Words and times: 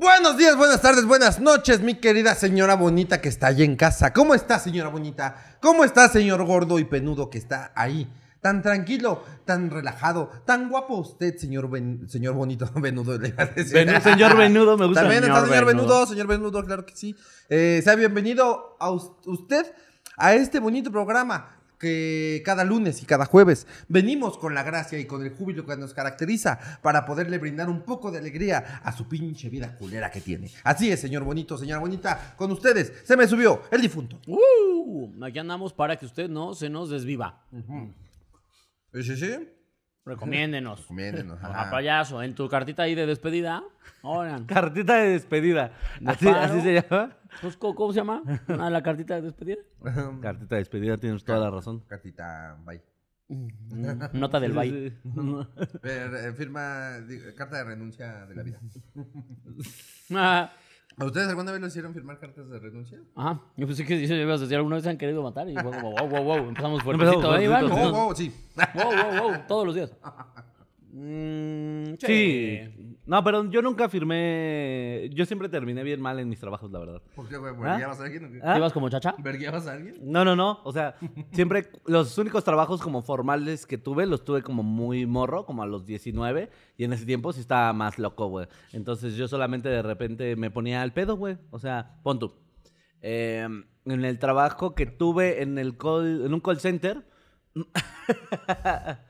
Buenos 0.00 0.36
días, 0.36 0.56
buenas 0.56 0.80
tardes, 0.80 1.04
buenas 1.06 1.40
noches, 1.40 1.80
mi 1.80 1.96
querida 1.96 2.36
señora 2.36 2.76
bonita 2.76 3.20
que 3.20 3.28
está 3.28 3.48
ahí 3.48 3.64
en 3.64 3.74
casa. 3.74 4.12
¿Cómo 4.12 4.32
está, 4.32 4.60
señora 4.60 4.90
bonita? 4.90 5.56
¿Cómo 5.60 5.84
está, 5.84 6.08
señor 6.08 6.44
gordo 6.44 6.78
y 6.78 6.84
penudo 6.84 7.30
que 7.30 7.38
está 7.38 7.72
ahí? 7.74 8.08
Tan 8.40 8.62
tranquilo, 8.62 9.24
tan 9.44 9.70
relajado, 9.70 10.30
tan 10.46 10.68
guapo 10.68 10.94
usted, 10.98 11.36
señor, 11.36 11.68
ben- 11.68 12.08
señor 12.08 12.34
bonito, 12.34 12.70
venudo. 12.76 13.18
le 13.18 13.30
iba 13.30 13.42
a 13.42 13.46
decir. 13.46 13.74
Venu- 13.74 14.00
señor 14.00 14.36
Venudo, 14.36 14.78
me 14.78 14.86
gusta. 14.86 15.00
También 15.00 15.24
está 15.24 15.44
señor 15.44 15.64
Venudo. 15.64 16.06
señor 16.06 16.26
venudo, 16.28 16.64
claro 16.64 16.86
que 16.86 16.94
sí. 16.94 17.16
Eh, 17.48 17.80
sea 17.82 17.96
bienvenido 17.96 18.76
a 18.78 18.92
us- 18.92 19.10
usted 19.26 19.66
a 20.16 20.32
este 20.34 20.60
bonito 20.60 20.92
programa 20.92 21.57
que 21.78 22.42
cada 22.44 22.64
lunes 22.64 23.02
y 23.02 23.06
cada 23.06 23.24
jueves 23.24 23.66
venimos 23.88 24.38
con 24.38 24.54
la 24.54 24.62
gracia 24.62 24.98
y 24.98 25.06
con 25.06 25.22
el 25.22 25.30
júbilo 25.30 25.64
que 25.64 25.76
nos 25.76 25.94
caracteriza 25.94 26.58
para 26.82 27.04
poderle 27.06 27.38
brindar 27.38 27.68
un 27.68 27.82
poco 27.82 28.10
de 28.10 28.18
alegría 28.18 28.80
a 28.82 28.92
su 28.92 29.08
pinche 29.08 29.48
vida 29.48 29.76
culera 29.76 30.10
que 30.10 30.20
tiene. 30.20 30.50
Así 30.64 30.90
es, 30.90 31.00
señor 31.00 31.24
bonito, 31.24 31.56
señora 31.56 31.80
bonita, 31.80 32.34
con 32.36 32.50
ustedes 32.50 32.92
se 33.04 33.16
me 33.16 33.26
subió 33.26 33.62
el 33.70 33.80
difunto. 33.80 34.20
Uh, 34.26 35.24
aquí 35.24 35.38
andamos 35.38 35.72
para 35.72 35.96
que 35.96 36.06
usted 36.06 36.28
no 36.28 36.54
se 36.54 36.68
nos 36.68 36.90
desviva. 36.90 37.44
Sí, 38.92 39.02
sí, 39.02 39.16
sí. 39.16 39.57
Recomiéndenos. 40.08 40.80
Recomiéndenos, 40.80 41.38
Ajá, 41.42 41.62
ajá. 41.62 41.70
payaso, 41.70 42.22
en 42.22 42.34
tu 42.34 42.48
cartita 42.48 42.82
ahí 42.84 42.94
de 42.94 43.06
despedida. 43.06 43.62
Oigan. 44.02 44.44
Cartita 44.46 44.96
de 44.96 45.10
despedida. 45.10 45.72
Así, 46.06 46.26
se 46.62 46.74
llama. 46.82 47.16
Pues, 47.42 47.56
¿Cómo 47.56 47.74
cómo 47.74 47.92
se 47.92 47.98
llama? 48.00 48.22
Ah, 48.58 48.70
la 48.70 48.82
cartita 48.82 49.14
de 49.16 49.22
despedida. 49.22 49.58
Cartita 50.22 50.54
de 50.56 50.60
despedida, 50.60 50.96
tienes 50.98 51.24
toda 51.24 51.38
la 51.38 51.50
razón. 51.50 51.80
Cartita, 51.86 52.56
bye. 52.64 52.82
Nota 54.14 54.40
del 54.40 54.52
Sí, 54.52 54.56
baile. 54.56 54.90
sí. 54.90 54.98
Eh, 55.84 56.32
firma, 56.36 56.96
carta 57.36 57.58
de 57.58 57.64
renuncia 57.64 58.24
de 58.26 58.34
la 58.34 58.42
vida. 58.42 58.58
¿A 60.98 61.04
ustedes 61.04 61.28
alguna 61.28 61.52
vez 61.52 61.60
lo 61.60 61.66
hicieron 61.68 61.94
firmar 61.94 62.18
cartas 62.18 62.48
de 62.50 62.58
renuncia? 62.58 62.98
Ajá. 63.14 63.40
Yo 63.56 63.66
pensé 63.66 63.84
que 63.84 64.02
eso 64.02 64.14
ibas 64.14 64.40
a 64.40 64.42
decir, 64.44 64.56
alguna 64.56 64.76
vez 64.76 64.84
se 64.84 64.90
han 64.90 64.98
querido 64.98 65.22
matar. 65.22 65.48
Y 65.48 65.54
fue 65.54 65.70
como, 65.70 65.92
wow, 65.92 66.08
wow, 66.08 66.22
wow. 66.24 66.36
Empezamos 66.48 66.80
Empezamos 66.80 66.82
fuertecito, 66.82 67.36
¿eh, 67.36 67.44
Iván? 67.44 67.70
Oh, 67.70 68.08
oh, 68.08 68.14
sí. 68.14 68.32
Wow, 68.74 68.84
wow, 68.84 69.22
wow. 69.30 69.40
Todos 69.46 69.66
los 69.66 69.74
días. 69.74 69.92
Mm, 70.90 71.94
Sí. 72.00 72.96
No, 73.08 73.24
pero 73.24 73.50
yo 73.50 73.62
nunca 73.62 73.88
firmé. 73.88 75.08
Yo 75.14 75.24
siempre 75.24 75.48
terminé 75.48 75.82
bien 75.82 75.98
mal 75.98 76.18
en 76.18 76.28
mis 76.28 76.38
trabajos, 76.38 76.70
la 76.70 76.78
verdad. 76.78 77.00
¿Por 77.16 77.26
qué, 77.26 77.38
güey? 77.38 77.56
¿Verguiabas 77.56 78.00
a 78.00 78.04
alguien 78.04 78.24
o 78.26 78.30
qué? 78.30 78.40
¿Ah? 78.44 78.52
¿Te 78.52 78.58
ibas 78.58 78.72
como 78.74 78.90
chacha? 78.90 79.14
¿Verguiabas 79.16 79.66
a 79.66 79.72
alguien? 79.72 79.96
No, 80.02 80.26
no, 80.26 80.36
no. 80.36 80.60
O 80.64 80.72
sea, 80.72 80.94
siempre 81.32 81.70
los 81.86 82.18
únicos 82.18 82.44
trabajos 82.44 82.82
como 82.82 83.00
formales 83.00 83.64
que 83.64 83.78
tuve 83.78 84.04
los 84.04 84.26
tuve 84.26 84.42
como 84.42 84.62
muy 84.62 85.06
morro, 85.06 85.46
como 85.46 85.62
a 85.62 85.66
los 85.66 85.86
19. 85.86 86.50
Y 86.76 86.84
en 86.84 86.92
ese 86.92 87.06
tiempo 87.06 87.32
sí 87.32 87.40
estaba 87.40 87.72
más 87.72 87.98
loco, 87.98 88.26
güey. 88.26 88.46
Entonces 88.74 89.14
yo 89.14 89.26
solamente 89.26 89.70
de 89.70 89.80
repente 89.80 90.36
me 90.36 90.50
ponía 90.50 90.82
al 90.82 90.92
pedo, 90.92 91.16
güey. 91.16 91.38
O 91.50 91.58
sea, 91.58 91.98
pon 92.02 92.18
tú. 92.18 92.34
Eh, 93.00 93.48
en 93.86 94.04
el 94.04 94.18
trabajo 94.18 94.74
que 94.74 94.84
tuve 94.84 95.42
en, 95.42 95.56
el 95.56 95.78
call, 95.78 96.26
en 96.26 96.34
un 96.34 96.40
call 96.40 96.60
center. 96.60 97.06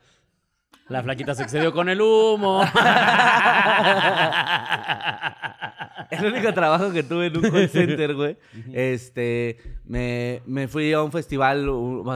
La 0.89 1.03
flaquita 1.03 1.35
se 1.35 1.43
excedió 1.43 1.71
con 1.71 1.87
el 1.89 2.01
humo. 2.01 2.63
El 6.09 6.25
único 6.33 6.51
trabajo 6.53 6.91
que 6.91 7.03
tuve 7.03 7.27
en 7.27 7.37
un 7.37 7.43
call 7.51 7.69
center, 7.69 8.15
güey. 8.15 8.35
este, 8.73 9.57
me, 9.85 10.41
me 10.47 10.67
fui 10.67 10.91
a 10.93 11.03
un 11.03 11.11
festival, 11.11 11.69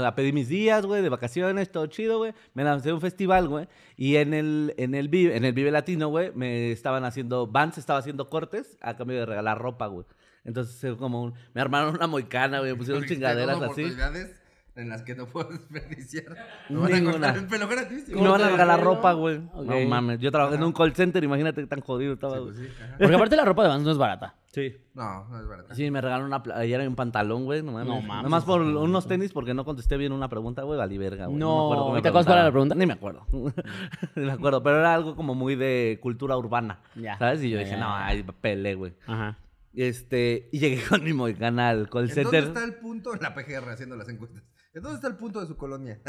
a 0.03 0.16
pedir 0.16 0.34
mis 0.34 0.48
días, 0.50 0.86
güey, 0.86 1.03
de 1.03 1.09
vacaciones, 1.09 1.72
todo 1.72 1.86
chido, 1.86 2.18
güey. 2.18 2.34
Me 2.56 2.64
lancé 2.64 2.90
a 2.90 2.96
un 2.96 3.02
festival, 3.02 3.48
güey. 3.48 3.68
Y 3.96 4.16
en 4.16 4.34
el, 4.34 4.74
en 4.78 4.96
el, 4.96 5.09
Vive, 5.09 5.38
en 5.38 5.46
el 5.46 5.53
Vive 5.53 5.69
Latino, 5.69 6.08
güey, 6.09 6.31
me 6.34 6.72
estaban 6.72 7.06
haciendo, 7.06 7.46
Vans 7.48 7.78
estaba 7.78 8.00
haciendo 8.00 8.30
cortes 8.30 8.78
a 8.81 8.96
cambio 8.96 9.19
de 9.19 9.25
regalar 9.28 9.59
ropa, 9.59 9.86
güey. 9.88 10.06
Entonces, 10.44 10.75
fue 10.81 10.98
como 10.98 11.22
un- 11.24 11.34
me 11.53 11.62
armaron 11.62 11.96
una 11.96 12.08
moicana, 12.08 12.59
güey, 12.59 12.72
me 12.72 12.78
pusieron 12.78 13.06
chingaderas 13.06 13.58
así. 13.58 13.64
oportunidades 13.64 14.42
en 14.76 14.90
las 14.90 15.04
que 15.04 15.16
no 15.16 15.26
puedo 15.28 15.50
desperdiciar. 15.52 16.36
Me 16.70 16.80
van 16.80 16.92
a 16.92 16.96
Ninguna. 16.96 17.12
cortar 17.14 17.38
el 17.38 17.46
pelo 17.48 17.68
gratis. 17.68 18.08
Me 18.10 18.28
van 18.28 18.42
a 18.42 18.50
regalar 18.50 18.82
ropa, 18.84 19.14
güey. 19.14 19.40
No 19.40 19.80
mames, 19.88 20.20
yo 20.20 20.32
trabajé 20.32 20.56
en 20.56 20.64
un 20.64 20.74
call 20.74 20.94
center, 20.96 21.24
imagínate 21.24 21.62
qué 21.62 21.68
tan 21.68 21.82
jodido 21.82 22.14
estaba. 22.14 22.40
Pues 22.40 22.58
sí. 22.58 22.68
Porque 22.98 23.16
aparte 23.16 23.36
la 23.36 23.46
ropa 23.46 23.64
de 23.64 23.70
Vans 23.70 23.84
no 23.84 23.92
es 23.92 23.98
barata. 23.98 24.36
Sí. 24.48 24.76
No, 24.94 25.28
no 25.30 25.40
es 25.42 25.48
verdad. 25.48 25.66
Sí, 25.74 25.90
me 25.90 26.00
regalaron 26.00 26.28
una 26.28 26.44
playera 26.44 26.84
y 26.84 26.88
un 26.88 26.96
pantalón, 26.96 27.46
güey. 27.46 27.64
No 27.64 27.72
mames. 27.72 27.88
No 27.88 28.02
mames. 28.02 28.24
Nomás 28.24 28.44
por 28.46 28.62
unos 28.62 29.08
tenis 29.08 29.32
porque 29.34 29.54
no 29.56 29.66
contesté 29.66 29.98
bien 29.98 30.12
una 30.12 30.30
pregunta, 30.30 30.62
güey. 30.62 30.78
Valí 30.78 30.98
verga, 31.00 31.26
güey. 31.26 31.40
No, 31.40 31.70
me 31.70 31.76
acuerdo 31.76 31.94
qué 31.94 32.00
¿y 32.00 32.02
te 32.04 32.08
acuerdas 32.10 32.26
cuál 32.28 32.38
era 32.38 32.46
la 32.46 32.52
pregunta? 32.52 32.76
Ni 32.76 32.86
me 32.86 32.94
acuerdo. 32.94 33.26
Ni 34.16 34.26
me 34.26 34.32
acuerdo. 34.32 34.62
Pero 34.62 34.80
era 34.80 34.94
algo 34.94 35.16
como 35.16 35.34
muy 35.34 35.56
de 35.56 35.98
cultura 36.02 36.38
urbana. 36.38 36.82
Ya. 36.96 37.18
¿Sabes? 37.18 37.44
Y 37.44 37.50
yo 37.50 37.58
Ya, 37.58 37.64
dije, 37.64 37.78
ya, 37.78 37.84
no, 37.84 37.88
ya. 37.90 38.06
ay, 38.06 38.24
pele, 38.42 38.76
güey. 38.76 38.94
Ajá. 39.08 39.40
Este, 39.76 40.50
y 40.52 40.60
llegué 40.60 40.84
con 40.88 41.04
mi 41.04 41.14
moicana 41.14 41.70
al 41.70 41.90
call 41.90 42.04
¿En 42.04 42.10
dónde 42.10 42.22
center. 42.24 42.44
está 42.44 42.64
el 42.64 42.76
punto? 42.76 43.16
En 43.16 43.22
la 43.24 43.34
PGR 43.34 43.70
haciendo 43.70 43.96
las 43.96 44.08
encuestas. 44.08 44.44
¿En 44.74 44.82
dónde 44.82 44.96
está 44.96 45.08
el 45.08 45.16
punto 45.16 45.40
de 45.40 45.46
su 45.46 45.56
colonia? 45.56 46.00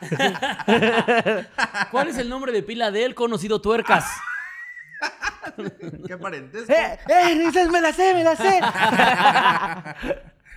¿Cuál 1.90 2.08
es 2.08 2.16
el 2.16 2.30
nombre 2.30 2.52
de 2.52 2.62
pila 2.62 2.90
de 2.90 3.04
él 3.04 3.14
conocido 3.14 3.60
tuercas? 3.60 4.06
¿Qué 6.06 6.16
parentesco? 6.16 6.72
¡Eh! 6.72 6.98
¡Eh! 7.06 7.48
¡Esa 7.48 7.70
me 7.70 7.82
la 7.82 7.92
sé, 7.92 8.14
me 8.14 8.24
la 8.24 8.34
sé! 8.34 8.60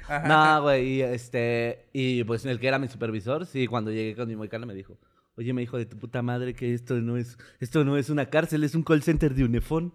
no, 0.28 0.62
güey, 0.62 0.88
y 0.88 1.02
este. 1.02 1.90
Y 1.92 2.24
pues 2.24 2.46
el 2.46 2.58
que 2.58 2.70
era 2.70 2.80
mi 2.80 2.88
supervisor, 2.88 3.46
sí, 3.46 3.68
cuando 3.68 3.92
llegué 3.92 4.16
con 4.16 4.30
mi 4.30 4.38
moicana 4.38 4.66
me 4.66 4.74
dijo. 4.74 4.98
Oye, 5.38 5.54
me 5.54 5.62
dijo 5.62 5.78
de 5.78 5.86
tu 5.86 5.98
puta 5.98 6.22
madre 6.22 6.54
que 6.54 6.74
esto 6.74 6.96
no 6.96 7.16
es, 7.16 7.38
esto 7.60 7.86
no 7.86 7.96
es 7.98 8.10
una 8.10 8.26
cárcel, 8.26 8.64
es 8.66 8.76
un 8.76 8.84
call 8.84 9.02
center 9.02 9.34
de 9.34 9.46
Unifón. 9.46 9.94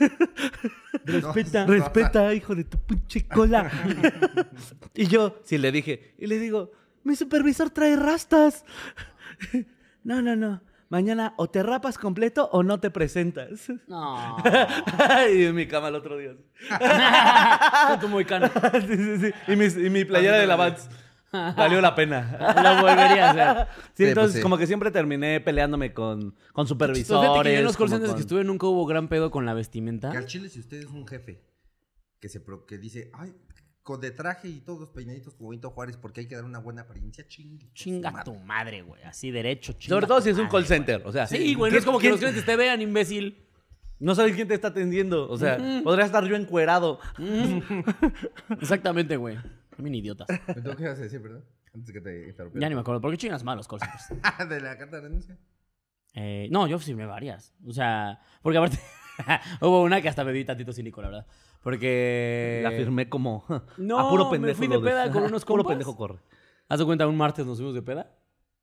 Respeta. 1.04 1.66
Respeta, 1.66 2.34
hijo 2.34 2.54
de 2.54 2.64
tu 2.64 2.78
pinche 2.78 3.26
cola. 3.28 3.70
y 4.94 5.06
yo, 5.06 5.40
sí 5.44 5.58
le 5.58 5.70
dije, 5.72 6.14
y 6.18 6.26
le 6.26 6.38
digo, 6.38 6.72
mi 7.04 7.14
supervisor 7.16 7.70
trae 7.70 7.96
rastas. 7.96 8.64
no, 10.04 10.22
no, 10.22 10.34
no. 10.36 10.62
Mañana 10.88 11.34
o 11.36 11.50
te 11.50 11.64
rapas 11.64 11.98
completo 11.98 12.48
o 12.52 12.62
no 12.62 12.78
te 12.78 12.90
presentas. 12.90 13.68
No. 13.88 14.36
y 15.34 15.42
en 15.44 15.54
mi 15.54 15.66
cama 15.66 15.88
el 15.88 15.96
otro 15.96 16.16
día. 16.16 16.34
Con 17.88 18.00
tu 18.00 18.08
moicano. 18.08 18.48
sí, 18.86 18.96
sí, 18.96 19.18
sí. 19.18 19.52
Y, 19.52 19.56
mis- 19.56 19.76
y 19.76 19.90
mi 19.90 20.04
playera 20.04 20.38
de 20.38 20.46
la 20.46 20.54
Vans. 20.54 20.88
Valió 21.56 21.80
la 21.80 21.94
pena. 21.94 22.36
Lo 22.62 22.82
volvería 22.82 23.30
a 23.30 23.30
hacer. 23.30 23.68
Sí, 23.76 23.90
Sí, 23.94 24.04
entonces 24.04 24.14
pues 24.14 24.32
sí. 24.34 24.40
como 24.42 24.58
que 24.58 24.66
siempre 24.66 24.90
terminé 24.90 25.40
peleándome 25.40 25.92
con, 25.92 26.20
con 26.52 26.64
Chistoso, 26.64 26.68
supervisores. 26.68 27.30
Fíjate 27.30 27.48
que 27.48 27.52
yo 27.54 27.58
en 27.60 27.64
los 27.64 27.76
call 27.76 27.86
como 27.86 27.94
centers 27.96 28.10
con- 28.10 28.16
que 28.16 28.20
estuve 28.22 28.44
nunca 28.44 28.66
hubo 28.66 28.86
gran 28.86 29.08
pedo 29.08 29.30
con 29.30 29.46
la 29.46 29.54
vestimenta. 29.54 30.10
Que 30.10 30.18
al 30.18 30.26
chile, 30.26 30.48
si 30.48 30.60
usted 30.60 30.78
es 30.78 30.86
un 30.86 31.06
jefe 31.06 31.42
que 32.20 32.28
se 32.28 32.40
pro- 32.40 32.64
que 32.66 32.78
dice, 32.78 33.10
ay, 33.14 33.34
con 33.82 34.00
de 34.00 34.10
traje 34.10 34.48
y 34.48 34.60
todos 34.62 34.88
peinaditos 34.90 35.34
como 35.34 35.50
Benito 35.50 35.70
Juárez 35.70 35.96
porque 35.96 36.20
hay 36.22 36.26
que 36.26 36.34
dar 36.34 36.44
una 36.44 36.58
buena 36.58 36.82
apariencia, 36.82 37.24
chingue. 37.28 37.70
Chinga 37.72 38.24
tu 38.24 38.34
madre, 38.34 38.82
güey. 38.82 39.00
Así 39.04 39.30
derecho, 39.30 39.74
chinga 39.74 39.94
Sobre 39.94 40.06
todo 40.08 40.18
tu 40.18 40.24
si 40.24 40.30
es 40.30 40.36
un 40.38 40.44
madre, 40.46 40.52
call 40.58 40.66
center. 40.66 41.02
O 41.04 41.12
sea, 41.12 41.26
Sí, 41.28 41.54
güey. 41.54 41.70
No 41.70 41.74
¿qué- 41.74 41.78
es 41.78 41.84
como 41.84 41.98
que 41.98 42.02
quién- 42.02 42.10
los 42.12 42.20
clientes 42.20 42.44
te 42.44 42.56
vean, 42.56 42.80
imbécil. 42.82 43.42
No 43.98 44.14
sabes 44.14 44.34
quién 44.34 44.46
te 44.48 44.54
está 44.54 44.68
atendiendo. 44.68 45.26
O 45.30 45.38
sea, 45.38 45.56
podría 45.84 46.04
estar 46.04 46.22
yo 46.26 46.36
encuerado. 46.36 46.98
Exactamente, 48.60 49.16
güey. 49.16 49.38
También 49.76 49.94
idiotas. 49.94 50.26
¿Me 50.48 50.54
tengo 50.54 50.74
que 50.76 50.82
ibas 50.84 50.98
a 50.98 51.02
decir, 51.02 51.20
perdón? 51.22 51.44
Antes 51.74 51.92
que 51.92 52.00
te 52.00 52.28
interrumpiera. 52.28 52.64
Ya 52.64 52.68
ni 52.70 52.74
me 52.74 52.80
acuerdo. 52.80 53.00
¿Por 53.00 53.10
qué 53.10 53.16
chingas 53.18 53.44
mal 53.44 53.56
los 53.58 53.68
call 53.68 53.80
centers? 53.80 54.08
de 54.48 54.60
la 54.60 54.76
carta 54.78 54.96
de 54.96 55.02
renuncia. 55.02 55.38
Eh, 56.14 56.48
no, 56.50 56.66
yo 56.66 56.78
firmé 56.78 57.04
varias. 57.06 57.54
O 57.66 57.72
sea, 57.72 58.20
porque 58.42 58.56
aparte 58.58 58.78
hubo 59.60 59.82
una 59.82 60.00
que 60.00 60.08
hasta 60.08 60.24
me 60.24 60.32
di 60.32 60.44
tantito 60.44 60.72
cínico, 60.72 61.02
la 61.02 61.08
verdad. 61.08 61.26
Porque... 61.62 62.60
La 62.62 62.70
firmé 62.70 63.08
como 63.08 63.44
No, 63.76 63.98
a 63.98 64.08
puro 64.08 64.24
me 64.26 64.32
pendejo. 64.38 64.56
fui 64.58 64.68
de 64.68 64.78
peda 64.78 65.10
con 65.10 65.24
unos 65.24 65.44
Puro 65.44 65.62
compas. 65.62 65.72
pendejo 65.76 65.96
corre. 65.96 66.20
Haz 66.68 66.78
de 66.78 66.84
cuenta, 66.86 67.06
un 67.06 67.16
martes 67.16 67.44
nos 67.44 67.58
fuimos 67.58 67.74
de 67.74 67.82
peda 67.82 68.16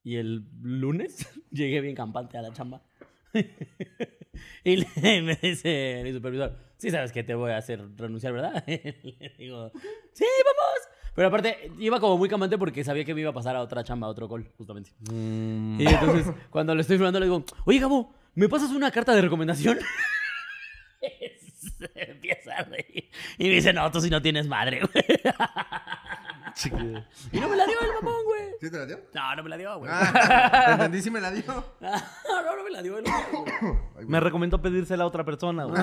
y 0.03 0.15
el 0.17 0.45
lunes 0.61 1.27
llegué 1.51 1.79
bien 1.81 1.95
campante 1.95 2.37
a 2.37 2.41
la 2.41 2.51
chamba. 2.53 2.81
y 4.63 4.75
le- 4.77 5.21
me 5.21 5.35
dice 5.35 6.01
mi 6.03 6.11
supervisor, 6.13 6.55
sí 6.77 6.89
sabes 6.91 7.11
que 7.11 7.23
te 7.23 7.35
voy 7.35 7.51
a 7.51 7.57
hacer 7.57 7.81
renunciar, 7.97 8.33
¿verdad? 8.33 8.63
le 8.67 9.33
digo, 9.37 9.71
sí, 10.13 10.25
vamos. 10.45 10.62
Pero 11.15 11.27
aparte, 11.27 11.71
iba 11.79 11.99
como 11.99 12.17
muy 12.17 12.27
campante 12.29 12.57
porque 12.57 12.83
sabía 12.83 13.05
que 13.05 13.13
me 13.13 13.21
iba 13.21 13.29
a 13.29 13.33
pasar 13.33 13.55
a 13.55 13.61
otra 13.61 13.83
chamba, 13.83 14.07
a 14.07 14.09
otro 14.09 14.27
call, 14.27 14.49
justamente. 14.57 14.91
Mm, 15.11 15.79
Y 15.81 15.85
entonces, 15.87 16.33
cuando 16.49 16.73
le 16.73 16.81
estoy 16.81 16.97
firmando, 16.97 17.19
le 17.19 17.27
digo, 17.27 17.43
oye, 17.65 17.79
Gabo, 17.79 18.13
¿me 18.35 18.49
pasas 18.49 18.71
una 18.71 18.89
carta 18.91 19.13
de 19.13 19.21
recomendación? 19.21 19.77
Se 20.99 21.89
empieza 21.95 22.53
a 22.55 22.63
reír. 22.63 23.09
Y 23.37 23.43
me 23.47 23.55
dice, 23.55 23.73
no, 23.73 23.91
tú 23.91 24.01
si 24.01 24.09
no 24.09 24.21
tienes 24.21 24.47
madre, 24.47 24.81
güey. 24.81 25.05
chique. 26.55 27.03
Y 27.31 27.39
no 27.39 27.49
me 27.49 27.55
la 27.57 27.65
dio 27.65 27.79
el 27.81 27.87
mamón, 28.01 28.23
güey. 28.25 28.43
¿Sí 28.61 28.69
te 28.71 28.77
la 28.77 28.85
dio? 28.85 28.99
No, 29.13 29.35
no 29.35 29.43
me 29.43 29.49
la 29.49 29.57
dio, 29.57 29.77
güey. 29.79 29.91
Ah, 29.93 30.67
entendí 30.73 31.01
si 31.01 31.11
me 31.11 31.19
la 31.21 31.31
dio. 31.31 31.43
No, 31.81 32.41
no, 32.41 32.55
no 32.57 32.63
me 32.63 32.71
la 32.71 32.81
dio 32.81 32.97
el 32.97 33.03
mamón, 33.03 33.45
güey. 33.61 33.77
Ay, 33.99 34.05
Me 34.07 34.19
recomendó 34.19 34.61
pedírsela 34.61 35.03
a 35.03 35.07
otra 35.07 35.23
persona. 35.23 35.65
güey. 35.65 35.79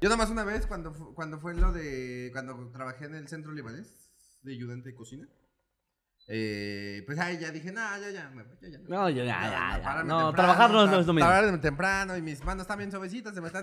Yo 0.00 0.08
nada 0.08 0.16
más 0.16 0.30
una 0.30 0.44
vez 0.44 0.66
cuando, 0.66 0.92
cuando 1.14 1.38
fue 1.38 1.54
lo 1.54 1.72
de. 1.72 2.30
Cuando 2.32 2.68
trabajé 2.72 3.06
en 3.06 3.14
el 3.14 3.28
centro 3.28 3.52
libanés 3.52 4.05
de 4.42 4.52
ayudante 4.52 4.90
de 4.90 4.94
cocina. 4.94 5.28
Eh, 6.28 7.04
pues 7.06 7.20
ahí 7.20 7.38
ya 7.38 7.52
dije, 7.52 7.70
no, 7.70 7.80
ya, 8.00 8.10
ya, 8.10 8.28
me 8.30 8.42
voy, 8.42 8.52
ya, 8.60 8.68
ya. 8.68 8.78
No, 8.88 9.08
ya, 9.08 9.24
ya, 9.24 9.42
ya, 9.42 9.80
ya. 9.80 10.02
No, 10.02 10.26
temprano, 10.26 10.32
trabajar 10.32 10.70
no- 10.72 10.86
no 10.88 10.98
es 10.98 11.06
lo 11.06 11.12
mismo. 11.12 11.28
Trabajar 11.28 11.60
temprano 11.60 12.16
y 12.16 12.22
mis 12.22 12.44
manos 12.44 12.62
están 12.62 12.78
bien 12.78 12.90
suavecitas, 12.90 13.32
se 13.32 13.40
me 13.40 13.46
están, 13.46 13.62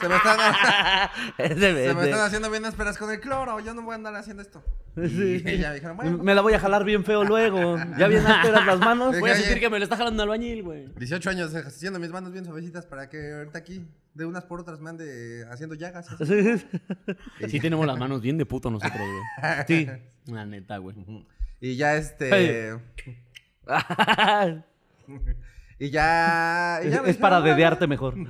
se 0.00 0.08
me 0.08 0.16
están, 0.16 0.38
se 1.36 1.94
me 1.94 2.04
están 2.04 2.20
haciendo 2.20 2.50
bien 2.50 2.64
ásperas 2.64 2.98
con 2.98 3.12
el 3.12 3.20
cloro, 3.20 3.60
yo 3.60 3.74
no 3.74 3.82
voy 3.82 3.92
a 3.92 3.94
andar 3.94 4.12
haciendo 4.16 4.42
esto. 4.42 4.60
Sí. 4.96 5.40
Y 5.46 5.58
ya 5.58 5.72
dijeron, 5.72 5.96
bueno, 5.96 6.18
Me 6.18 6.34
la 6.34 6.40
voy 6.40 6.54
a 6.54 6.58
jalar 6.58 6.82
bien 6.82 7.04
feo 7.04 7.22
luego. 7.22 7.76
Ya 7.96 8.08
bien 8.08 8.26
ásperas 8.26 8.66
las 8.66 8.78
manos. 8.80 9.20
Voy 9.20 9.30
a 9.30 9.36
sentir 9.36 9.60
que 9.60 9.70
me 9.70 9.78
lo 9.78 9.84
está 9.84 9.96
jalando 9.96 10.20
el 10.24 10.28
albañil, 10.28 10.64
güey. 10.64 10.88
18 10.98 11.30
años 11.30 11.54
haciendo 11.54 12.00
mis 12.00 12.10
manos 12.10 12.32
bien 12.32 12.44
suavecitas 12.44 12.86
para 12.86 13.08
que 13.08 13.34
ahorita 13.34 13.58
aquí, 13.58 13.86
de 14.14 14.24
unas 14.26 14.42
por 14.44 14.58
otras, 14.58 14.80
me 14.80 14.90
ande 14.90 15.46
haciendo 15.48 15.76
llagas. 15.76 16.08
Sí 17.48 17.60
tenemos 17.60 17.86
las 17.86 17.98
manos 17.98 18.20
bien 18.20 18.36
de 18.36 18.46
puto 18.46 18.68
nosotros, 18.68 18.98
güey. 18.98 19.54
Sí. 19.68 19.88
La 20.26 20.44
neta, 20.44 20.78
güey. 20.78 20.96
Y 21.64 21.76
ya 21.76 21.96
este... 21.96 22.78
Y 25.78 25.90
ya... 25.90 26.80
y 26.84 26.90
ya 26.90 27.02
me 27.02 27.08
es 27.10 27.16
para 27.16 27.40
dedearte 27.40 27.86
mejor. 27.86 28.16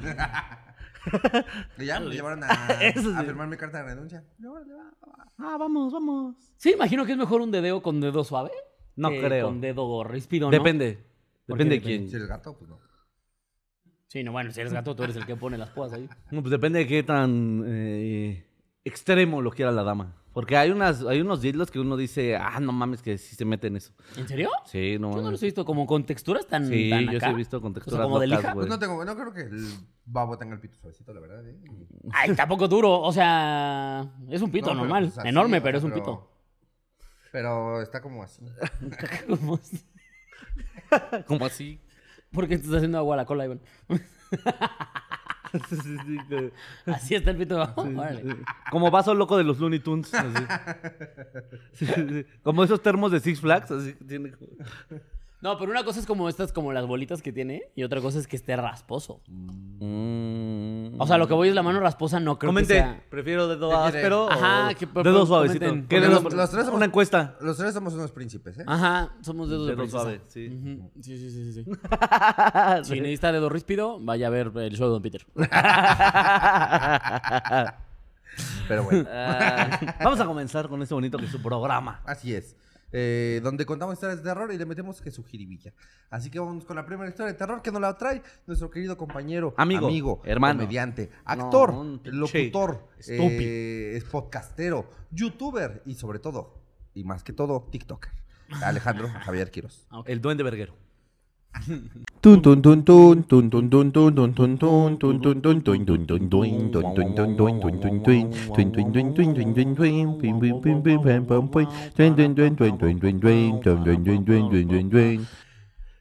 Y 1.77 1.85
ya 1.85 2.01
me 2.01 2.11
llevaron 2.15 2.43
a, 2.45 2.49
sí. 2.95 3.13
a 3.15 3.23
firmar 3.25 3.47
mi 3.47 3.59
carta 3.59 3.79
de 3.79 3.85
renuncia. 3.85 4.25
Ah, 5.37 5.57
vamos, 5.59 5.93
vamos. 5.93 6.37
Sí, 6.57 6.73
imagino 6.73 7.05
que 7.05 7.13
es 7.13 7.19
mejor 7.19 7.43
un 7.43 7.51
dedeo 7.51 7.83
con 7.83 8.01
dedo 8.01 8.25
suave. 8.25 8.53
No 8.97 9.11
que 9.11 9.21
creo. 9.21 9.49
Con 9.49 9.61
dedo 9.61 10.03
ríspido, 10.05 10.47
¿no? 10.47 10.51
Depende. 10.51 11.05
¿Por 11.47 11.59
Depende 11.59 11.75
de 11.75 11.83
quién. 11.83 12.09
Si 12.09 12.17
eres 12.17 12.29
gato, 12.29 12.57
pues 12.57 12.71
no. 12.71 12.79
Sí, 14.07 14.25
no, 14.25 14.33
bueno, 14.33 14.51
si 14.51 14.63
eres 14.63 14.73
gato, 14.73 14.97
tú 14.97 15.03
eres 15.03 15.17
el 15.17 15.27
que 15.27 15.37
pone 15.37 15.59
las 15.59 15.69
púas 15.69 15.93
ahí. 15.93 16.09
No, 16.31 16.41
pues 16.41 16.53
depende 16.53 16.79
de 16.79 16.87
qué 16.87 17.03
tan 17.03 17.65
eh, 17.67 18.47
extremo 18.85 19.41
lo 19.43 19.51
quiera 19.51 19.71
la 19.73 19.83
dama. 19.83 20.15
Porque 20.33 20.57
hay 20.57 20.73
unas, 20.73 21.03
hay 21.05 21.21
unos 21.21 21.41
dildos 21.43 21.71
que 21.71 21.79
uno 21.79 21.97
dice, 21.97 22.35
ah, 22.37 22.59
no 22.59 22.73
mames, 22.73 23.03
que 23.03 23.19
sí 23.19 23.37
se 23.37 23.45
meten 23.45 23.77
eso. 23.77 23.93
¿En 24.17 24.27
serio? 24.27 24.51
Sí, 24.65 24.97
no 24.99 25.11
Yo 25.11 25.17
no 25.19 25.23
mames. 25.23 25.31
los 25.33 25.43
he 25.45 25.47
visto 25.47 25.65
como 25.65 25.87
con 25.87 26.05
texturas 26.05 26.47
tan, 26.49 26.67
Sí, 26.67 26.91
tan 26.91 27.05
yo 27.05 27.11
sí 27.13 27.17
acá. 27.19 27.31
he 27.31 27.35
visto 27.35 27.61
con 27.61 27.71
O 27.71 27.75
sea, 27.75 27.81
texturas 27.85 28.05
como 28.07 28.19
de 28.19 28.27
locas, 28.27 28.43
lija. 28.43 28.53
güey. 28.55 28.67
Pues 28.67 28.69
no 28.69 28.79
tengo, 28.81 29.05
no 29.05 29.15
creo 29.15 29.33
que 29.33 29.43
el 29.43 29.65
babo 30.05 30.37
tenga 30.37 30.55
el 30.57 30.61
pito 30.61 30.77
suavecito, 30.77 31.15
la 31.15 31.21
verdad. 31.21 31.47
¿eh? 31.49 31.57
Ay, 32.13 32.35
tampoco 32.35 32.67
duro. 32.67 33.01
O 33.01 33.13
sea, 33.13 34.13
es 34.29 34.43
un 34.43 34.51
pito 34.51 34.67
No, 34.67 34.73
pero, 34.73 34.83
normal. 34.83 35.05
pues, 35.05 35.19
así, 35.19 35.29
Enorme, 35.29 35.59
o 35.59 35.63
pero 35.63 35.79
sea, 35.81 35.89
es 35.89 35.95
un 35.95 36.01
pito. 36.01 36.31
Pero 37.31 37.81
está 37.81 38.03
como 38.03 38.23
así. 38.25 38.43
¿Cómo 39.29 39.55
es? 39.55 39.85
Como 41.27 41.47
así. 41.47 41.81
¿Por 42.33 42.47
qué 42.49 42.57
te 42.57 42.63
estás 42.65 42.77
haciendo 42.79 42.99
agua 42.99 43.15
a 43.15 43.19
la 43.19 43.25
cola, 43.25 43.45
Iván? 43.47 43.61
Así 46.87 47.15
está 47.15 47.31
el 47.31 47.37
pito 47.37 47.57
abajo. 47.57 47.87
Como 48.71 48.91
vaso 48.91 49.15
loco 49.15 49.37
de 49.37 49.45
los 49.45 49.59
Looney 49.59 49.81
Tunes. 49.81 50.13
así. 50.15 50.45
Sí, 51.75 51.87
sí, 51.87 52.07
sí. 52.09 52.27
Como 52.43 52.63
esos 52.65 52.81
termos 52.83 53.11
de 53.13 53.21
Six 53.21 53.41
Flags. 53.41 53.71
Así, 53.71 53.95
tiene 54.07 54.33
como- 54.33 54.53
No, 55.45 55.59
pero 55.59 55.71
una 55.71 55.85
cosa 55.85 56.01
es 56.01 56.07
como 56.07 56.27
estas, 56.31 56.55
como 56.55 56.73
las 56.73 56.87
bolitas 56.87 57.21
que 57.21 57.31
tiene, 57.31 57.65
y 57.77 57.83
otra 57.85 58.01
cosa 58.01 58.19
es 58.19 58.27
que 58.27 58.35
esté 58.35 58.57
rasposo. 58.57 59.21
Mm. 59.29 60.99
O 60.99 61.07
sea, 61.07 61.19
lo 61.19 61.29
que 61.29 61.35
voy 61.35 61.51
es 61.51 61.55
la 61.55 61.63
mano 61.63 61.81
rasposa, 61.81 62.19
no 62.19 62.39
creo 62.39 62.49
Comente, 62.49 62.73
que 62.73 62.81
sea. 62.81 63.05
prefiero 63.11 63.47
dedo 63.47 63.77
áspero 63.77 64.31
Ajá, 64.31 64.71
o 64.71 64.75
que- 64.75 64.87
dedo 65.03 65.27
suavecito. 65.27 65.67
comenten. 65.67 65.87
¿Qué 65.89 65.97
Porque 65.97 66.09
dedo- 66.09 66.23
los- 66.23 66.33
los 66.33 66.51
tres 66.51 66.65
somos- 66.65 66.77
Una 66.79 66.87
encuesta. 66.87 67.37
Los 67.43 67.59
tres 67.59 67.75
somos 67.75 67.93
unos 67.93 68.11
príncipes, 68.11 68.57
¿eh? 68.59 68.65
Ajá, 68.67 69.11
somos 69.21 69.51
dedos 69.51 69.67
de 69.67 69.73
Dedo 69.73 69.83
princesa. 69.83 70.03
suave, 70.03 70.21
sí. 70.29 70.47
Ujú. 70.49 70.91
Sí, 71.03 71.19
sí, 71.19 71.31
sí, 71.31 71.53
sí. 71.53 71.65
sí. 71.65 71.71
Si 72.85 73.01
necesita 73.01 73.31
dedo 73.31 73.51
ríspido, 73.51 73.99
vaya 74.01 74.29
a 74.29 74.31
ver 74.31 74.51
el 74.57 74.75
show 74.75 74.87
de 74.89 74.93
Don 74.93 75.03
Peter. 75.03 75.27
Pero 78.67 78.83
bueno, 78.85 79.07
Ah, 79.13 79.97
vamos 80.03 80.19
a 80.21 80.25
comenzar 80.25 80.69
con 80.69 80.81
este 80.83 80.95
bonito 80.95 81.19
que 81.19 81.27
es 81.27 81.31
su 81.31 81.43
programa. 81.43 82.01
así 82.07 82.35
es. 82.35 82.57
Eh, 82.97 83.41
donde 83.43 83.67
contamos 83.67 83.95
historias 83.95 84.23
de 84.23 84.31
terror 84.31 84.53
y 84.53 84.57
le 84.57 84.65
metemos 84.67 85.03
que 85.03 85.11
su 85.11 85.25
jiribilla. 85.25 85.73
Así 86.11 86.31
que 86.31 86.39
vamos 86.39 86.65
con 86.65 86.77
la 86.77 86.87
primera 86.87 87.11
historia 87.11 87.33
de 87.33 87.37
terror 87.37 87.61
que 87.61 87.73
nos 87.73 87.81
la 87.81 87.99
trae 87.99 88.23
nuestro 88.47 88.71
querido 88.71 88.97
compañero, 88.97 89.53
Amigo, 89.57 90.23
hermano. 90.25 90.61
comediante, 90.61 91.11
actor, 91.25 91.73
No, 91.73 91.81
un 91.81 91.99
pinche 91.99 92.13
locutor, 92.17 92.87
eh, 93.09 93.95
es 93.97 94.05
podcastero, 94.05 94.89
youtuber 95.11 95.83
y 95.85 95.97
sobre 95.97 96.21
todo, 96.21 96.63
y 96.95 97.03
más 97.03 97.25
que 97.25 97.33
todo, 97.33 97.67
TikToker. 97.69 98.13
Alejandro 98.63 99.09
Javier 99.09 99.51
Quiroz. 99.51 99.89
El 100.07 100.21
duende 100.21 100.45
verguero. 100.45 100.77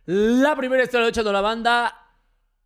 La 0.06 0.56
primera 0.56 0.84
historia 0.84 1.04
de 1.06 1.10
hecho 1.10 1.24
de 1.24 1.32
la 1.34 1.42
banda 1.42 1.94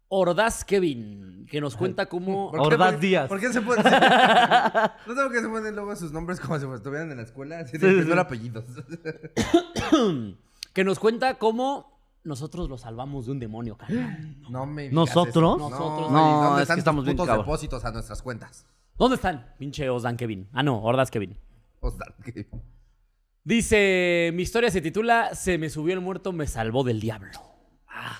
Ordaz 0.09 0.63
Kevin, 0.63 1.45
que 1.49 1.59
nos 1.59 1.75
cuenta 1.75 2.05
cómo. 2.05 2.51
¿Por 2.51 2.59
qué- 2.61 2.65
Ordaz 2.67 2.91
por- 2.93 2.99
Díaz. 3.01 3.27
¿Por 3.27 3.39
qué 3.39 3.51
se 3.53 3.61
ponen? 3.61 3.83
no 3.85 5.15
tengo 5.15 5.29
que 5.31 5.41
se 5.41 5.47
ponen 5.49 5.75
luego 5.75 5.95
sus 5.95 6.11
nombres 6.11 6.39
como 6.39 6.59
si 6.59 6.65
estuvieran 6.65 7.09
en 7.11 7.17
la 7.17 7.23
escuela, 7.23 7.59
así 7.59 7.77
de 7.77 7.87
Sí, 7.89 7.93
sí, 7.95 7.99
primer 8.01 8.13
sí. 8.13 8.19
apellidos. 8.19 8.65
que 10.73 10.83
nos 10.83 10.99
cuenta 10.99 11.35
cómo 11.35 11.96
nosotros 12.27 12.69
lo 12.69 12.77
salvamos 12.77 13.25
de 13.25 13.31
un 13.31 13.39
demonio, 13.39 13.77
carnal. 13.77 14.35
No 14.49 14.65
me 14.65 14.83
digas 14.83 14.93
¿Nosotros? 14.95 15.57
eso. 15.57 15.69
Nosotros. 15.69 16.11
No, 16.11 16.17
No, 16.17 16.29
¿y 16.29 16.43
¿dónde 16.45 16.49
es 16.51 16.55
que 16.57 16.61
están 16.63 16.79
estamos 16.79 16.99
tus 17.01 17.05
bien 17.05 17.17
putos 17.17 17.27
cabros. 17.27 17.45
depósitos 17.45 17.85
a 17.85 17.91
nuestras 17.91 18.21
cuentas? 18.21 18.65
¿Dónde 18.97 19.15
están? 19.15 19.53
Pinche 19.57 19.89
Osdan 19.89 20.17
Kevin. 20.17 20.47
Ah, 20.53 20.63
no, 20.63 20.81
Ordaz 20.83 21.09
Kevin. 21.11 21.37
O 21.79 21.89
sea, 21.91 22.05
que- 22.23 22.47
Dice, 23.43 24.31
mi 24.33 24.41
historia 24.43 24.69
se 24.69 24.81
titula 24.81 25.33
Se 25.33 25.57
me 25.57 25.69
subió 25.69 25.93
el 25.93 26.01
muerto, 26.01 26.33
me 26.33 26.47
salvó 26.47 26.83
del 26.83 26.99
diablo. 26.99 27.29
Ah. 27.87 28.19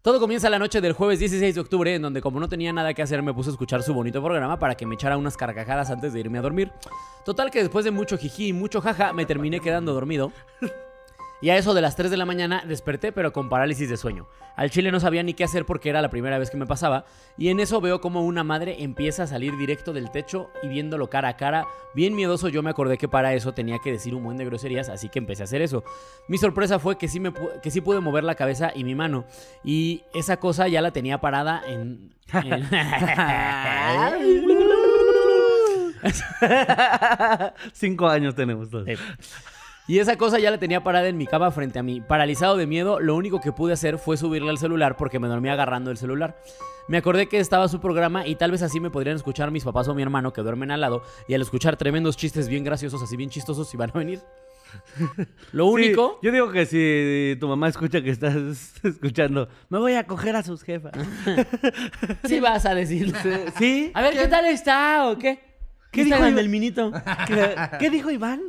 Todo 0.00 0.20
comienza 0.20 0.48
la 0.48 0.58
noche 0.58 0.80
del 0.80 0.92
jueves 0.94 1.18
16 1.18 1.54
de 1.56 1.60
octubre, 1.60 1.94
en 1.94 2.00
donde 2.00 2.22
como 2.22 2.40
no 2.40 2.48
tenía 2.48 2.72
nada 2.72 2.94
que 2.94 3.02
hacer, 3.02 3.22
me 3.22 3.34
puse 3.34 3.50
a 3.50 3.52
escuchar 3.52 3.82
su 3.82 3.92
bonito 3.92 4.22
programa 4.22 4.58
para 4.58 4.74
que 4.74 4.86
me 4.86 4.94
echara 4.94 5.18
unas 5.18 5.36
carcajadas 5.36 5.90
antes 5.90 6.12
de 6.14 6.20
irme 6.20 6.38
a 6.38 6.42
dormir. 6.42 6.72
Total 7.26 7.50
que 7.50 7.58
después 7.58 7.84
de 7.84 7.90
mucho 7.90 8.16
jiji 8.16 8.48
y 8.48 8.52
mucho 8.54 8.80
jaja, 8.80 9.12
me 9.12 9.26
terminé 9.26 9.60
quedando 9.60 9.92
dormido. 9.92 10.32
Y 11.40 11.50
a 11.50 11.56
eso 11.56 11.72
de 11.72 11.80
las 11.80 11.94
3 11.94 12.10
de 12.10 12.16
la 12.16 12.24
mañana 12.24 12.64
desperté, 12.66 13.12
pero 13.12 13.32
con 13.32 13.48
parálisis 13.48 13.88
de 13.88 13.96
sueño. 13.96 14.26
Al 14.56 14.70
chile 14.70 14.90
no 14.90 14.98
sabía 14.98 15.22
ni 15.22 15.34
qué 15.34 15.44
hacer 15.44 15.64
porque 15.64 15.88
era 15.88 16.02
la 16.02 16.10
primera 16.10 16.36
vez 16.36 16.50
que 16.50 16.56
me 16.56 16.66
pasaba. 16.66 17.04
Y 17.36 17.48
en 17.48 17.60
eso 17.60 17.80
veo 17.80 18.00
como 18.00 18.24
una 18.24 18.42
madre 18.42 18.82
empieza 18.82 19.22
a 19.22 19.26
salir 19.28 19.56
directo 19.56 19.92
del 19.92 20.10
techo 20.10 20.50
y 20.64 20.68
viéndolo 20.68 21.08
cara 21.08 21.28
a 21.28 21.36
cara. 21.36 21.68
Bien 21.94 22.16
miedoso, 22.16 22.48
yo 22.48 22.60
me 22.64 22.70
acordé 22.70 22.98
que 22.98 23.06
para 23.06 23.34
eso 23.34 23.54
tenía 23.54 23.78
que 23.78 23.92
decir 23.92 24.16
un 24.16 24.24
buen 24.24 24.36
de 24.36 24.46
groserías, 24.46 24.88
así 24.88 25.08
que 25.08 25.20
empecé 25.20 25.42
a 25.42 25.44
hacer 25.44 25.62
eso. 25.62 25.84
Mi 26.26 26.38
sorpresa 26.38 26.80
fue 26.80 26.98
que 26.98 27.06
sí, 27.06 27.20
me, 27.20 27.32
que 27.62 27.70
sí 27.70 27.80
pude 27.80 28.00
mover 28.00 28.24
la 28.24 28.34
cabeza 28.34 28.72
y 28.74 28.82
mi 28.82 28.96
mano. 28.96 29.24
Y 29.62 30.02
esa 30.14 30.38
cosa 30.38 30.66
ya 30.66 30.82
la 30.82 30.90
tenía 30.90 31.20
parada 31.20 31.62
en. 31.68 32.14
en- 32.32 32.68
Cinco 37.72 38.08
años 38.08 38.34
tenemos 38.34 38.70
todos. 38.70 38.86
Y 39.88 40.00
esa 40.00 40.18
cosa 40.18 40.38
ya 40.38 40.50
la 40.50 40.58
tenía 40.58 40.82
parada 40.84 41.08
en 41.08 41.16
mi 41.16 41.26
cama 41.26 41.50
frente 41.50 41.78
a 41.78 41.82
mí. 41.82 42.02
Paralizado 42.02 42.58
de 42.58 42.66
miedo, 42.66 43.00
lo 43.00 43.16
único 43.16 43.40
que 43.40 43.52
pude 43.52 43.72
hacer 43.72 43.96
fue 43.96 44.18
subirle 44.18 44.50
al 44.50 44.58
celular 44.58 44.98
porque 44.98 45.18
me 45.18 45.28
dormía 45.28 45.54
agarrando 45.54 45.90
el 45.90 45.96
celular. 45.96 46.36
Me 46.88 46.98
acordé 46.98 47.26
que 47.26 47.38
estaba 47.38 47.68
su 47.68 47.80
programa 47.80 48.26
y 48.26 48.34
tal 48.34 48.50
vez 48.50 48.60
así 48.60 48.80
me 48.80 48.90
podrían 48.90 49.16
escuchar 49.16 49.50
mis 49.50 49.64
papás 49.64 49.88
o 49.88 49.94
mi 49.94 50.02
hermano 50.02 50.34
que 50.34 50.42
duermen 50.42 50.70
al 50.70 50.82
lado 50.82 51.02
y 51.26 51.32
al 51.32 51.40
escuchar 51.40 51.78
tremendos 51.78 52.18
chistes 52.18 52.48
bien 52.48 52.64
graciosos, 52.64 53.02
así 53.02 53.16
bien 53.16 53.30
chistosos, 53.30 53.72
iban 53.72 53.90
a 53.94 53.98
venir. 53.98 54.20
Lo 55.52 55.64
único... 55.66 56.18
Sí, 56.20 56.26
yo 56.26 56.32
digo 56.32 56.50
que 56.52 56.66
si 56.66 57.40
tu 57.40 57.48
mamá 57.48 57.68
escucha 57.68 58.02
que 58.02 58.10
estás 58.10 58.34
escuchando, 58.84 59.48
me 59.70 59.78
voy 59.78 59.94
a 59.94 60.06
coger 60.06 60.36
a 60.36 60.42
sus 60.42 60.62
jefas. 60.62 60.92
Sí 62.24 62.40
vas 62.40 62.66
a 62.66 62.74
decir. 62.74 63.14
¿Sí? 63.58 63.90
A 63.94 64.02
ver, 64.02 64.12
¿qué 64.12 64.28
tal 64.28 64.44
está 64.44 65.08
o 65.08 65.16
qué? 65.16 65.40
¿Qué 65.90 66.04
dijo 66.04 66.18
Iván? 66.18 66.34
del 66.34 66.50
minito? 66.50 66.92
¿Qué, 67.26 67.54
qué 67.78 67.88
dijo 67.88 68.10
Iván? 68.10 68.42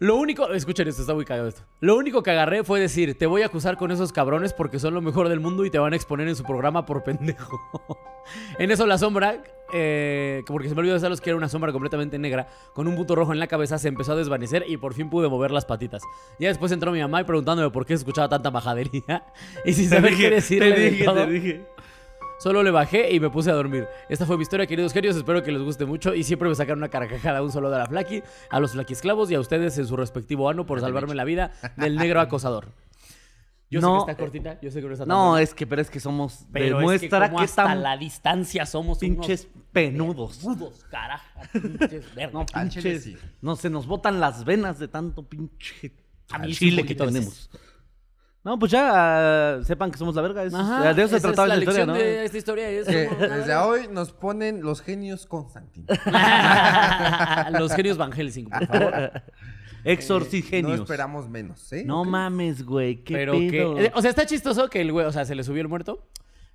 Lo 0.00 0.16
único, 0.16 0.50
escuchen 0.54 0.88
esto, 0.88 1.02
está 1.02 1.12
muy 1.12 1.26
cagado 1.26 1.48
esto. 1.48 1.60
Lo 1.80 1.94
único 1.94 2.22
que 2.22 2.30
agarré 2.30 2.64
fue 2.64 2.80
decir, 2.80 3.18
te 3.18 3.26
voy 3.26 3.42
a 3.42 3.46
acusar 3.46 3.76
con 3.76 3.90
esos 3.90 4.14
cabrones 4.14 4.54
porque 4.54 4.78
son 4.78 4.94
lo 4.94 5.02
mejor 5.02 5.28
del 5.28 5.40
mundo 5.40 5.66
y 5.66 5.70
te 5.70 5.78
van 5.78 5.92
a 5.92 5.96
exponer 5.96 6.26
en 6.26 6.36
su 6.36 6.42
programa 6.42 6.86
por 6.86 7.04
pendejo. 7.04 7.60
en 8.58 8.70
eso 8.70 8.86
la 8.86 8.96
sombra, 8.96 9.42
eh, 9.74 10.42
que 10.46 10.52
porque 10.54 10.70
se 10.70 10.74
me 10.74 10.80
olvidó 10.80 10.98
de 10.98 11.16
que 11.18 11.28
era 11.28 11.36
una 11.36 11.50
sombra 11.50 11.70
completamente 11.70 12.18
negra, 12.18 12.48
con 12.72 12.88
un 12.88 12.96
punto 12.96 13.14
rojo 13.14 13.34
en 13.34 13.38
la 13.38 13.46
cabeza, 13.46 13.76
se 13.78 13.88
empezó 13.88 14.12
a 14.12 14.16
desvanecer 14.16 14.64
y 14.66 14.78
por 14.78 14.94
fin 14.94 15.10
pude 15.10 15.28
mover 15.28 15.50
las 15.50 15.66
patitas. 15.66 16.02
Ya 16.38 16.48
después 16.48 16.72
entró 16.72 16.92
mi 16.92 17.00
mamá 17.00 17.20
y 17.20 17.24
preguntándome 17.24 17.68
por 17.68 17.84
qué 17.84 17.92
escuchaba 17.92 18.30
tanta 18.30 18.50
majadería 18.50 19.26
y 19.66 19.74
sin 19.74 19.90
saber 19.90 20.16
qué 20.16 20.30
decirle 20.30 20.72
te 20.72 20.80
de 20.80 20.90
dije, 20.92 21.04
todo. 21.04 21.26
te 21.26 21.30
dije. 21.30 21.66
Solo 22.40 22.62
le 22.62 22.70
bajé 22.70 23.12
y 23.14 23.20
me 23.20 23.28
puse 23.28 23.50
a 23.50 23.54
dormir. 23.54 23.86
Esta 24.08 24.24
fue 24.24 24.36
mi 24.38 24.42
historia, 24.42 24.66
queridos 24.66 24.92
genios. 24.94 25.14
Espero 25.14 25.42
que 25.42 25.52
les 25.52 25.60
guste 25.62 25.84
mucho 25.84 26.14
y 26.14 26.24
siempre 26.24 26.48
me 26.48 26.54
sacaron 26.54 26.78
una 26.78 26.88
carcajada 26.88 27.42
un 27.42 27.52
solo 27.52 27.70
de 27.70 27.76
la 27.78 27.86
Flaki, 27.86 28.22
a 28.48 28.60
los 28.60 28.72
flaquisclavos 28.72 29.30
y 29.30 29.34
a 29.34 29.40
ustedes 29.40 29.76
en 29.76 29.86
su 29.86 29.94
respectivo 29.96 30.48
ano 30.48 30.64
por 30.64 30.80
salvarme 30.80 31.14
la 31.14 31.24
vida 31.24 31.52
del 31.76 31.96
negro 31.96 32.18
acosador. 32.20 32.72
Yo 33.70 33.80
No, 33.80 34.00
sé 34.00 34.06
que 34.06 34.10
está 34.12 34.22
cortita, 34.22 34.60
yo 34.60 34.70
sé 34.70 34.80
que 34.80 34.86
no 34.86 34.92
está 34.94 35.04
tan 35.04 35.08
No, 35.10 35.28
buena, 35.30 35.42
es 35.42 35.54
que, 35.54 35.64
pero 35.66 35.80
es 35.82 35.90
que 35.90 36.00
somos. 36.00 36.46
pero 36.52 36.78
demuestra 36.78 37.18
es 37.18 37.22
que, 37.24 37.28
como 37.28 37.38
que 37.38 37.44
hasta 37.44 37.74
la 37.76 37.96
distancia 37.96 38.66
somos 38.66 38.98
pinches 38.98 39.46
penudos. 39.70 40.42
unos 40.42 40.58
rudos, 40.58 40.84
carajo. 40.90 41.40
Pinches 41.52 42.14
verga. 42.14 42.32
No, 42.32 42.46
pinches. 42.46 43.04
sí. 43.04 43.16
No, 43.42 43.54
se 43.54 43.70
nos 43.70 43.86
botan 43.86 44.18
las 44.18 44.44
venas 44.44 44.78
de 44.80 44.88
tanto 44.88 45.22
pinche 45.28 45.92
A 46.32 46.38
mí 46.38 46.52
chile 46.52 46.84
que 46.84 46.94
tenemos. 46.96 47.48
No, 48.42 48.58
pues 48.58 48.72
ya 48.72 48.90
ah, 49.58 49.62
sepan 49.64 49.90
que 49.90 49.98
somos 49.98 50.14
la 50.14 50.22
verga. 50.22 50.42
es- 50.44 50.54
Ajá, 50.54 50.94
de 50.94 51.02
eso 51.02 51.10
se 51.10 51.16
esa 51.18 51.28
trataba 51.28 51.48
es 51.48 51.48
la 51.48 51.54
esta 51.56 51.70
historia, 51.70 51.86
¿no? 51.86 51.92
de 51.94 52.24
esta 52.24 52.38
historia 52.38 52.70
es 52.70 52.86
Que 52.86 53.04
somos 53.08 53.20
la 53.28 53.36
desde 53.36 53.54
hoy 53.56 53.88
nos 53.92 54.12
ponen 54.12 54.62
los 54.62 54.80
genios 54.80 55.26
Constantin. 55.26 55.84
Los 57.58 57.72
genios 57.74 57.96
Van 57.98 58.12
Helsing, 58.12 58.48
por 58.48 58.66
favor. 58.66 59.12
Exorcigenios. 59.84 60.76
No 60.76 60.82
esperamos 60.84 61.28
menos, 61.28 61.72
¿eh? 61.72 61.84
No 61.86 62.04
mames, 62.04 62.64
güey. 62.64 63.02
¿Qué 63.04 63.14
Pero 63.14 63.32
pedo? 63.32 63.74
que. 63.76 63.84
eh, 63.86 63.92
O 63.94 64.00
sea, 64.02 64.10
está 64.10 64.26
chistoso 64.26 64.68
que 64.68 64.80
el 64.80 64.92
güey, 64.92 65.06
o 65.06 65.12
sea, 65.12 65.24
se 65.24 65.34
le 65.34 65.42
subió 65.44 65.62
el 65.62 65.68
muerto. 65.68 66.06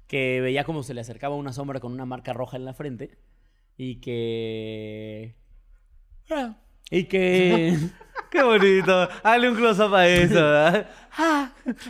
Que 0.07 0.39
veía 0.41 0.63
como 0.63 0.83
se 0.83 0.93
le 0.93 1.01
acercaba 1.01 1.35
una 1.35 1.51
sombra 1.51 1.79
con 1.79 1.91
una 1.91 2.05
marca 2.05 2.33
roja 2.33 2.57
en 2.57 2.65
la 2.65 2.73
frente. 2.75 3.17
Y 3.77 3.95
que. 3.99 5.35
Ah, 6.29 6.57
Y 6.91 7.05
que. 7.05 7.77
Qué 8.35 8.43
bonito. 8.43 9.07
Dale 9.23 9.49
un 9.49 9.55
close-up 9.55 9.95
a 9.95 10.07
eso. 10.07 10.33
¿verdad? 10.33 10.89
Ah. 11.17 11.49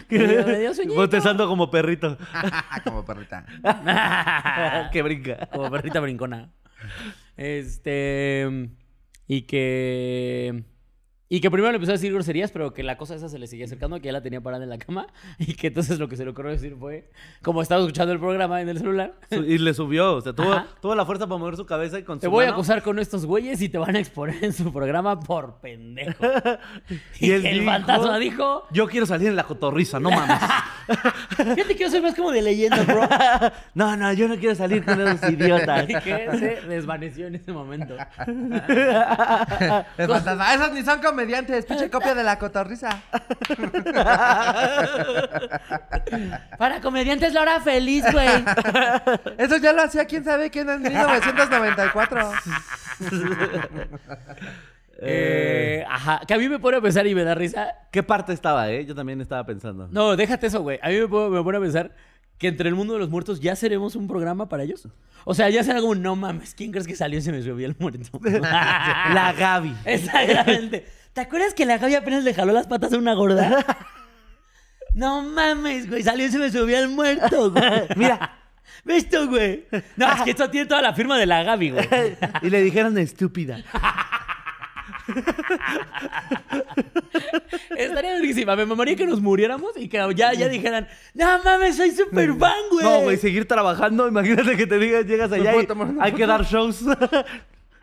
Me 0.09 0.59
dio 0.59 0.75
sueñito. 0.75 0.95
Botezando 0.95 1.47
como 1.47 1.71
perrito. 1.71 2.19
Como 2.83 3.03
perrita. 3.03 3.45
que 4.91 5.01
brinca. 5.01 5.47
como 5.51 5.71
perrita 5.71 5.99
brincona. 6.01 6.51
Este. 7.35 8.69
Y 9.27 9.41
que. 9.41 10.65
Y 11.27 11.41
que 11.41 11.49
primero 11.49 11.71
le 11.71 11.77
empezó 11.77 11.91
a 11.91 11.93
decir 11.93 12.13
groserías, 12.13 12.51
pero 12.51 12.71
que 12.71 12.83
la 12.83 12.97
cosa 12.97 13.15
esa 13.15 13.29
se 13.29 13.39
le 13.39 13.47
seguía 13.47 13.65
acercando, 13.65 13.99
que 13.99 14.05
ya 14.05 14.11
la 14.11 14.21
tenía 14.21 14.41
parada 14.41 14.63
en 14.63 14.69
la 14.69 14.77
cama. 14.77 15.07
Y 15.39 15.55
que 15.55 15.67
entonces 15.67 15.97
lo 15.97 16.07
que 16.07 16.17
se 16.17 16.23
le 16.23 16.29
ocurrió 16.31 16.51
decir 16.51 16.75
fue, 16.79 17.09
como 17.41 17.63
estaba 17.63 17.81
escuchando 17.81 18.13
el 18.13 18.19
programa 18.19 18.61
en 18.61 18.69
el 18.69 18.77
celular, 18.77 19.15
Y 19.31 19.57
le 19.57 19.73
subió. 19.73 20.13
O 20.15 20.21
sea, 20.21 20.33
tuvo, 20.33 20.55
tuvo 20.81 20.93
la 20.93 21.03
fuerza 21.05 21.25
para 21.27 21.39
mover 21.39 21.55
su 21.57 21.65
cabeza 21.65 21.97
y 21.97 22.03
con 22.03 22.19
te 22.19 22.27
su 22.27 22.31
voy 22.31 22.45
a 22.45 22.49
acusar 22.51 22.83
con 22.83 22.99
estos 22.99 23.25
güeyes 23.25 23.59
y 23.61 23.69
te 23.69 23.77
van 23.79 23.95
a 23.95 23.99
exponer 23.99 24.43
en 24.43 24.53
su 24.53 24.71
programa 24.71 25.19
por 25.19 25.59
pendejo. 25.61 26.23
y 27.19 27.27
Y 27.27 27.31
él 27.31 27.41
que 27.41 27.49
el 27.51 27.59
dijo- 27.61 27.71
fantasma 27.71 28.19
dijo, 28.19 28.67
Yo 28.71 28.87
quiero 28.87 29.05
salir 29.07 29.29
en 29.29 29.35
la 29.35 29.43
cotorriza, 29.45 29.99
no 29.99 30.11
mames. 30.11 30.39
fíjate 31.29 31.75
que 31.75 31.79
yo 31.83 31.89
soy 31.89 32.01
más 32.01 32.13
como 32.13 32.31
de 32.31 32.43
leyenda, 32.43 32.83
bro. 32.83 33.01
no, 33.73 33.97
no, 33.97 34.13
yo 34.13 34.27
no 34.27 34.35
quiero 34.37 34.53
salir 34.53 34.85
con 34.85 35.01
esos 35.01 35.27
idiotas. 35.31 35.89
y 35.89 35.93
que 35.95 36.27
se 36.37 36.67
desvaneció 36.67 37.25
en 37.27 37.35
ese 37.35 37.51
momento. 37.51 37.95
El 39.97 40.07
fantasma. 40.07 40.53
Esos 40.53 40.71
ni 40.73 40.83
son 40.83 40.99
comediantes. 41.15 41.65
Pinche 41.65 41.89
copia 41.89 42.13
de 42.13 42.23
la 42.23 42.37
cotorriza. 42.37 42.89
Para 46.57 46.81
comediantes 46.81 47.33
la 47.33 47.41
hora 47.41 47.61
feliz, 47.61 48.03
güey. 48.11 48.27
Eso 49.37 49.55
ya 49.57 49.73
lo 49.73 49.83
hacía 49.83 50.05
quién 50.05 50.25
sabe 50.25 50.49
quién 50.49 50.67
en 50.69 50.81
1994. 50.81 52.31
Eh, 54.97 55.83
ajá, 55.89 56.21
que 56.25 56.33
a 56.33 56.37
mí 56.37 56.47
me 56.47 56.57
pone 56.57 56.77
a 56.77 56.81
pensar 56.81 57.05
y 57.05 57.13
me 57.13 57.25
da 57.25 57.35
risa. 57.35 57.67
¿Qué 57.91 58.01
parte 58.01 58.31
estaba, 58.31 58.71
eh? 58.71 58.85
Yo 58.85 58.95
también 58.95 59.19
estaba 59.19 59.45
pensando. 59.45 59.89
No, 59.91 60.15
déjate 60.15 60.47
eso, 60.47 60.61
güey. 60.61 60.79
A 60.81 60.87
mí 60.87 60.95
me 60.95 61.09
pone, 61.09 61.35
me 61.35 61.43
pone 61.43 61.57
a 61.57 61.61
pensar 61.61 61.91
que 62.37 62.47
entre 62.47 62.69
el 62.69 62.75
mundo 62.75 62.93
de 62.93 62.99
los 62.99 63.09
muertos 63.09 63.39
ya 63.39 63.55
seremos 63.55 63.95
un 63.95 64.07
programa 64.07 64.49
para 64.49 64.63
ellos. 64.63 64.87
O 65.23 65.33
sea, 65.33 65.49
ya 65.49 65.63
será 65.63 65.81
como, 65.81 65.95
no 65.95 66.15
mames, 66.15 66.53
¿quién 66.53 66.71
crees 66.71 66.87
que 66.87 66.95
salió 66.95 67.19
y 67.19 67.21
se 67.21 67.31
me 67.31 67.41
subió 67.41 67.67
el 67.67 67.75
muerto? 67.79 68.19
La 68.23 69.33
Gaby. 69.37 69.75
Exactamente. 69.85 70.85
¿Te 71.15 71.21
acuerdas 71.21 71.53
que 71.53 71.65
la 71.65 71.77
Gaby 71.77 71.95
apenas 71.95 72.25
le 72.25 72.33
jaló 72.33 72.51
las 72.51 72.67
patas 72.67 72.91
a 72.91 72.97
una 72.97 73.13
gorda? 73.13 73.65
No 74.93 75.21
mames, 75.23 75.89
güey, 75.89 76.03
salió 76.03 76.25
y 76.25 76.31
se 76.31 76.37
me 76.37 76.49
subió 76.49 76.79
el 76.79 76.87
muerto, 76.87 77.51
güey. 77.51 77.81
Mira, 77.97 78.39
¿ves 78.85 79.03
esto, 79.03 79.27
güey? 79.27 79.65
No, 79.97 80.09
es 80.09 80.21
que 80.21 80.29
esto 80.29 80.49
tiene 80.49 80.67
toda 80.67 80.81
la 80.81 80.93
firma 80.93 81.17
de 81.17 81.25
la 81.25 81.43
Gaby, 81.43 81.71
güey. 81.71 81.85
y 82.41 82.49
le 82.49 82.61
dijeron 82.61 82.97
estúpida. 82.97 83.61
Estaría 87.75 88.13
verguísima. 88.13 88.55
Me 88.55 88.65
mamaría 88.65 88.95
que 88.95 89.05
nos 89.05 89.19
muriéramos 89.19 89.71
y 89.75 89.89
que 89.89 89.97
ya, 90.15 90.31
ya 90.31 90.47
dijeran, 90.47 90.87
no 91.13 91.43
mames, 91.43 91.75
soy 91.75 91.91
súper 91.91 92.33
fan, 92.37 92.61
güey. 92.71 92.85
No, 92.85 93.01
güey, 93.01 93.17
seguir 93.17 93.45
trabajando. 93.45 94.07
Imagínate 94.07 94.55
que 94.55 94.65
te 94.65 94.79
digas, 94.79 95.05
llegas 95.05 95.29
allá 95.29 95.55
y 95.57 95.67
hay 95.99 96.13
que 96.13 96.25
dar 96.25 96.45
shows. 96.45 96.85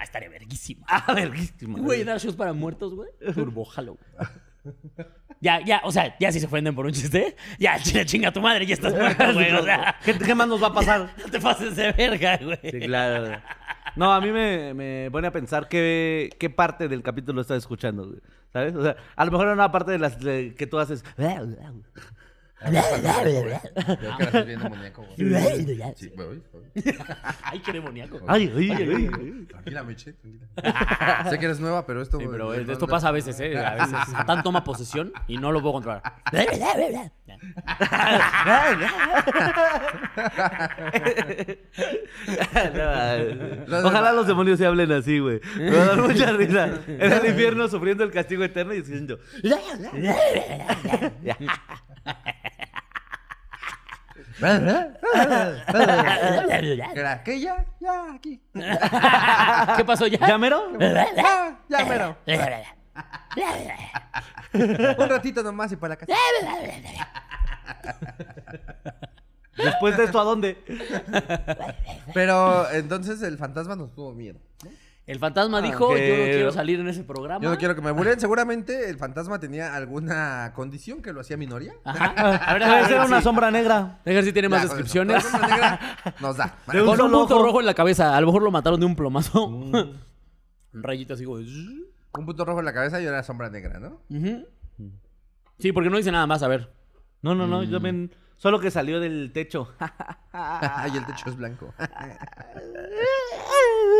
Ah, 0.03 0.05
estaría 0.05 0.29
verguísima. 0.29 0.85
ah, 0.89 1.13
verguísima. 1.15 1.79
Güey, 1.79 2.03
dar 2.03 2.19
shows 2.19 2.35
para 2.35 2.53
muertos, 2.53 2.93
güey. 2.95 3.09
Turbo 3.35 3.65
jalo. 3.65 3.97
Ya, 5.41 5.61
ya, 5.65 5.81
o 5.83 5.91
sea, 5.91 6.17
ya 6.21 6.31
si 6.31 6.39
se 6.39 6.47
ofenden 6.47 6.73
por 6.73 6.87
un 6.87 6.93
chiste, 6.93 7.35
ya 7.59 7.77
chinga 8.05 8.33
tu 8.33 8.41
madre, 8.41 8.65
ya 8.65 8.75
estás 8.75 8.95
muerto, 8.95 9.33
güey. 9.35 9.51
O 9.53 9.65
sea, 9.65 9.97
¿Qué, 10.05 10.17
qué 10.17 10.35
más 10.37 10.47
nos 10.47 10.63
va 10.63 10.69
a 10.69 10.73
pasar? 10.73 11.11
no 11.19 11.25
te 11.33 11.41
pases 11.41 11.75
de 11.75 11.91
verga, 11.91 12.37
güey. 12.37 12.59
Sí, 12.71 12.79
claro. 12.79 13.41
No, 13.97 14.13
a 14.13 14.21
mí 14.21 14.31
me, 14.31 14.73
me 14.73 15.09
pone 15.11 15.27
a 15.27 15.33
pensar 15.33 15.67
qué, 15.69 16.31
qué 16.39 16.49
parte 16.49 16.87
del 16.87 17.03
capítulo 17.03 17.41
estás 17.41 17.59
escuchando, 17.59 18.07
güey, 18.07 18.21
¿sabes? 18.53 18.75
O 18.77 18.83
sea, 18.85 18.95
a 19.17 19.25
lo 19.25 19.33
mejor 19.33 19.49
en 19.49 19.55
una 19.55 19.73
parte 19.73 19.91
de 19.91 19.99
las 19.99 20.21
de- 20.21 20.55
que 20.57 20.69
tú 20.69 20.79
haces. 20.79 21.05
Creo 22.65 23.43
que 23.45 24.23
la 24.23 24.25
estoy 24.25 24.45
viendo 24.45 24.69
muñeco, 24.69 25.05
güey. 25.17 25.95
Sí. 25.97 26.13
Ay, 27.43 27.59
qué 27.61 27.73
demoníaco. 27.73 28.19
Ay, 28.27 28.51
ay, 28.57 28.71
ay. 28.71 29.47
Tranquila, 29.49 29.83
Meche, 29.83 30.13
tranquila. 30.15 31.27
sé 31.31 31.39
que 31.39 31.45
eres 31.45 31.61
nueva, 31.61 31.85
pero 31.87 32.01
esto. 32.01 32.19
Sí, 32.19 32.27
pero 32.31 32.55
esto 32.55 32.87
no- 32.87 32.91
pasa 32.91 33.09
a 33.09 33.13
veces, 33.13 33.39
¿eh? 33.41 33.59
A 33.59 33.75
veces 33.75 33.99
Satán 34.11 34.43
toma 34.43 34.65
posesión 34.65 35.13
y 35.29 35.37
no 35.37 35.53
lo 35.53 35.61
puedo 35.61 35.75
controlar. 35.75 36.03
Ojalá 43.85 44.13
los 44.13 44.27
demonios 44.27 44.59
se 44.59 44.67
hablen 44.67 44.93
así, 44.93 45.19
güey. 45.19 45.41
Me 45.59 45.71
va 45.71 45.83
a 45.83 45.87
dar 45.87 46.03
mucha 46.03 46.33
risa. 46.33 46.81
En 46.87 47.13
el 47.13 47.27
infierno 47.27 47.69
sufriendo 47.69 48.05
el 48.05 48.11
castigo 48.11 48.45
eterno 48.45 48.75
y 48.75 48.79
diciendo. 48.83 49.19
¿Qué 57.25 57.41
ya? 57.41 57.65
Ya, 57.81 58.15
aquí. 58.15 58.41
¿Qué 59.77 59.85
pasó 59.85 60.07
ya? 60.07 60.27
¿Llamero? 60.27 60.77
Ya, 60.79 61.59
ya, 61.69 61.85
mero. 61.85 62.17
Un 64.99 65.09
ratito 65.09 65.43
nomás 65.43 65.73
y 65.73 65.77
para 65.77 65.95
la 65.95 65.97
casa. 65.97 66.13
Después 69.57 69.97
de 69.97 70.05
esto, 70.05 70.21
¿a 70.21 70.25
dónde? 70.25 70.59
Pero 72.13 72.71
entonces 72.71 73.23
el 73.23 73.39
fantasma 73.39 73.77
nos 73.77 73.95
tuvo 73.95 74.13
miedo. 74.13 74.41
¿no? 74.65 74.71
El 75.05 75.19
fantasma 75.19 75.59
Ah, 75.59 75.63
dijo, 75.63 75.97
yo 75.97 76.17
no 76.17 76.25
quiero 76.25 76.53
salir 76.53 76.79
en 76.79 76.87
ese 76.89 77.03
programa. 77.03 77.43
Yo 77.43 77.51
no 77.51 77.59
quiero 77.59 77.75
que 77.75 77.81
me 77.81 77.93
mueren. 77.93 78.21
Seguramente 78.21 78.89
el 78.89 78.97
fantasma 78.99 79.41
tenía 79.41 79.75
alguna 79.75 80.53
condición 80.55 81.03
que 81.03 81.13
lo 81.13 81.21
hacía 81.23 81.37
minoría. 81.37 81.73
Ajá. 81.85 82.05
A 82.47 82.53
ver, 82.55 82.63
a 82.63 82.67
Debe 82.67 82.77
ver, 82.81 82.87
ser 82.87 82.97
a 82.99 83.01
ver 83.01 83.09
una 83.09 83.21
sombra 83.21 83.51
negra. 83.51 83.79
a 83.79 84.01
ver 84.05 84.25
si 84.25 84.33
tiene 84.33 84.49
más 84.49 84.61
Ya, 84.61 84.67
eso. 84.67 84.75
descripciones. 84.77 85.25
Sombra 85.25 85.49
negra 85.49 85.81
Nos 86.21 86.37
da. 86.37 86.57
De 86.73 86.81
un 86.83 86.87
Con 86.87 87.01
un 87.01 87.11
punto 87.11 87.35
ojo. 87.37 87.45
rojo 87.47 87.61
en 87.61 87.67
la 87.67 87.75
cabeza. 87.75 88.17
A 88.17 88.21
lo 88.21 88.27
mejor 88.29 88.43
lo 88.43 88.51
mataron 88.53 88.79
de 88.79 88.87
un 88.87 88.95
plomazo. 88.95 89.45
un 89.47 89.99
rayito 90.73 91.15
así 91.15 91.25
como... 91.25 91.39
Un 91.39 92.27
punto 92.27 92.45
rojo 92.45 92.61
en 92.61 92.65
la 92.67 92.73
cabeza 92.73 93.01
y 93.01 93.07
una 93.07 93.23
sombra 93.25 93.51
negra, 93.51 93.81
¿no? 93.81 94.03
Sí, 95.59 95.73
porque 95.73 95.91
no 95.91 95.97
dice 95.97 96.13
nada 96.13 96.27
más. 96.29 96.43
A 96.45 96.49
ver. 96.49 96.73
No, 97.23 97.35
no, 97.35 97.47
no. 97.49 97.63
Yo 97.65 97.73
también. 97.73 98.15
Solo 98.37 98.59
que 98.61 98.71
salió 98.71 98.99
del 99.01 99.31
techo. 99.33 99.75
y 100.93 100.97
el 100.97 101.07
techo 101.07 101.29
es 101.29 101.37
blanco. 101.37 101.73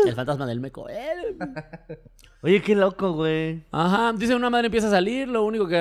El 0.05 0.15
fantasma 0.15 0.45
del 0.45 0.59
meco. 0.59 0.87
Eh. 0.89 1.37
Oye, 2.41 2.61
qué 2.61 2.75
loco, 2.75 3.13
güey. 3.13 3.63
Ajá. 3.71 4.13
Dice 4.13 4.35
una 4.35 4.49
madre 4.49 4.67
empieza 4.67 4.87
a 4.87 4.91
salir. 4.91 5.27
Lo 5.27 5.43
único 5.45 5.67
que... 5.67 5.75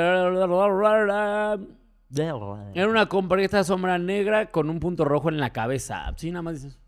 Era 2.75 2.89
una 2.89 3.09
completa 3.09 3.65
sombra 3.65 3.99
negra 3.99 4.51
con 4.51 4.69
un 4.71 4.79
punto 4.81 5.05
rojo 5.05 5.29
en 5.29 5.39
la 5.39 5.51
cabeza. 5.53 6.13
Sí, 6.17 6.31
nada 6.31 6.43
más 6.43 6.63
dices. 6.63 6.79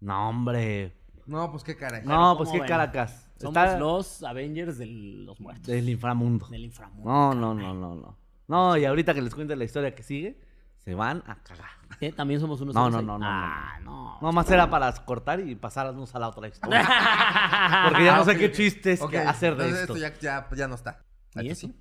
No, 0.00 0.28
hombre. 0.28 0.96
No, 1.26 1.50
pues 1.50 1.64
qué 1.64 1.76
caray. 1.76 2.02
No, 2.04 2.36
pues 2.36 2.48
¿cómo 2.48 2.52
qué 2.52 2.60
ven? 2.60 2.68
Caracas. 2.68 3.30
Somos 3.38 3.56
Está 3.56 3.78
los 3.78 4.22
Avengers 4.22 4.78
de 4.78 4.86
los 4.86 5.40
muertos. 5.40 5.66
del 5.66 5.88
inframundo. 5.88 6.46
Del 6.48 6.64
inframundo. 6.64 7.10
No, 7.10 7.34
no, 7.34 7.54
no, 7.54 7.74
no, 7.74 7.94
no. 7.94 8.18
No, 8.46 8.76
y 8.76 8.84
ahorita 8.84 9.14
que 9.14 9.22
les 9.22 9.34
cuente 9.34 9.56
la 9.56 9.64
historia 9.64 9.94
que 9.94 10.02
sigue, 10.02 10.38
se 10.84 10.94
van 10.94 11.22
a 11.26 11.36
cagar. 11.36 11.70
¿Eh? 12.00 12.12
También 12.12 12.40
somos 12.40 12.60
unos 12.60 12.74
No, 12.74 12.90
no, 12.90 13.00
no, 13.00 13.18
no, 13.18 13.24
Ah, 13.26 13.78
no. 13.82 14.18
No, 14.20 14.32
más 14.32 14.50
era 14.50 14.68
para 14.68 14.92
cortar 15.04 15.40
y 15.40 15.54
pasarnos 15.54 16.14
a 16.14 16.18
la 16.18 16.28
otra 16.28 16.48
historia. 16.48 16.80
Porque 17.88 18.04
ya 18.04 18.16
no 18.16 18.24
sé 18.24 18.36
qué 18.36 18.50
chistes 18.52 19.00
hacer 19.02 19.56
de 19.56 19.68
entonces 19.68 19.80
esto. 19.82 19.96
ya, 19.96 20.12
ya, 20.20 20.48
ya 20.56 20.68
no 20.68 20.74
está. 20.74 21.00
¿Y 21.34 21.38
Aquí 21.40 21.50
eso? 21.50 21.68
sí. 21.68 21.74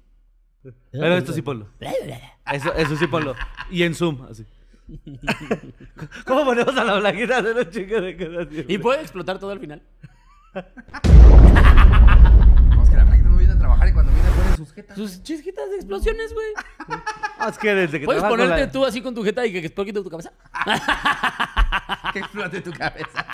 Pero 0.92 1.18
esto 1.18 1.34
sí 1.34 1.42
ponlo. 1.42 1.68
Eso, 2.52 2.74
eso 2.74 2.96
sí 2.96 3.08
ponlo. 3.08 3.36
Y 3.70 3.84
en 3.84 3.96
Zoom, 3.96 4.26
así. 4.30 4.46
¿Cómo 6.26 6.46
ponemos 6.46 6.78
a 6.78 6.84
la 6.84 7.00
blanquita 7.00 7.42
de 7.42 7.54
los 7.54 7.70
chicos 7.70 8.02
de 8.02 8.66
Y 8.68 8.78
puede 8.78 9.02
explotar 9.02 9.40
todo 9.40 9.52
al 9.52 9.60
final. 9.60 9.82
Vamos 12.70 12.90
que 12.90 12.96
la 12.96 13.04
Blanquita 13.04 13.30
no 13.30 13.38
viene 13.38 13.54
a 13.54 13.58
trabajar 13.58 13.88
y 13.90 13.94
cuando 13.94 14.12
viene 14.12 14.30
sus 14.56 14.74
jetas. 14.74 14.98
Sus 14.98 15.24
chisquitas 15.24 15.70
de 15.70 15.76
explosiones, 15.78 16.34
güey. 16.34 16.48
Ah, 17.40 17.50
es 17.50 17.58
que 17.58 17.74
desde 17.74 18.00
que 18.00 18.06
¿Puedes 18.06 18.24
ponerte 18.24 18.62
la- 18.66 18.72
tú 18.72 18.86
así 18.86 19.02
con 19.02 19.14
tu 19.16 19.24
jeta 19.24 19.46
y 19.46 19.52
que 19.52 19.60
explote 19.60 19.94
tu 19.94 20.10
cabeza? 20.10 20.32
Que 22.14 22.20
explote 22.20 22.62
tu 22.62 22.72
cabeza. 22.72 23.26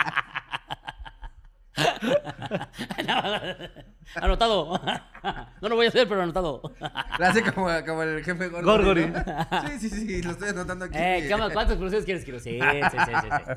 anotado. 4.16 4.80
No 5.62 5.70
lo 5.70 5.76
voy 5.76 5.86
a 5.86 5.90
hacer, 5.90 6.08
pero 6.08 6.22
anotado. 6.22 6.62
Lo 7.18 7.26
hace 7.26 7.44
como, 7.44 7.68
como 7.86 8.04
el 8.04 8.24
jefe 8.24 8.48
Gorgori. 8.50 9.08
¿no? 9.08 9.24
Sí, 9.68 9.80
sí, 9.80 9.90
sí, 9.90 10.22
lo 10.24 10.32
estoy 10.32 10.50
anotando 10.50 10.86
aquí. 10.86 10.98
Eh, 10.98 11.26
¿qué 11.28 11.36
más? 11.36 11.52
¿Cuántas 11.52 11.74
explosiones 11.74 12.06
quieres? 12.06 12.24
Quiero. 12.24 12.40
Sí, 12.40 12.60
sí, 12.60 12.98
sí, 13.06 13.12
sí. 13.22 13.28
sí. 13.46 13.52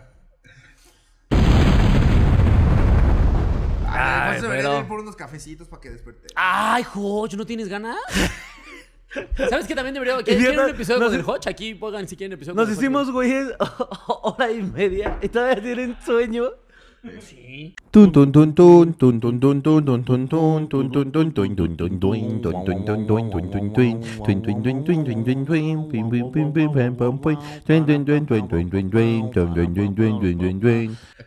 Ay, 3.92 4.00
Ay, 4.00 4.30
pues 4.30 4.42
debería 4.42 4.78
ir 4.80 4.86
por 4.86 5.00
unos 5.00 5.16
cafecitos 5.16 5.68
para 5.68 5.80
que 5.80 5.90
despierte. 5.90 6.28
Ay, 6.34 6.82
Joch, 6.84 7.34
¿no 7.34 7.44
tienes 7.46 7.68
ganas? 7.68 7.96
¿Sabes 9.50 9.66
qué 9.66 9.74
también 9.74 9.94
debería... 9.94 10.22
¿Quieren 10.22 10.58
un 10.58 10.70
episodio 10.70 11.04
con 11.04 11.14
el 11.14 11.24
Hodge? 11.24 11.46
Aquí 11.46 11.74
pongan 11.74 12.08
si 12.08 12.16
quieren 12.16 12.32
episodio 12.32 12.54
Nos 12.54 12.64
con 12.64 12.72
el 12.72 12.78
hicimos, 12.78 13.10
güeyes, 13.10 13.48
hora 14.22 14.50
y 14.50 14.62
media 14.62 15.18
y 15.20 15.28
todavía 15.28 15.62
tienen 15.62 15.96
sueño. 16.04 16.50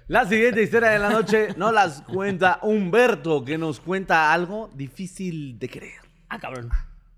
La 0.07 0.25
siguiente 0.25 0.63
historia 0.63 0.91
de 0.91 0.99
la 0.99 1.09
noche 1.09 1.49
no 1.57 1.73
las 1.73 2.03
cuenta 2.03 2.59
Humberto, 2.61 3.43
que 3.43 3.57
nos 3.57 3.81
cuenta 3.81 4.31
algo 4.31 4.69
difícil 4.75 5.59
de 5.59 5.69
creer. 5.69 5.99
Ah, 6.29 6.39
cabrón. 6.39 6.69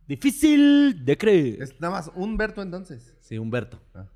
Difícil 0.07 1.05
de 1.05 1.15
creer. 1.15 1.61
Es 1.61 1.79
nada 1.79 1.93
más 1.93 2.11
Humberto 2.15 2.63
entonces. 2.63 3.15
Sí, 3.19 3.37
Humberto. 3.37 3.79
Ah. 3.93 4.07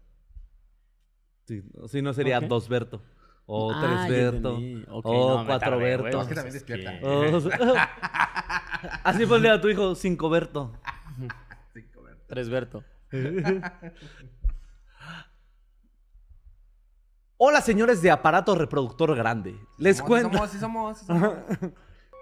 Sí, 1.46 1.62
si 1.90 2.02
no 2.02 2.14
sería 2.14 2.38
okay. 2.38 2.50
Dosberto. 2.50 3.04
O 3.54 3.70
Ah, 3.74 3.82
tres 3.82 4.08
Berto. 4.10 4.56
entendí. 4.56 4.86
Ok, 4.90 5.06
o 5.08 5.30
no, 5.30 5.40
me 5.40 5.46
cuatro 5.46 5.70
tardé, 5.72 5.84
Berto. 5.98 6.22
Es 6.22 6.28
que 6.30 6.36
también 6.36 6.54
despierta. 6.54 7.00
¿qué? 7.00 7.06
O- 7.66 7.76
Así 9.04 9.26
ponle 9.26 9.50
a 9.50 9.60
tu 9.60 9.68
hijo 9.68 9.94
cinco 9.96 10.30
Berto. 10.30 10.72
Cinco 11.74 12.02
Berto. 12.04 12.24
Tres 12.28 12.48
Berto. 12.50 12.84
Hola, 17.38 17.60
señores 17.62 18.02
de 18.02 18.12
aparato 18.12 18.56
reproductor 18.56 19.14
grande. 19.16 19.56
Les 19.78 19.98
Somos, 19.98 20.08
cuento. 20.08 20.32
Somos, 20.38 20.50
sí 20.52 20.58
somos, 20.60 20.98
sí 21.00 21.06
somos. 21.06 21.34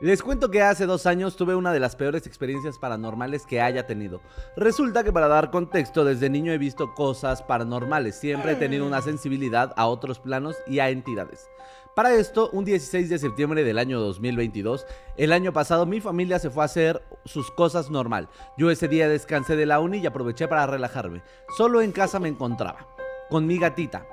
Les 0.01 0.24
cuento 0.24 0.50
que 0.50 0.62
hace 0.62 0.86
dos 0.86 1.06
años 1.06 1.36
tuve 1.36 1.56
una 1.56 1.74
de 1.74 1.79
las 1.82 1.98
peores 1.98 2.25
experiencias 2.25 2.79
paranormales 2.79 3.46
que 3.46 3.60
haya 3.60 3.86
tenido. 3.86 4.22
Resulta 4.56 5.03
que 5.03 5.12
para 5.12 5.27
dar 5.27 5.51
contexto, 5.51 6.06
desde 6.06 6.29
niño 6.29 6.53
he 6.53 6.58
visto 6.58 6.94
cosas 6.96 7.44
paranormales. 7.44 8.15
Siempre 8.15 8.53
he 8.53 8.56
tenido 8.56 8.88
una 8.88 9.01
sensibilidad 9.01 9.74
a 9.75 9.88
otros 9.88 10.22
planos 10.22 10.56
y 10.68 10.79
a 10.79 10.89
entidades. 10.89 11.50
Para 11.98 12.13
esto, 12.13 12.50
un 12.53 12.63
16 12.63 13.10
de 13.10 13.20
septiembre 13.20 13.65
del 13.65 13.77
año 13.77 14.00
2022, 14.00 14.86
el 15.18 15.34
año 15.34 15.51
pasado 15.51 15.86
mi 15.86 16.00
familia 16.00 16.39
se 16.39 16.50
fue 16.50 16.63
a 16.63 16.68
hacer 16.68 17.03
sus 17.25 17.51
cosas 17.51 17.89
normal. 17.89 18.29
Yo 18.58 18.72
ese 18.72 18.88
día 18.88 19.10
descansé 19.10 19.58
de 19.58 19.65
la 19.65 19.82
uni 19.82 19.98
y 19.98 20.06
aproveché 20.06 20.48
para 20.48 20.65
relajarme. 20.65 21.24
Solo 21.58 21.82
en 21.82 21.91
casa 21.91 22.22
me 22.22 22.29
encontraba, 22.29 22.88
con 23.29 23.46
mi 23.46 23.60
gatita. 23.60 24.06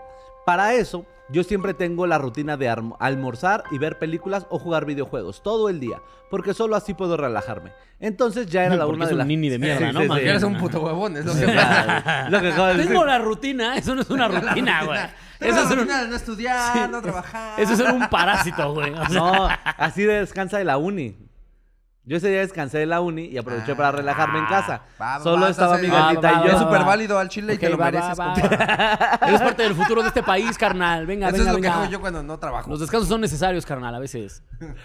Para 0.44 0.74
eso, 0.74 1.06
yo 1.28 1.42
siempre 1.44 1.74
tengo 1.74 2.06
la 2.06 2.18
rutina 2.18 2.56
de 2.56 2.68
almorzar 2.98 3.64
y 3.70 3.78
ver 3.78 3.98
películas 3.98 4.46
o 4.50 4.58
jugar 4.58 4.84
videojuegos 4.84 5.42
todo 5.42 5.68
el 5.68 5.80
día, 5.80 6.00
porque 6.30 6.54
solo 6.54 6.76
así 6.76 6.94
puedo 6.94 7.16
relajarme. 7.16 7.72
Entonces 7.98 8.46
ya 8.46 8.64
era 8.64 8.76
la 8.76 8.86
una 8.86 9.04
es 9.04 9.08
de 9.10 9.14
un 9.14 9.18
la... 9.18 9.24
nini 9.24 9.48
de 9.48 9.58
mierda, 9.58 9.88
Sí, 9.88 9.94
¿no? 9.94 10.02
sí, 10.02 10.08
sí. 10.20 10.28
Eres 10.28 10.42
un 10.42 10.56
puto 10.58 10.80
huevón, 10.80 11.16
es 11.16 11.24
lo 11.24 11.32
que 11.34 11.46
Ya, 11.46 12.28
lo 12.30 12.40
que 12.40 12.48
acabo 12.52 12.66
de 12.68 12.74
decir. 12.74 12.88
Tengo 12.88 13.04
la 13.04 13.18
rutina, 13.18 13.76
eso 13.76 13.94
no 13.94 14.02
es 14.02 14.10
una 14.10 14.28
rutina, 14.28 14.84
güey. 14.84 14.98
Eso 15.40 15.60
es 15.62 15.70
un, 15.70 15.76
rutina 15.78 16.02
de 16.02 16.08
no 16.08 16.16
estudiar, 16.16 16.88
no 16.90 17.02
trabajar. 17.02 17.60
eso 17.60 17.72
es 17.72 17.78
ser 17.78 17.90
un 17.92 18.08
parásito, 18.08 18.72
güey. 18.72 18.92
O 18.92 19.06
sea, 19.06 19.20
No, 19.20 19.48
así 19.78 20.02
descansa 20.04 20.58
de 20.58 20.64
la 20.64 20.78
uni. 20.78 21.16
Yo 22.08 22.18
ese 22.18 22.28
día 22.28 22.38
descansé 22.38 22.78
de 22.78 22.86
la 22.86 23.00
uni 23.00 23.24
y 23.24 23.36
aproveché 23.36 23.74
para 23.74 23.90
relajarme 23.90 24.38
en 24.38 24.46
casa. 24.46 24.82
Va, 25.00 25.18
Solo 25.18 25.42
va, 25.42 25.50
estaba 25.50 25.76
mi 25.76 25.88
gatita 25.88 26.32
va, 26.32 26.38
y 26.44 26.48
yo. 26.48 26.52
Es 26.54 26.58
súper 26.60 26.84
válido 26.84 27.18
al 27.18 27.28
chile 27.28 27.54
y 27.54 27.58
te 27.58 27.68
lo 27.68 27.76
mereces, 27.76 28.18
va, 28.18 28.32
compa. 28.32 28.56
va. 28.56 29.18
Eres 29.28 29.42
parte 29.42 29.64
del 29.64 29.74
futuro 29.74 30.02
de 30.02 30.08
este 30.08 30.22
país, 30.22 30.56
carnal. 30.56 31.04
Venga, 31.04 31.28
Eso 31.28 31.38
venga, 31.38 31.50
es 31.50 31.56
lo 31.56 31.62
que 31.62 31.68
hago 31.68 31.90
yo 31.90 32.00
cuando 32.00 32.22
no 32.22 32.38
trabajo. 32.38 32.70
Los 32.70 32.78
descansos 32.78 33.08
son 33.08 33.20
necesarios, 33.20 33.66
carnal, 33.66 33.92
a 33.92 33.98
veces. 33.98 34.42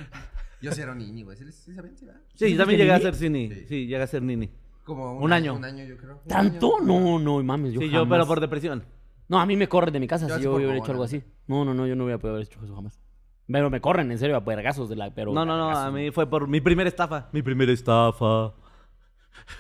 Yo 0.62 0.72
sí 0.72 0.82
era 0.82 0.92
un 0.92 1.00
niño, 1.00 1.26
güey. 1.26 1.38
¿Sí, 1.38 1.44
sí? 1.46 1.52
¿Sí, 1.52 1.72
verdad? 1.74 2.22
Sí, 2.36 2.52
yo 2.52 2.58
también 2.60 2.80
llegué 2.80 2.92
a 2.92 2.98
nini? 3.00 3.04
ser 3.04 3.16
cini. 3.16 3.50
Sí. 3.50 3.66
Sí, 3.68 3.76
llegué 3.88 4.04
a 4.04 4.06
ser 4.08 4.22
nini. 4.22 4.48
Como 4.84 5.18
Un 5.18 5.34
año. 5.34 5.56
Un 5.56 5.66
año, 5.66 5.84
yo 5.84 5.98
creo. 5.98 6.22
Un 6.24 6.28
¿Tanto? 6.28 6.78
año. 6.78 6.86
No, 6.86 7.18
no, 7.20 7.44
mames. 7.44 7.74
Yo 7.74 7.82
Sí, 7.82 7.90
yo, 7.90 8.08
pero 8.08 8.28
por 8.28 8.40
depresión. 8.40 8.84
No, 9.28 9.40
a 9.40 9.46
mí 9.48 9.56
me 9.56 9.68
corren 9.68 9.92
de 9.94 10.00
mi 10.00 10.08
casa 10.08 10.28
Yo 10.28 10.36
si 10.36 10.40
sí 10.42 10.44
yo 10.44 10.54
hubiera 10.54 10.78
hecho 10.78 10.92
algo 10.92 11.04
así. 11.04 11.24
No, 11.48 11.66
no, 11.66 11.74
no, 11.74 11.88
yo 11.88 11.96
no 11.96 12.04
hubiera 12.04 12.20
podido 12.20 12.36
haber 12.36 12.46
hecho 12.48 12.60
eso 12.64 12.76
jamás. 12.76 13.00
Pero 13.52 13.70
me 13.70 13.82
corren, 13.82 14.12
en 14.12 14.18
serio, 14.18 14.36
a 14.36 14.40
vergazos 14.40 14.90
de 14.90 14.96
la... 14.96 15.12
Pero 15.14 15.34
No, 15.34 15.46
no, 15.46 15.58
no, 15.58 15.70
a 15.78 15.92
mí 15.92 16.12
fue 16.12 16.30
por 16.30 16.48
mi 16.48 16.62
primera 16.62 16.88
estafa. 16.88 17.28
Mi 17.32 17.42
primera 17.42 17.72
estafa. 17.72 18.54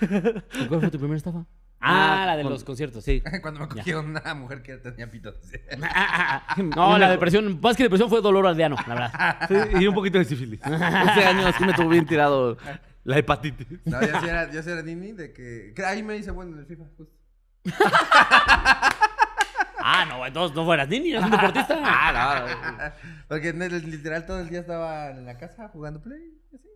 ¿Y 0.01 0.65
¿Cuál 0.67 0.80
fue 0.82 0.89
tu 0.91 0.97
primera 0.99 1.17
estafa? 1.17 1.45
Ah, 1.84 2.21
Ah, 2.21 2.25
la 2.27 2.38
de 2.38 2.43
con- 2.43 2.51
los 2.51 2.63
conciertos. 2.63 3.04
Sí. 3.04 3.23
Cuando 3.41 3.62
me 3.62 3.67
cogieron 3.67 4.12
una 4.12 4.36
mujer 4.36 4.62
que 4.62 4.77
tenía 4.77 5.10
pito. 5.10 5.34
No, 6.75 6.95
la 6.99 7.10
depresión, 7.10 7.60
más 7.60 7.75
que 7.75 7.82
depresión 7.84 8.08
fue 8.08 8.21
dolor 8.21 8.45
aldeano, 8.45 8.75
la 8.88 8.93
verdad. 8.93 9.39
Sí, 9.47 9.56
y 9.84 9.88
un 9.88 9.95
poquito 9.95 10.19
de 10.19 10.25
sífilis. 10.25 10.60
Ese 10.63 11.25
año 11.25 11.51
sí 11.58 11.65
me 11.65 11.73
tuvo 11.73 11.89
bien 11.89 12.06
tirado 12.06 12.56
la 13.04 13.17
hepatitis. 13.17 13.67
No, 13.86 13.99
yo 13.99 14.19
sí 14.19 14.27
era, 14.30 14.51
yo 14.51 14.62
sí 14.62 14.69
era 14.69 14.84
Nini 14.84 15.13
de 15.13 15.34
que, 15.34 15.73
que 15.75 15.84
ahí 15.84 16.04
me 16.04 16.15
hice 16.17 16.30
bueno 16.30 16.54
en 16.54 16.60
el 16.60 16.65
FIFA, 16.67 16.84
justo. 16.95 17.13
Ah, 19.83 20.05
no, 20.07 20.25
entonces 20.25 20.55
no 20.55 20.65
fueras 20.65 20.87
Nini, 20.87 21.11
eres 21.11 21.23
un 21.23 21.31
deportista. 21.31 21.77
Ah, 21.83 22.93
Porque 23.27 23.49
en 23.49 23.61
el- 23.61 23.89
literal 23.91 24.25
todo 24.25 24.39
el 24.39 24.49
día 24.49 24.59
estaba 24.61 25.09
en 25.11 25.25
la 25.25 25.37
casa 25.37 25.67
jugando 25.69 26.01
play. 26.01 26.37
Así. 26.53 26.69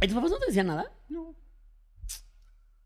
¿Y 0.00 0.06
tus 0.06 0.14
papás 0.14 0.30
no 0.30 0.38
te 0.38 0.46
decían 0.46 0.66
nada? 0.68 0.90
No. 1.08 1.34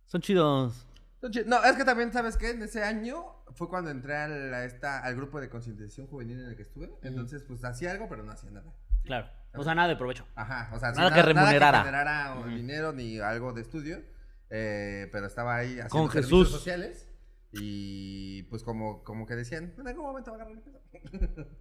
Son 0.07 0.21
chidos. 0.21 0.87
Entonces, 1.17 1.47
No, 1.47 1.63
es 1.65 1.77
que 1.77 1.85
también, 1.85 2.13
¿sabes 2.13 2.37
qué? 2.37 2.51
En 2.51 2.63
ese 2.63 2.83
año 2.83 3.25
fue 3.55 3.69
cuando 3.69 3.91
entré 3.91 4.17
al, 4.17 4.53
a 4.55 4.65
esta, 4.65 4.99
al 5.01 5.15
grupo 5.17 5.41
de 5.41 5.49
concientización 5.49 6.07
juvenil 6.07 6.41
en 6.41 6.49
el 6.51 6.57
que 6.57 6.63
estuve. 6.63 6.91
Entonces, 7.03 7.43
pues 7.47 7.65
hacía 7.65 7.93
algo, 7.93 8.09
pero 8.09 8.23
no 8.23 8.33
hacía 8.33 8.51
nada. 8.51 8.73
Claro. 9.05 9.29
O 9.55 9.63
sea, 9.63 9.75
nada 9.75 9.89
de 9.89 9.97
provecho. 9.97 10.27
Ajá, 10.35 10.71
o 10.75 10.79
sea, 10.79 10.93
Nada 10.93 11.13
que 11.15 11.23
remunerara. 11.23 11.59
Nada 11.59 11.83
que 11.85 11.91
generara 11.91 12.35
o 12.37 12.47
dinero 12.47 12.93
ni 12.93 13.19
algo 13.21 13.53
de 13.53 13.61
estudio. 13.63 14.03
eh, 14.51 15.09
pero 15.13 15.27
estaba 15.27 15.57
ahí 15.57 15.73
haciendo 15.81 15.89
Con 15.91 16.11
servicios 16.11 16.41
Jesús. 16.47 16.51
sociales. 16.59 17.09
Y 17.53 18.45
pues 18.45 18.63
como, 18.63 19.03
como 19.05 19.27
que 19.27 19.35
decían, 19.37 19.75
en 19.79 19.87
algún 19.89 20.05
momento 20.07 20.31
va 20.31 20.39
a 20.39 20.41
agarrar 20.43 20.59
el 20.59 20.63
pedo. 20.63 21.49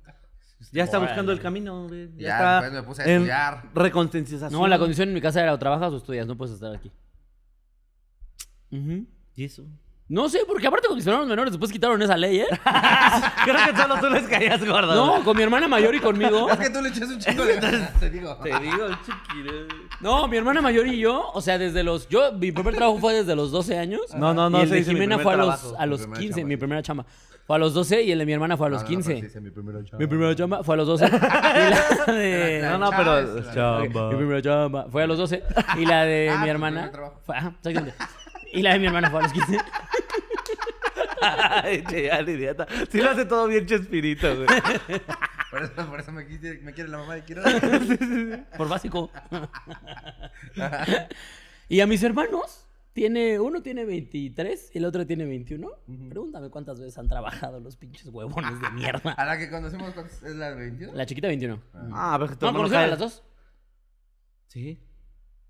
Ya 0.72 0.84
está 0.84 0.98
Órale. 1.00 1.12
buscando 1.14 1.32
el 1.32 1.40
camino, 1.42 1.88
güey. 1.88 2.12
Ya, 2.18 2.28
Ya, 2.28 2.34
está 2.36 2.62
después 2.62 2.74
me 2.74 2.88
puse 2.88 3.02
a 3.02 3.06
en 3.06 3.12
estudiar. 3.14 3.72
Reconcienciación. 3.74 4.52
No, 4.52 4.68
la 4.68 4.78
condición 4.78 5.10
en 5.10 5.16
mi 5.16 5.20
casa 5.22 5.42
era 5.42 5.54
o 5.54 5.58
trabajas 5.58 5.92
o 5.92 5.98
estudias, 5.98 6.28
no 6.28 6.38
puedes 6.38 6.54
estar 6.54 6.76
aquí. 6.76 6.92
Ujú. 8.72 9.08
¿Y 9.36 9.44
eso? 9.44 9.66
No 10.10 10.28
sé, 10.28 10.40
porque 10.46 10.68
aparte 10.68 10.88
con 10.90 10.98
mis 10.98 11.08
hermanos 11.08 11.28
menores 11.30 11.54
después 11.54 11.72
quitaron 11.72 12.02
esa 12.02 12.18
ley, 12.18 12.42
¿eh? 12.42 12.46
Creo 13.46 13.56
que 13.66 13.82
solo 13.82 13.96
tú 14.02 14.10
les 14.10 14.24
caías 14.28 14.64
gordo. 14.66 14.94
No, 14.94 15.24
con 15.24 15.38
mi 15.38 15.44
hermana 15.44 15.70
mayor 15.70 15.96
y 15.96 16.00
conmigo. 16.02 16.50
Es 16.50 16.58
que 16.60 16.70
tú 16.70 16.82
le 16.82 16.90
echas 16.90 17.08
un 17.10 17.18
chingo 17.18 17.46
de 17.46 17.56
ganas, 17.58 17.94
te 17.98 18.10
digo. 18.10 18.36
Te 18.44 18.50
digo, 18.60 18.88
chiquire. 19.06 19.68
No, 20.02 20.28
mi 20.28 20.36
hermana 20.36 20.62
mayor 20.62 20.86
y 20.88 20.98
yo, 21.00 21.32
o 21.34 21.40
sea, 21.42 21.58
desde 21.58 21.84
los. 21.84 22.10
Yo, 22.10 22.34
mi 22.34 22.52
primer 22.52 22.76
trabajo 22.76 23.00
fue 23.00 23.14
desde 23.14 23.36
los 23.38 23.52
12 23.52 23.78
años. 23.78 24.02
No, 24.16 24.34
no, 24.34 24.50
no, 24.50 24.60
Y 24.60 24.64
el 24.64 24.70
de 24.70 24.76
dice 24.78 24.90
mi 24.92 24.96
Jimena 25.00 25.18
fue 25.20 25.34
a 25.34 25.38
los, 25.38 25.60
trabajo. 25.62 25.76
a 25.80 25.86
los 25.86 26.00
Mi 26.02 26.06
primera 26.08 26.20
15, 26.22 26.36
chamba, 26.42 26.48
mi 26.50 26.58
primera 26.58 26.82
chamba. 26.84 27.06
Fue 27.48 27.56
a 27.56 27.60
los 27.60 27.74
12 27.74 28.02
y 28.04 28.12
el 28.12 28.20
de 28.20 28.26
mi 28.26 28.34
hermana 28.34 28.58
fue 28.58 28.68
a 28.68 28.70
los 28.70 28.82
No, 28.84 28.90
no, 28.90 28.96
15. 28.96 29.14
pero 29.14 29.28
sí, 29.28 29.34
sí, 29.34 29.40
mi 29.42 29.50
primera 29.52 29.80
chamba. 29.84 29.98
Mi 29.98 30.08
primera 30.08 30.36
chamba 30.36 30.64
fue 30.64 30.74
a 30.74 30.78
los 30.78 30.88
12. 30.88 31.06
y 31.08 31.10
la 31.10 32.14
de. 32.14 32.62
No, 32.70 32.78
no, 32.78 32.90
pero... 32.92 33.54
Chamba. 33.54 34.10
Mi 34.12 34.16
primera 34.18 34.42
chamba 34.42 34.86
fue 34.92 35.04
a 35.04 35.08
los 35.08 35.18
12. 35.18 35.44
Y 35.78 35.86
la 35.86 36.04
de 36.06 36.30
Ah, 36.30 36.38
mi 36.40 36.44
tu 36.46 36.50
hermana. 36.52 36.82
primer 36.82 36.92
trabajo. 36.92 37.22
Fue, 37.26 37.38
ajá, 37.38 37.54
exactamente. 37.58 37.96
Y 38.54 38.62
la 38.62 38.74
de 38.74 38.80
mi 38.80 38.86
hermana 38.88 39.10
fue 39.10 39.20
a 39.20 39.24
los 39.24 39.34
15. 39.34 39.58
Ay, 41.22 41.84
che, 41.88 42.04
ya, 42.08 42.22
idiota. 42.22 42.68
Sí 42.92 43.00
lo 43.00 43.10
hace 43.12 43.26
todo 43.26 43.48
bien 43.48 43.66
Chespirito, 43.66 44.36
güey. 44.36 44.48
Por 45.52 45.64
eso, 45.64 45.74
por 45.90 46.00
eso 46.00 46.12
me, 46.12 46.26
quise- 46.28 46.60
me 46.62 46.74
quiere 46.74 46.90
la 46.90 46.98
mamá 46.98 47.16
de 47.16 47.24
Kiro. 47.24 47.44
Por 48.58 48.70
básico. 48.70 49.12
y 51.70 51.80
a 51.82 51.88
mis 51.88 52.02
hermanos, 52.04 52.68
tiene, 52.94 53.40
uno 53.40 53.62
tiene 53.62 53.86
23 53.86 54.72
y 54.74 54.78
el 54.78 54.86
otro 54.86 55.06
tiene 55.06 55.26
21. 55.26 55.70
Pregúntame 56.10 56.50
cuántas 56.50 56.80
veces 56.80 56.98
han 56.98 57.08
trabajado 57.08 57.60
los 57.60 57.76
pinches 57.78 58.08
huevones 58.08 58.60
de 58.62 58.70
mierda. 58.72 59.12
A 59.14 59.26
la 59.26 59.38
que 59.38 59.50
conocemos 59.50 59.94
¿cuántos- 59.94 60.24
es 60.24 60.36
la 60.36 60.50
de 60.52 60.56
21. 60.56 60.94
La 60.94 61.06
chiquita 61.06 61.28
21. 61.28 61.62
Ah, 61.94 62.16
pero 62.18 62.30
que 62.30 62.36
tu 62.38 62.46
¿No 62.46 62.50
hermano 62.50 62.58
conocieron 62.64 62.84
a 62.84 62.88
cae- 62.88 62.90
las 62.92 63.00
dos? 63.00 63.24
Sí. 64.48 64.80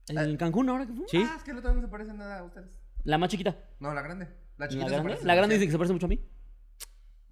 En 0.10 0.36
Cancún 0.38 0.68
ahora 0.70 0.86
que 0.86 0.94
fue. 0.94 1.06
Sí. 1.08 1.26
Ah, 1.26 1.36
es 1.38 1.44
que 1.44 1.52
el 1.52 1.58
otro 1.60 1.74
no 1.74 1.82
se 1.82 1.88
parece 1.88 2.14
nada 2.14 2.40
a 2.40 2.44
ustedes. 2.44 2.70
La 3.04 3.18
más 3.18 3.30
chiquita. 3.30 3.56
No, 3.80 3.94
la 3.94 4.02
grande. 4.02 4.26
La 4.58 4.66
¿La 4.66 4.70
chiquita 4.70 4.88
se 4.88 4.92
grande? 4.94 5.10
parece 5.10 5.26
La 5.28 5.36
grande 5.36 5.56
dice 5.56 5.66
que 5.66 5.72
se 5.72 5.78
parece 5.78 5.94
mucho 5.94 6.06
a 6.06 6.10
mí. 6.10 6.20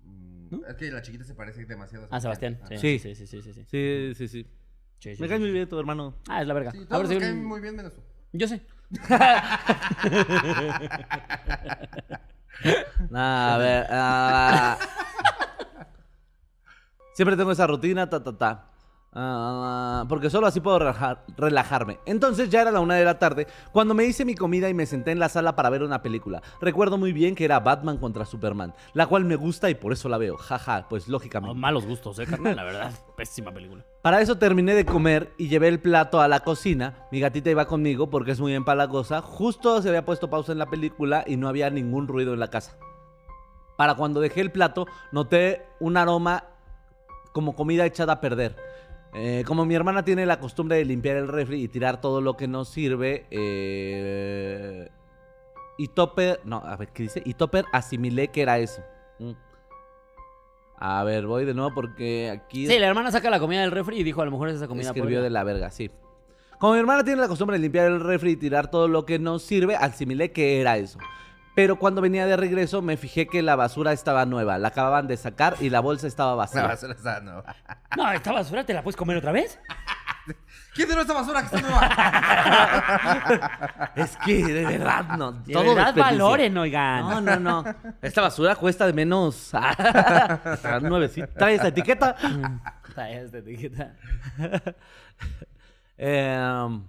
Mm, 0.04 0.64
Es 0.68 0.76
que 0.76 0.92
la 0.92 1.02
chiquita 1.02 1.24
se 1.24 1.36
parece 1.36 1.66
demasiado. 1.66 2.08
Ah, 2.12 2.20
Sebastián. 2.20 2.60
Ah. 2.64 2.68
Sí, 2.70 2.78
Sí. 2.78 3.00
sí, 3.00 3.16
sí, 3.16 3.28
sí, 3.28 3.42
sí. 3.42 3.54
sí. 3.54 3.66
Sí, 3.70 4.14
sí, 4.16 4.28
sí. 4.28 4.48
Sí, 5.00 5.16
sí, 5.16 5.22
Me 5.22 5.30
cae 5.30 5.40
muy 5.40 5.52
bien 5.52 5.70
tu 5.70 5.80
hermano. 5.80 6.16
Ah, 6.28 6.42
es 6.42 6.48
la 6.48 6.54
verga. 6.54 6.72
Sí, 6.72 6.80
A 6.80 6.86
todos 6.88 7.04
ver 7.04 7.04
nos 7.04 7.14
si 7.24 7.30
caen 7.30 7.38
un- 7.40 7.46
muy 7.46 7.62
bien 7.62 7.76
menos 7.76 7.94
tú. 7.94 8.02
Yo 8.34 8.48
sé. 8.48 8.62
Nah, 13.10 13.56
a 13.56 13.58
ver. 13.58 13.88
ah. 13.90 14.78
Siempre 17.14 17.36
tengo 17.38 17.52
esa 17.52 17.68
rutina, 17.68 18.10
ta, 18.10 18.24
ta, 18.24 18.38
ta. 18.38 18.69
Ah, 19.12 20.06
porque 20.08 20.30
solo 20.30 20.46
así 20.46 20.60
puedo 20.60 20.78
relajar- 20.80 21.24
relajarme. 21.36 22.00
Entonces 22.06 22.50
ya 22.50 22.62
era 22.62 22.70
la 22.72 22.80
una 22.80 22.94
de 22.96 23.04
la 23.06 23.18
tarde 23.18 23.48
cuando 23.72 23.96
me 23.96 24.06
hice 24.06 24.24
mi 24.24 24.36
comida 24.36 24.70
y 24.70 24.76
me 24.76 24.86
senté 24.86 25.12
en 25.12 25.18
la 25.20 25.30
sala 25.30 25.56
para 25.56 25.72
ver 25.72 25.82
una 25.82 26.02
película. 26.04 26.44
Recuerdo 26.62 26.98
muy 27.00 27.12
bien 27.12 27.34
que 27.34 27.44
era 27.46 27.60
Batman 27.60 27.98
contra 27.98 28.26
Superman, 28.26 28.74
la 28.94 29.08
cual 29.08 29.26
me 29.26 29.36
gusta 29.36 29.70
y 29.70 29.76
por 29.76 29.94
eso 29.94 30.10
la 30.10 30.20
veo. 30.20 30.38
Jaja, 30.38 30.86
pues 30.88 31.08
lógicamente. 31.08 31.58
Malos 31.60 31.88
gustos, 31.88 32.20
eh, 32.20 32.28
carnal, 32.28 32.56
la 32.56 32.64
verdad. 32.64 32.92
Pésima 33.18 33.52
película. 33.52 33.84
Para 34.04 34.22
eso 34.22 34.38
terminé 34.38 34.76
de 34.76 34.86
comer 34.86 35.34
y 35.38 35.48
llevé 35.50 35.70
el 35.70 35.80
plato 35.80 36.22
a 36.22 36.28
la 36.28 36.42
cocina. 36.42 37.08
Mi 37.12 37.20
gatita 37.20 37.50
iba 37.50 37.66
conmigo 37.66 38.12
porque 38.12 38.32
es 38.32 38.40
muy 38.40 38.54
empalagosa. 38.54 39.22
Justo 39.22 39.82
se 39.82 39.90
había 39.90 40.06
puesto 40.06 40.30
pausa 40.30 40.52
en 40.52 40.60
la 40.60 40.68
película 40.68 41.24
y 41.26 41.36
no 41.36 41.48
había 41.50 41.70
ningún 41.72 42.08
ruido 42.08 42.34
en 42.34 42.40
la 42.40 42.50
casa. 42.50 42.78
Para 43.76 43.96
cuando 43.96 44.20
dejé 44.22 44.42
el 44.42 44.52
plato, 44.52 44.86
noté 45.12 45.66
un 45.80 45.98
aroma 45.98 46.44
como 47.34 47.56
comida 47.56 47.86
echada 47.86 48.14
a 48.14 48.22
perder. 48.22 48.69
Eh, 49.16 49.44
como 49.48 49.66
mi 49.66 49.74
hermana 49.76 50.04
tiene 50.06 50.26
la 50.26 50.40
costumbre 50.40 50.78
de 50.78 50.86
limpiar 50.86 51.18
el 51.18 51.28
refri 51.28 51.64
y 51.64 51.68
tirar 51.68 52.00
todo 52.00 52.22
lo 52.22 52.38
que 52.38 52.48
nos 52.48 52.70
sirve, 52.70 53.26
eh, 53.32 54.90
y 55.78 55.88
Topper, 55.88 56.42
no, 56.44 56.58
a 56.58 56.76
ver, 56.76 56.90
¿qué 56.90 57.04
dice? 57.04 57.22
Y 57.26 57.34
Topper 57.34 57.66
asimilé 57.72 58.28
que 58.30 58.42
era 58.42 58.60
eso. 58.60 58.82
Mm. 59.20 59.32
A 60.82 61.04
ver, 61.04 61.26
voy 61.26 61.44
de 61.46 61.54
nuevo 61.54 61.74
porque 61.74 62.30
aquí... 62.30 62.68
Sí, 62.68 62.80
la 62.80 62.88
hermana 62.88 63.12
saca 63.12 63.30
la 63.30 63.40
comida 63.40 63.62
del 63.62 63.72
refri 63.72 63.98
y 64.00 64.04
dijo, 64.04 64.22
a 64.22 64.26
lo 64.26 64.32
mejor 64.32 64.50
es 64.50 64.56
esa 64.56 64.68
comida. 64.68 64.88
Escribió 64.88 65.18
por- 65.18 65.24
de 65.24 65.30
la 65.30 65.44
verga, 65.44 65.72
sí. 65.72 65.90
Como 66.58 66.74
mi 66.74 66.80
hermana 66.80 67.04
tiene 67.04 67.22
la 67.22 67.28
costumbre 67.28 67.58
de 67.58 67.62
limpiar 67.64 67.88
el 67.88 68.00
refri 68.02 68.32
y 68.32 68.36
tirar 68.36 68.70
todo 68.70 68.88
lo 68.88 69.06
que 69.06 69.18
nos 69.20 69.42
sirve, 69.44 69.76
asimilé 69.76 70.32
que 70.32 70.60
era 70.62 70.78
eso. 70.78 71.00
Pero 71.60 71.76
cuando 71.76 72.00
venía 72.00 72.26
de 72.26 72.38
regreso 72.38 72.82
me 72.82 72.96
fijé 72.96 73.28
que 73.28 73.42
la 73.42 73.58
basura 73.58 73.92
estaba 73.92 74.26
nueva, 74.26 74.58
la 74.58 74.70
acababan 74.70 75.08
de 75.08 75.18
sacar 75.18 75.58
y 75.60 75.70
la 75.70 75.82
bolsa 75.82 76.08
estaba 76.08 76.32
La 76.32 76.36
vacía. 76.38 76.64
basura 76.64 76.94
está 76.94 77.20
nueva. 77.20 77.54
No, 77.98 78.10
esta 78.14 78.32
basura 78.32 78.64
te 78.64 78.74
la 78.74 78.82
puedes 78.82 78.96
comer 78.96 79.18
otra 79.18 79.34
vez. 79.34 79.60
¿Quién 80.74 80.88
tiró 80.88 81.02
esta 81.02 81.14
basura 81.14 81.42
que 81.42 81.48
está 81.54 81.60
nueva? 81.60 81.90
Es 83.96 84.16
que 84.24 84.42
de 84.42 84.66
verdad 84.68 85.18
no, 85.18 85.34
De 85.34 85.52
todo 85.52 85.76
verdad 85.76 85.94
valoren, 85.94 86.58
oigan. 86.58 87.02
No, 87.02 87.20
no, 87.20 87.36
no. 87.38 87.66
Esta 88.02 88.22
basura 88.22 88.56
cuesta 88.56 88.86
de 88.88 88.94
menos. 88.94 89.52
Está 89.54 90.80
nuevecita. 90.82 91.28
Trae 91.28 91.56
esta 91.56 91.68
etiqueta. 91.68 92.16
Trae 92.96 93.22
esta 93.22 93.40
etiqueta. 93.40 93.96
Em, 95.98 96.84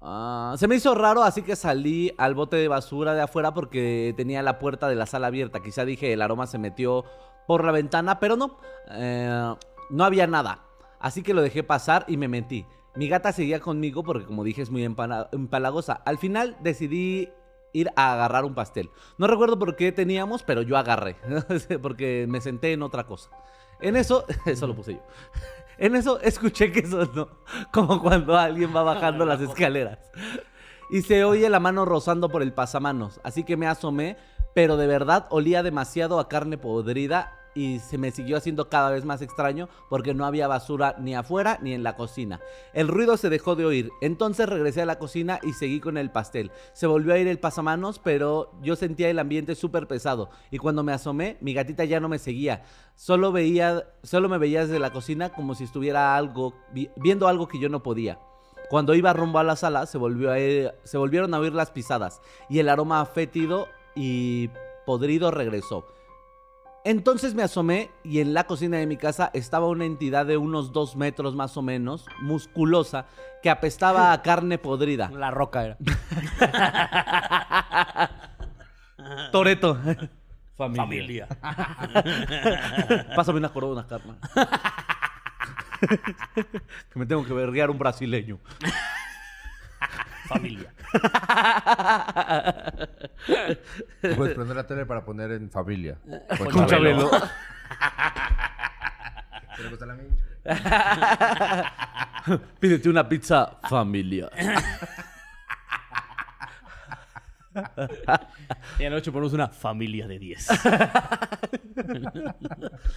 ah, 0.00 0.54
se 0.56 0.68
me 0.68 0.76
hizo 0.76 0.94
raro, 0.94 1.22
así 1.22 1.42
que 1.42 1.56
salí 1.56 2.12
al 2.18 2.34
bote 2.34 2.56
de 2.56 2.68
basura 2.68 3.14
de 3.14 3.22
afuera 3.22 3.54
porque 3.54 4.14
tenía 4.16 4.42
la 4.42 4.58
puerta 4.58 4.88
de 4.88 4.94
la 4.94 5.06
sala 5.06 5.28
abierta. 5.28 5.60
Quizá 5.60 5.84
dije 5.84 6.12
el 6.12 6.22
aroma 6.22 6.46
se 6.46 6.58
metió 6.58 7.04
por 7.46 7.64
la 7.64 7.72
ventana, 7.72 8.20
pero 8.20 8.36
no. 8.36 8.58
Eh, 8.90 9.54
no 9.90 10.04
había 10.04 10.26
nada. 10.26 10.64
Así 11.00 11.22
que 11.22 11.34
lo 11.34 11.42
dejé 11.42 11.62
pasar 11.62 12.04
y 12.08 12.16
me 12.16 12.28
mentí. 12.28 12.66
Mi 12.94 13.08
gata 13.08 13.32
seguía 13.32 13.60
conmigo 13.60 14.02
porque, 14.02 14.26
como 14.26 14.44
dije, 14.44 14.62
es 14.62 14.70
muy 14.70 14.84
empalagosa. 14.84 15.94
Al 16.04 16.18
final 16.18 16.56
decidí 16.60 17.30
ir 17.72 17.90
a 17.96 18.12
agarrar 18.12 18.44
un 18.44 18.54
pastel. 18.54 18.90
No 19.18 19.26
recuerdo 19.26 19.58
por 19.58 19.76
qué 19.76 19.92
teníamos, 19.92 20.42
pero 20.42 20.62
yo 20.62 20.76
agarré. 20.76 21.16
porque 21.82 22.26
me 22.28 22.40
senté 22.40 22.72
en 22.72 22.82
otra 22.82 23.06
cosa. 23.06 23.30
En 23.80 23.96
eso, 23.96 24.24
eso 24.46 24.66
lo 24.66 24.74
puse 24.74 24.94
yo. 24.94 25.00
En 25.80 25.96
eso 25.96 26.20
escuché 26.20 26.70
que 26.70 26.86
sonó 26.86 27.28
como 27.72 28.00
cuando 28.02 28.36
alguien 28.36 28.74
va 28.76 28.82
bajando 28.82 29.24
las 29.24 29.40
escaleras. 29.48 29.98
Y 30.90 31.00
se 31.02 31.24
oye 31.24 31.48
la 31.48 31.58
mano 31.58 31.86
rozando 31.86 32.28
por 32.28 32.42
el 32.42 32.52
pasamanos. 32.52 33.18
Así 33.24 33.44
que 33.44 33.56
me 33.56 33.66
asomé, 33.66 34.18
pero 34.54 34.76
de 34.76 34.86
verdad 34.86 35.26
olía 35.30 35.62
demasiado 35.62 36.18
a 36.20 36.28
carne 36.28 36.58
podrida 36.58 37.36
y 37.52 37.80
se 37.80 37.98
me 37.98 38.12
siguió 38.12 38.36
haciendo 38.36 38.68
cada 38.68 38.90
vez 38.90 39.04
más 39.04 39.22
extraño 39.22 39.68
porque 39.88 40.14
no 40.14 40.24
había 40.24 40.46
basura 40.46 40.94
ni 41.00 41.16
afuera 41.16 41.58
ni 41.60 41.72
en 41.74 41.82
la 41.82 41.96
cocina. 41.96 42.40
El 42.72 42.86
ruido 42.86 43.16
se 43.16 43.28
dejó 43.28 43.56
de 43.56 43.64
oír. 43.66 43.90
Entonces 44.00 44.48
regresé 44.48 44.82
a 44.82 44.86
la 44.86 45.00
cocina 45.00 45.40
y 45.42 45.52
seguí 45.54 45.80
con 45.80 45.96
el 45.98 46.12
pastel. 46.12 46.52
Se 46.74 46.86
volvió 46.86 47.12
a 47.12 47.18
ir 47.18 47.26
el 47.26 47.40
pasamanos, 47.40 47.98
pero 47.98 48.52
yo 48.62 48.76
sentía 48.76 49.10
el 49.10 49.18
ambiente 49.18 49.56
súper 49.56 49.88
pesado. 49.88 50.30
Y 50.52 50.58
cuando 50.58 50.84
me 50.84 50.92
asomé, 50.92 51.38
mi 51.40 51.52
gatita 51.52 51.84
ya 51.84 51.98
no 51.98 52.08
me 52.08 52.20
seguía. 52.20 52.62
Solo 52.94 53.32
veía, 53.32 53.84
solo 54.04 54.28
me 54.28 54.38
veía 54.38 54.60
desde 54.60 54.78
la 54.78 54.92
cocina 54.92 55.30
como 55.30 55.56
si 55.56 55.64
estuviera 55.64 56.16
algo, 56.16 56.54
vi- 56.72 56.90
viendo 56.94 57.26
algo 57.26 57.48
que 57.48 57.58
yo 57.58 57.68
no 57.68 57.82
podía. 57.82 58.20
Cuando 58.68 58.94
iba 58.94 59.12
rumbo 59.12 59.40
a 59.40 59.44
la 59.44 59.56
sala, 59.56 59.86
se, 59.86 59.98
volvió 59.98 60.30
se 60.84 60.98
volvieron 60.98 61.34
a 61.34 61.40
oír 61.40 61.52
las 61.52 61.72
pisadas 61.72 62.20
y 62.48 62.60
el 62.60 62.68
aroma 62.68 63.04
fétido 63.06 63.66
y 64.00 64.50
podrido 64.86 65.30
regresó. 65.30 65.86
Entonces 66.84 67.34
me 67.34 67.42
asomé 67.42 67.90
y 68.02 68.20
en 68.20 68.32
la 68.32 68.44
cocina 68.44 68.78
de 68.78 68.86
mi 68.86 68.96
casa 68.96 69.30
estaba 69.34 69.66
una 69.66 69.84
entidad 69.84 70.24
de 70.24 70.38
unos 70.38 70.72
dos 70.72 70.96
metros 70.96 71.34
más 71.34 71.58
o 71.58 71.62
menos, 71.62 72.06
musculosa, 72.22 73.04
que 73.42 73.50
apestaba 73.50 74.12
a 74.12 74.22
carne 74.22 74.56
podrida. 74.56 75.10
La 75.10 75.30
roca 75.30 75.66
era. 75.66 75.76
Toreto. 79.32 79.78
Familia. 80.56 81.28
Pásame 83.16 83.38
una 83.38 83.50
corona, 83.50 83.86
carne. 83.86 84.14
que 86.92 86.98
me 86.98 87.04
tengo 87.04 87.24
que 87.24 87.34
verguear 87.34 87.68
un 87.68 87.78
brasileño. 87.78 88.38
Familia. 90.30 90.72
Puedes 94.16 94.34
prender 94.36 94.56
la 94.56 94.64
tele 94.64 94.86
para 94.86 95.04
poner 95.04 95.32
en 95.32 95.50
familia. 95.50 95.98
Con 96.38 96.50
Con 96.50 96.66
Chabelo. 96.66 97.10
¿Te 99.56 99.62
le 99.64 99.68
gusta 99.70 99.86
la 99.86 99.94
mincha? 99.94 100.24
Pídete 102.60 102.88
una 102.88 103.08
pizza 103.08 103.58
familia. 103.68 104.30
Y 108.78 108.84
anoche 108.84 109.10
ponemos 109.10 109.32
una 109.32 109.48
familia 109.48 110.06
de 110.06 110.18
10. 110.18 110.48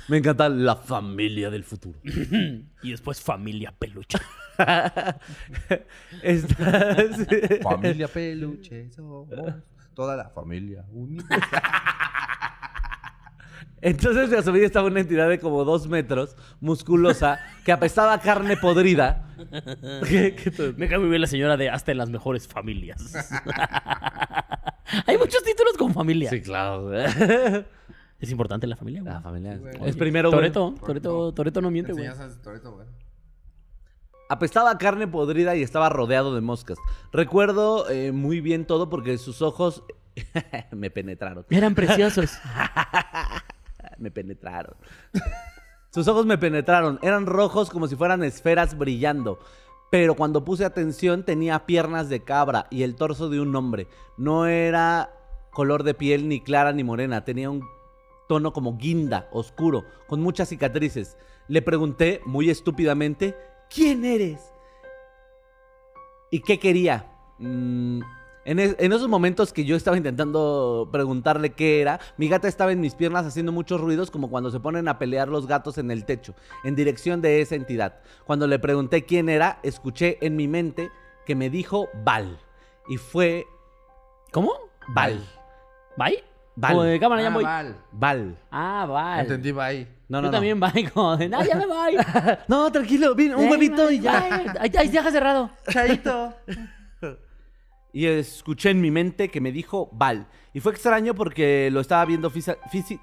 Me 0.10 0.18
encanta 0.18 0.50
la 0.50 0.76
familia 0.76 1.50
del 1.50 1.64
futuro. 1.64 2.00
y 2.04 2.92
después 2.92 3.22
familia 3.22 3.74
peluche. 3.78 4.18
Familia 7.64 8.08
peluche, 8.08 8.92
somos 8.92 9.28
toda 9.94 10.16
la 10.16 10.30
familia 10.30 10.86
unida. 10.92 11.24
Entonces 13.86 14.30
me 14.30 14.38
asomé 14.38 14.60
y 14.60 14.64
estaba 14.64 14.88
una 14.88 15.02
entidad 15.02 15.28
de 15.28 15.40
como 15.40 15.66
dos 15.66 15.88
metros, 15.90 16.38
musculosa, 16.62 17.40
que 17.66 17.72
apestaba 17.74 18.14
a 18.14 18.20
carne 18.22 18.56
podrida. 18.56 19.28
¿Qué- 20.08 20.74
Me 20.78 20.88
cae 20.88 21.00
muy 21.00 21.10
bien 21.10 21.20
la 21.20 21.28
señora 21.28 21.58
de 21.58 21.70
hasta 21.70 21.92
en 21.92 21.98
las 21.98 22.10
mejores 22.10 22.48
familias. 22.48 23.14
Hay 25.06 25.18
muchos 25.18 25.44
títulos 25.44 25.74
con 25.78 25.94
familia. 25.94 26.30
Sí, 26.30 26.42
claro. 26.42 26.94
Es 26.94 28.32
importante 28.32 28.68
la 28.68 28.78
familia, 28.78 29.02
güey. 29.02 29.14
La 29.14 29.22
familia. 29.22 29.58
güey. 29.58 29.90
Es 29.90 29.98
primero, 29.98 30.30
güey. 30.30 30.40
Toreto, 30.52 30.76
Toreto, 30.80 31.34
Toreto 31.34 31.62
no 31.62 31.70
miente, 31.70 31.92
güey. 31.92 32.08
Toretto, 32.42 32.72
güey. 32.72 32.88
Apestaba 34.30 34.72
a 34.72 34.78
carne 34.78 35.08
podrida 35.08 35.56
y 35.58 35.62
estaba 35.62 35.90
rodeado 35.90 36.34
de 36.34 36.40
moscas. 36.42 36.78
Recuerdo 37.12 37.90
eh, 37.90 38.14
muy 38.14 38.40
bien 38.40 38.66
todo 38.66 38.90
porque 38.90 39.18
sus 39.18 39.42
ojos 39.42 39.84
me 40.72 40.90
penetraron. 40.90 41.46
Eran 41.50 41.76
preciosos. 41.76 42.32
Me 43.98 44.12
penetraron. 44.12 44.76
Sus 45.90 46.08
ojos 46.08 46.26
me 46.26 46.38
penetraron. 46.38 47.00
Eran 47.02 47.26
rojos 47.26 47.70
como 47.70 47.88
si 47.88 47.96
fueran 47.96 48.24
esferas 48.24 48.78
brillando. 48.78 49.40
Pero 49.92 50.16
cuando 50.16 50.44
puse 50.44 50.66
atención 50.66 51.24
tenía 51.24 51.66
piernas 51.66 52.10
de 52.10 52.24
cabra 52.24 52.66
y 52.72 52.84
el 52.84 52.96
torso 52.96 53.30
de 53.30 53.40
un 53.40 53.56
hombre. 53.56 53.88
No 54.18 54.48
era 54.48 55.14
color 55.52 55.84
de 55.84 55.94
piel 55.94 56.28
ni 56.28 56.42
clara 56.42 56.74
ni 56.74 56.84
morena. 56.84 57.24
Tenía 57.24 57.50
un 57.50 57.64
tono 58.28 58.54
como 58.54 58.78
guinda, 58.78 59.30
oscuro, 59.32 59.86
con 60.08 60.22
muchas 60.22 60.50
cicatrices. 60.50 61.18
Le 61.48 61.62
pregunté 61.62 62.22
muy 62.26 62.50
estúpidamente, 62.50 63.36
¿quién 63.70 64.06
eres? 64.06 64.40
¿Y 66.32 66.40
qué 66.40 66.58
quería? 66.58 67.06
Mm, 67.38 68.02
en, 68.46 68.60
es- 68.60 68.76
en 68.80 68.92
esos 68.94 69.08
momentos 69.08 69.54
que 69.54 69.66
yo 69.66 69.76
estaba 69.76 69.98
intentando 69.98 70.90
preguntarle 70.92 71.52
qué 71.52 71.82
era, 71.82 72.00
mi 72.18 72.28
gata 72.28 72.48
estaba 72.48 72.72
en 72.72 72.82
mis 72.82 72.96
piernas 72.96 73.26
haciendo 73.26 73.52
muchos 73.52 73.80
ruidos 73.80 74.12
como 74.12 74.30
cuando 74.30 74.52
se 74.52 74.60
ponen 74.60 74.88
a 74.88 74.98
pelear 75.00 75.28
los 75.30 75.48
gatos 75.48 75.78
en 75.78 75.92
el 75.92 76.06
techo, 76.06 76.34
en 76.64 76.76
dirección 76.76 77.22
de 77.22 77.42
esa 77.42 77.56
entidad. 77.56 78.00
Cuando 78.26 78.48
le 78.48 78.60
pregunté 78.60 79.04
quién 79.06 79.30
era, 79.30 79.60
escuché 79.64 80.18
en 80.22 80.36
mi 80.36 80.48
mente 80.48 80.90
que 81.26 81.36
me 81.36 81.50
dijo 81.50 81.88
Val. 82.04 82.38
Y 82.90 82.98
fue 82.98 83.46
¿Cómo? 84.32 84.52
Val. 84.90 85.24
¿Bye? 85.96 86.24
Val. 86.56 86.72
Como 86.72 86.84
de 86.84 87.00
cámara, 87.00 87.22
ya 87.22 87.28
Ah, 87.30 87.34
voy. 87.34 87.44
Val. 87.44 87.76
Val. 87.92 88.38
Ah, 88.52 88.86
bye. 89.16 89.22
Entendí, 89.22 89.52
bye. 89.52 89.88
No, 90.10 90.20
no, 90.22 90.28
Yo 90.28 90.28
no. 90.28 90.32
también 90.32 90.60
bye, 90.60 90.90
como 90.92 91.16
de, 91.18 91.30
no, 91.30 91.44
ya 91.44 91.56
me 91.56 91.66
voy. 91.66 91.96
No, 92.48 92.72
tranquilo, 92.72 93.16
vine, 93.16 93.36
un 93.36 93.50
huevito 93.50 93.90
y 93.90 94.00
ya. 94.00 94.44
Ahí, 94.60 94.72
ahí 94.78 94.88
deja 94.90 95.10
cerrado. 95.12 95.50
Chaito. 95.70 96.34
y 97.94 98.08
escuché 98.08 98.72
en 98.72 98.82
mi 98.82 98.92
mente 98.92 99.30
que 99.30 99.40
me 99.40 99.52
dijo 99.52 99.90
Val. 99.94 100.28
Y 100.54 100.60
fue 100.60 100.72
extraño 100.74 101.14
porque 101.16 101.70
lo 101.72 101.80
estaba 101.80 102.04
viendo 102.06 102.30
fisa- 102.30 102.58
fisi- 102.72 103.00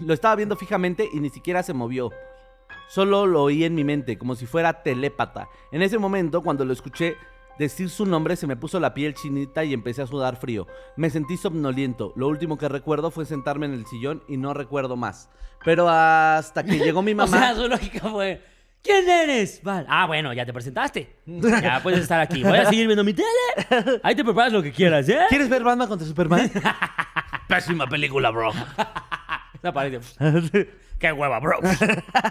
lo 0.00 0.12
estaba 0.12 0.36
viendo 0.36 0.56
fijamente 0.56 1.08
y 1.12 1.20
ni 1.20 1.30
siquiera 1.30 1.62
se 1.62 1.72
movió. 1.72 2.10
Solo 2.88 3.26
lo 3.26 3.42
oí 3.44 3.64
en 3.64 3.74
mi 3.74 3.84
mente, 3.84 4.18
como 4.18 4.34
si 4.34 4.46
fuera 4.46 4.82
telépata. 4.82 5.48
En 5.72 5.82
ese 5.82 5.98
momento, 5.98 6.42
cuando 6.42 6.64
lo 6.64 6.72
escuché 6.72 7.16
decir 7.58 7.90
su 7.90 8.06
nombre, 8.06 8.36
se 8.36 8.46
me 8.46 8.56
puso 8.56 8.80
la 8.80 8.94
piel 8.94 9.14
chinita 9.14 9.64
y 9.64 9.72
empecé 9.74 10.02
a 10.02 10.06
sudar 10.06 10.36
frío. 10.36 10.66
Me 10.96 11.10
sentí 11.10 11.36
somnoliento. 11.36 12.12
Lo 12.16 12.28
último 12.28 12.56
que 12.58 12.68
recuerdo 12.68 13.10
fue 13.10 13.24
sentarme 13.26 13.66
en 13.66 13.72
el 13.74 13.86
sillón 13.86 14.22
y 14.28 14.36
no 14.36 14.54
recuerdo 14.54 14.96
más. 14.96 15.28
Pero 15.64 15.88
hasta 15.88 16.64
que 16.64 16.78
llegó 16.78 17.02
mi 17.02 17.12
O 17.14 17.16
mamá... 17.16 17.38
sea, 17.38 17.54
su 17.54 17.68
lógica 17.68 18.08
fue. 18.08 18.42
¿Quién 18.82 19.08
eres? 19.08 19.60
Val. 19.62 19.86
Ah, 19.88 20.06
bueno, 20.06 20.32
ya 20.32 20.46
te 20.46 20.52
presentaste. 20.52 21.16
Ya 21.26 21.80
puedes 21.82 22.00
estar 22.00 22.20
aquí. 22.20 22.42
Voy 22.42 22.58
a 22.58 22.66
seguir 22.66 22.86
viendo 22.86 23.04
mi 23.04 23.12
tele. 23.12 23.28
Ahí 24.02 24.14
te 24.14 24.24
preparas 24.24 24.52
lo 24.52 24.62
que 24.62 24.72
quieras, 24.72 25.08
¿eh? 25.08 25.20
¿Quieres 25.28 25.48
ver 25.48 25.62
Batman 25.64 25.88
contra 25.88 26.06
Superman? 26.06 26.50
Pésima 27.48 27.86
película, 27.86 28.30
bro. 28.30 28.52
Parece. 29.74 30.70
Qué 30.98 31.12
hueva, 31.12 31.40
bro. 31.40 31.58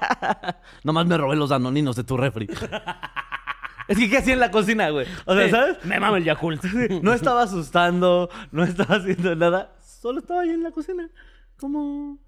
Nomás 0.84 1.06
me 1.06 1.18
robé 1.18 1.36
los 1.36 1.50
danoninos 1.50 1.96
de 1.96 2.04
tu 2.04 2.18
refri. 2.18 2.48
es 3.88 3.98
que, 3.98 4.10
¿qué 4.10 4.18
hacía 4.18 4.34
en 4.34 4.40
la 4.40 4.52
cocina, 4.52 4.90
güey? 4.90 5.06
O 5.26 5.36
sea, 5.36 5.50
¿sabes? 5.50 5.86
Me 5.86 6.00
mama 6.00 6.18
el 6.18 6.24
Yakult. 6.24 6.64
No 7.04 7.14
estaba 7.14 7.44
asustando, 7.44 8.30
no 8.52 8.64
estaba 8.64 8.96
haciendo 8.96 9.36
nada. 9.36 9.76
Solo 9.82 10.20
estaba 10.20 10.42
ahí 10.42 10.50
en 10.50 10.64
la 10.64 10.72
cocina. 10.72 11.10
Como... 11.60 12.20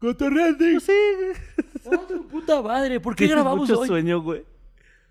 Cotorreante. 0.00 0.72
Pues 0.72 0.84
sí. 0.84 0.92
Oh, 1.84 2.06
su 2.08 2.26
puta 2.28 2.62
madre. 2.62 2.98
¿Por 3.00 3.14
qué 3.14 3.26
Tienes 3.26 3.36
grabamos 3.36 3.68
mucho 3.68 3.80
hoy? 3.80 3.88
sueño, 3.88 4.20
güey. 4.20 4.44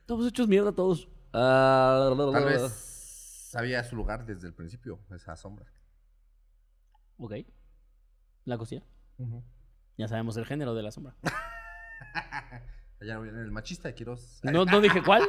Estamos 0.02 0.28
hechos 0.28 0.48
mierda 0.48 0.72
todos. 0.72 1.08
Ah, 1.32 2.12
Tal 2.34 2.46
vez 2.46 2.72
sabía 3.50 3.84
su 3.84 3.96
lugar 3.96 4.26
desde 4.26 4.48
el 4.48 4.54
principio, 4.54 5.00
esa 5.16 5.36
sombra. 5.36 5.66
Ok. 7.18 7.34
La 8.46 8.58
cocina. 8.58 8.82
Ya 9.98 10.08
sabemos 10.08 10.36
el 10.38 10.46
género 10.46 10.74
de 10.74 10.82
la 10.84 10.92
sombra. 10.92 11.14
Allá 13.02 13.20
viene 13.20 13.42
el 13.42 13.52
machista 13.52 13.88
de 13.88 13.96
Quiroz. 13.96 14.40
No, 14.44 14.66
no 14.66 14.82
dije 14.82 15.04
cuál. 15.04 15.24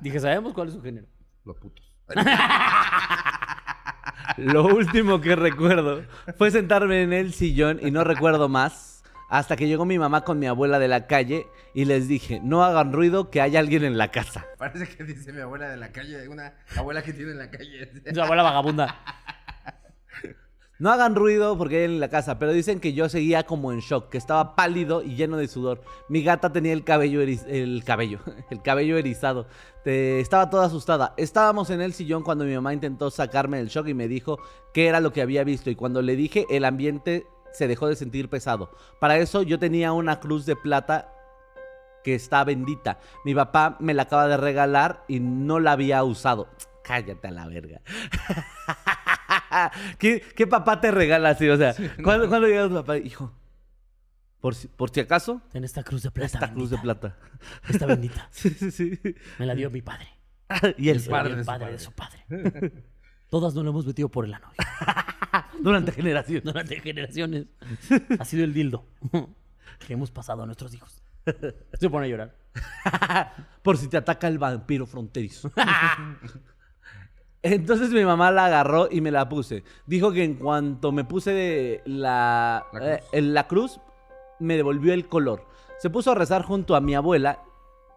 Dije, 0.00 0.20
sabemos 0.20 0.54
cuál 0.54 0.68
es 0.68 0.74
su 0.74 0.82
género. 0.82 1.06
Los 1.44 1.56
putos. 1.58 1.92
Lo 4.36 4.64
último 4.66 5.20
que 5.20 5.34
recuerdo 5.36 6.02
fue 6.38 6.50
sentarme 6.50 7.02
en 7.02 7.12
el 7.12 7.32
sillón 7.32 7.78
y 7.82 7.90
no 7.90 8.04
recuerdo 8.04 8.48
más. 8.48 8.89
Hasta 9.30 9.56
que 9.56 9.68
llegó 9.68 9.84
mi 9.84 9.98
mamá 9.98 10.22
con 10.24 10.38
mi 10.38 10.46
abuela 10.46 10.78
de 10.80 10.88
la 10.88 11.06
calle 11.06 11.46
y 11.72 11.84
les 11.84 12.08
dije, 12.08 12.40
no 12.42 12.64
hagan 12.64 12.92
ruido 12.92 13.30
que 13.30 13.40
hay 13.40 13.56
alguien 13.56 13.84
en 13.84 13.96
la 13.96 14.10
casa. 14.10 14.44
Parece 14.58 14.88
que 14.88 15.04
dice 15.04 15.32
mi 15.32 15.40
abuela 15.40 15.68
de 15.68 15.76
la 15.76 15.92
calle, 15.92 16.28
una 16.28 16.52
abuela 16.76 17.00
que 17.02 17.12
tiene 17.12 17.30
en 17.32 17.38
la 17.38 17.48
calle. 17.50 17.88
Su 18.12 18.20
abuela 18.20 18.42
vagabunda. 18.42 18.98
No 20.80 20.90
hagan 20.90 21.14
ruido 21.14 21.58
porque 21.58 21.76
hay 21.76 21.82
alguien 21.84 21.96
en 21.96 22.00
la 22.00 22.08
casa, 22.08 22.38
pero 22.38 22.52
dicen 22.54 22.80
que 22.80 22.94
yo 22.94 23.10
seguía 23.10 23.42
como 23.42 23.70
en 23.70 23.80
shock, 23.80 24.08
que 24.08 24.16
estaba 24.16 24.56
pálido 24.56 25.02
y 25.02 25.14
lleno 25.14 25.36
de 25.36 25.46
sudor. 25.46 25.82
Mi 26.08 26.22
gata 26.22 26.50
tenía 26.52 26.72
el 26.72 26.84
cabello 26.84 27.20
eriz- 27.22 27.44
el 27.46 27.84
cabello, 27.84 28.20
el 28.50 28.62
cabello 28.62 28.96
erizado. 28.96 29.46
Te- 29.84 30.20
estaba 30.20 30.48
toda 30.48 30.64
asustada. 30.66 31.12
Estábamos 31.18 31.68
en 31.68 31.82
el 31.82 31.92
sillón 31.92 32.22
cuando 32.22 32.46
mi 32.46 32.54
mamá 32.54 32.72
intentó 32.72 33.10
sacarme 33.10 33.58
del 33.58 33.68
shock 33.68 33.88
y 33.88 33.94
me 33.94 34.08
dijo 34.08 34.38
qué 34.72 34.86
era 34.86 35.00
lo 35.00 35.12
que 35.12 35.20
había 35.20 35.44
visto 35.44 35.68
y 35.68 35.74
cuando 35.74 36.00
le 36.00 36.16
dije 36.16 36.46
el 36.48 36.64
ambiente 36.64 37.26
se 37.52 37.68
dejó 37.68 37.88
de 37.88 37.96
sentir 37.96 38.28
pesado. 38.28 38.70
Para 39.00 39.18
eso 39.18 39.42
yo 39.42 39.58
tenía 39.58 39.92
una 39.92 40.20
cruz 40.20 40.46
de 40.46 40.56
plata 40.56 41.12
que 42.04 42.14
está 42.14 42.44
bendita. 42.44 42.98
Mi 43.24 43.34
papá 43.34 43.76
me 43.80 43.94
la 43.94 44.02
acaba 44.02 44.26
de 44.26 44.36
regalar 44.36 45.04
y 45.08 45.20
no 45.20 45.60
la 45.60 45.72
había 45.72 46.02
usado. 46.04 46.48
Cállate 46.84 47.28
a 47.28 47.30
la 47.30 47.46
verga. 47.46 47.80
¿Qué, 49.98 50.22
qué 50.34 50.46
papá 50.46 50.80
te 50.80 50.90
regala 50.90 51.30
así? 51.30 51.48
O 51.48 51.56
sea, 51.56 51.74
¿cuándo, 52.02 52.28
cuándo 52.28 52.48
llega 52.48 52.68
tu 52.68 52.74
papá? 52.74 52.98
Hijo, 52.98 53.32
por 54.40 54.54
si, 54.54 54.68
por 54.68 54.90
si 54.90 55.00
acaso, 55.00 55.42
En 55.52 55.64
esta 55.64 55.82
cruz 55.82 56.02
de 56.02 56.10
plata. 56.10 56.26
esta 56.26 56.52
cruz 56.52 56.70
de 56.70 56.78
plata. 56.78 57.16
Esta 57.68 57.86
bendita. 57.86 58.28
Sí, 58.30 58.50
sí, 58.50 58.70
sí. 58.70 58.98
Me 59.38 59.46
la 59.46 59.54
dio 59.54 59.70
mi 59.70 59.82
padre. 59.82 60.08
Y 60.78 60.88
padre 60.88 60.90
el 60.90 60.96
de 60.96 61.00
su 61.00 61.10
padre 61.10 61.44
padre. 61.44 61.72
de 61.72 61.78
su 61.78 61.92
padre. 61.92 62.24
Todas 63.28 63.54
nos 63.54 63.62
lo 63.62 63.70
hemos 63.70 63.86
metido 63.86 64.08
por 64.08 64.24
el 64.24 64.34
ano. 64.34 64.50
Durante 65.62 65.92
generaciones. 65.92 66.44
Durante 66.44 66.80
generaciones. 66.80 67.46
Ha 68.18 68.24
sido 68.24 68.44
el 68.44 68.52
dildo 68.52 68.84
que 69.86 69.92
hemos 69.92 70.10
pasado 70.10 70.42
a 70.42 70.46
nuestros 70.46 70.74
hijos. 70.74 71.02
Se 71.78 71.90
pone 71.90 72.06
a 72.06 72.08
llorar. 72.08 72.34
Por 73.62 73.76
si 73.76 73.88
te 73.88 73.96
ataca 73.96 74.26
el 74.28 74.38
vampiro 74.38 74.86
fronterizo. 74.86 75.52
Entonces 77.42 77.90
mi 77.90 78.04
mamá 78.04 78.30
la 78.30 78.46
agarró 78.46 78.88
y 78.90 79.00
me 79.00 79.10
la 79.10 79.28
puse. 79.28 79.64
Dijo 79.86 80.12
que 80.12 80.24
en 80.24 80.34
cuanto 80.34 80.92
me 80.92 81.04
puse 81.04 81.82
la, 81.86 82.66
La 82.72 82.80
cruz. 82.80 82.88
eh, 82.88 83.00
en 83.12 83.34
la 83.34 83.46
cruz, 83.48 83.80
me 84.38 84.56
devolvió 84.56 84.92
el 84.92 85.08
color. 85.08 85.46
Se 85.78 85.88
puso 85.88 86.12
a 86.12 86.14
rezar 86.14 86.42
junto 86.42 86.76
a 86.76 86.80
mi 86.80 86.94
abuela 86.94 87.42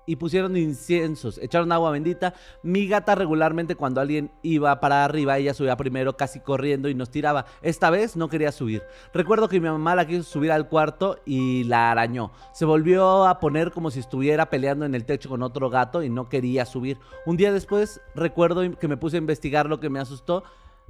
y 0.05 0.15
pusieron 0.17 0.57
inciensos, 0.57 1.37
echaron 1.37 1.71
agua 1.71 1.91
bendita. 1.91 2.33
Mi 2.61 2.87
gata 2.87 3.15
regularmente 3.15 3.75
cuando 3.75 4.01
alguien 4.01 4.31
iba 4.41 4.79
para 4.79 5.05
arriba, 5.05 5.37
ella 5.37 5.53
subía 5.53 5.77
primero 5.77 6.17
casi 6.17 6.39
corriendo 6.39 6.89
y 6.89 6.95
nos 6.95 7.09
tiraba. 7.09 7.45
Esta 7.61 7.89
vez 7.89 8.15
no 8.15 8.27
quería 8.29 8.51
subir. 8.51 8.83
Recuerdo 9.13 9.47
que 9.47 9.59
mi 9.59 9.69
mamá 9.69 9.95
la 9.95 10.07
quiso 10.07 10.23
subir 10.23 10.51
al 10.51 10.67
cuarto 10.67 11.19
y 11.25 11.63
la 11.63 11.91
arañó. 11.91 12.31
Se 12.53 12.65
volvió 12.65 13.25
a 13.25 13.39
poner 13.39 13.71
como 13.71 13.91
si 13.91 13.99
estuviera 13.99 14.49
peleando 14.49 14.85
en 14.85 14.95
el 14.95 15.05
techo 15.05 15.29
con 15.29 15.43
otro 15.43 15.69
gato 15.69 16.03
y 16.03 16.09
no 16.09 16.29
quería 16.29 16.65
subir. 16.65 16.97
Un 17.25 17.37
día 17.37 17.51
después 17.51 18.01
recuerdo 18.15 18.77
que 18.77 18.87
me 18.87 18.97
puse 18.97 19.17
a 19.17 19.19
investigar 19.19 19.67
lo 19.67 19.79
que 19.79 19.89
me 19.89 19.99
asustó. 19.99 20.43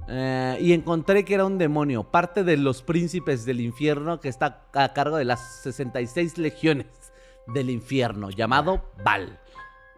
eh, 0.08 0.58
y 0.60 0.72
encontré 0.72 1.24
que 1.24 1.34
era 1.34 1.46
un 1.46 1.56
demonio, 1.56 2.02
parte 2.02 2.42
de 2.42 2.56
los 2.56 2.82
príncipes 2.82 3.44
del 3.46 3.60
infierno 3.60 4.18
que 4.18 4.28
está 4.28 4.66
a 4.74 4.92
cargo 4.92 5.16
de 5.16 5.24
las 5.24 5.62
66 5.62 6.36
legiones 6.36 7.03
del 7.46 7.70
infierno, 7.70 8.30
llamado 8.30 8.92
Val. 9.04 9.38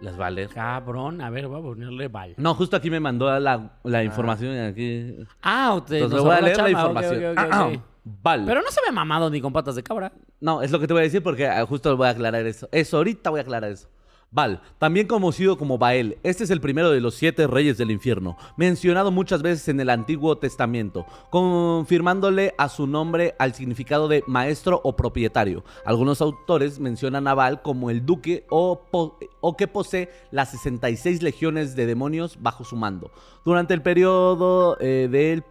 Las 0.00 0.16
Vales. 0.16 0.50
Cabrón, 0.52 1.22
a 1.22 1.30
ver, 1.30 1.48
voy 1.48 1.58
a 1.58 1.62
ponerle 1.62 2.08
val. 2.08 2.34
No, 2.36 2.54
justo 2.54 2.76
aquí 2.76 2.90
me 2.90 3.00
mandó 3.00 3.38
la, 3.40 3.78
la 3.82 4.04
información. 4.04 4.58
Aquí. 4.66 5.16
Ah, 5.40 5.74
usted 5.74 5.96
Entonces 5.96 6.22
voy 6.22 6.36
a 6.36 6.40
leer 6.42 6.58
la 6.58 6.70
información. 6.70 7.32
ok, 7.32 7.38
ok, 7.38 7.54
ok. 7.54 7.80
Val. 8.04 8.44
Pero 8.46 8.62
no 8.62 8.70
se 8.70 8.80
ve 8.86 8.92
mamado 8.92 9.30
ni 9.30 9.40
con 9.40 9.52
patas 9.52 9.74
de 9.74 9.82
cabra. 9.82 10.12
No, 10.38 10.60
es 10.62 10.70
lo 10.70 10.78
que 10.78 10.86
te 10.86 10.92
voy 10.92 11.00
a 11.00 11.04
decir 11.04 11.22
porque 11.22 11.46
ah, 11.46 11.64
justo 11.66 11.96
voy 11.96 12.08
a 12.08 12.10
aclarar 12.10 12.46
eso. 12.46 12.68
Eso, 12.72 12.98
ahorita 12.98 13.30
voy 13.30 13.38
a 13.38 13.42
aclarar 13.42 13.70
eso. 13.70 13.88
Val, 14.32 14.60
también 14.78 15.06
conocido 15.06 15.56
como 15.56 15.78
Bael, 15.78 16.18
este 16.22 16.44
es 16.44 16.50
el 16.50 16.60
primero 16.60 16.90
de 16.90 17.00
los 17.00 17.14
siete 17.14 17.46
reyes 17.46 17.78
del 17.78 17.92
infierno, 17.92 18.36
mencionado 18.56 19.10
muchas 19.10 19.40
veces 19.40 19.68
en 19.68 19.80
el 19.80 19.88
Antiguo 19.88 20.36
Testamento, 20.36 21.06
confirmándole 21.30 22.52
a 22.58 22.68
su 22.68 22.86
nombre 22.86 23.34
al 23.38 23.54
significado 23.54 24.08
de 24.08 24.24
maestro 24.26 24.80
o 24.82 24.96
propietario. 24.96 25.64
Algunos 25.84 26.20
autores 26.20 26.80
mencionan 26.80 27.28
a 27.28 27.34
Baal 27.34 27.62
como 27.62 27.88
el 27.88 28.04
duque 28.04 28.44
o 28.50 29.56
que 29.56 29.68
posee 29.68 30.10
las 30.32 30.50
66 30.50 31.22
legiones 31.22 31.76
de 31.76 31.86
demonios 31.86 32.38
bajo 32.42 32.64
su 32.64 32.76
mando. 32.76 33.12
Durante 33.44 33.74
el 33.74 33.82
periodo 33.82 34.76
eh, 34.80 35.08
del 35.10 35.44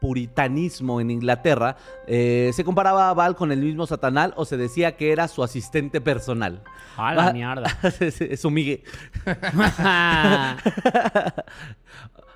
puritanismo 0.00 1.00
en 1.00 1.10
Inglaterra, 1.10 1.76
eh, 2.06 2.50
se 2.54 2.64
comparaba 2.64 3.10
a 3.10 3.14
Baal 3.14 3.34
con 3.36 3.50
el 3.52 3.60
mismo 3.60 3.86
Satanás 3.86 4.32
o 4.36 4.44
se 4.44 4.56
decía 4.56 4.96
que 4.96 5.12
era 5.12 5.28
su 5.28 5.42
asistente 5.42 6.00
personal. 6.00 6.62
A 6.96 7.14
la 7.14 7.28
Ah, 7.28 7.32
mierda. 7.32 7.66
su 8.36 8.50
migue. 8.50 8.84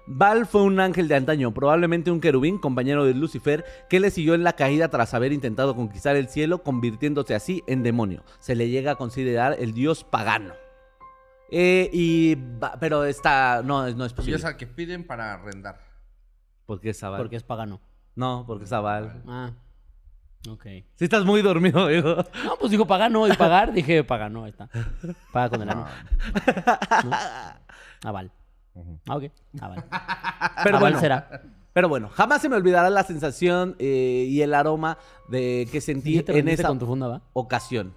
Baal 0.06 0.46
fue 0.46 0.62
un 0.62 0.80
ángel 0.80 1.06
de 1.06 1.14
antaño, 1.14 1.54
probablemente 1.54 2.10
un 2.10 2.20
querubín, 2.20 2.58
compañero 2.58 3.04
de 3.04 3.14
Lucifer, 3.14 3.64
que 3.88 4.00
le 4.00 4.10
siguió 4.10 4.34
en 4.34 4.42
la 4.42 4.54
caída 4.54 4.88
tras 4.88 5.14
haber 5.14 5.32
intentado 5.32 5.76
conquistar 5.76 6.16
el 6.16 6.28
cielo, 6.28 6.62
convirtiéndose 6.64 7.34
así 7.36 7.62
en 7.68 7.82
demonio. 7.84 8.24
Se 8.40 8.56
le 8.56 8.68
llega 8.68 8.92
a 8.92 8.96
considerar 8.96 9.56
el 9.60 9.72
dios 9.72 10.02
pagano. 10.04 10.54
Eh, 11.52 11.88
y, 11.92 12.36
pero 12.80 13.04
esta 13.04 13.62
no, 13.62 13.86
es- 13.86 13.94
no 13.94 14.04
es 14.04 14.12
posible. 14.12 14.38
Dios 14.38 14.44
al 14.44 14.56
que 14.56 14.66
piden 14.66 15.06
para 15.06 15.34
arrendar. 15.34 15.91
Porque 16.66 16.90
es 16.90 17.00
Baal. 17.00 17.16
Porque 17.18 17.36
es 17.36 17.42
pagano. 17.42 17.80
No, 18.14 18.44
porque 18.46 18.64
es 18.64 18.70
Baal. 18.70 19.22
Ah. 19.26 19.50
Ok. 20.48 20.64
Si 20.96 21.04
estás 21.04 21.24
muy 21.24 21.40
dormido, 21.42 21.90
hijo. 21.90 22.16
No, 22.44 22.56
pues 22.58 22.70
dijo 22.72 22.86
pagano 22.86 23.28
y 23.28 23.32
pagar. 23.34 23.72
Dije 23.72 24.02
pagano, 24.04 24.44
ahí 24.44 24.50
está. 24.50 24.68
Paga 25.32 25.50
con 25.50 25.62
el 25.62 25.70
ano. 25.70 25.86
Aval. 28.04 28.30
Ah, 29.06 29.16
ok. 29.16 29.24
Aval. 29.60 29.84
Pero 30.64 30.76
Aval 30.76 30.80
bueno, 30.80 31.00
será. 31.00 31.42
pero 31.72 31.88
bueno, 31.88 32.08
jamás 32.08 32.42
se 32.42 32.48
me 32.48 32.56
olvidará 32.56 32.90
la 32.90 33.02
sensación 33.04 33.76
eh, 33.78 34.26
y 34.28 34.40
el 34.42 34.54
aroma 34.54 34.98
de 35.28 35.68
que 35.70 35.80
sentí 35.80 36.16
¿Sí 36.18 36.22
te 36.22 36.38
en 36.38 36.48
esa 36.48 36.68
con 36.68 36.78
tu 36.78 36.86
funda, 36.86 37.06
va? 37.08 37.22
ocasión. 37.34 37.94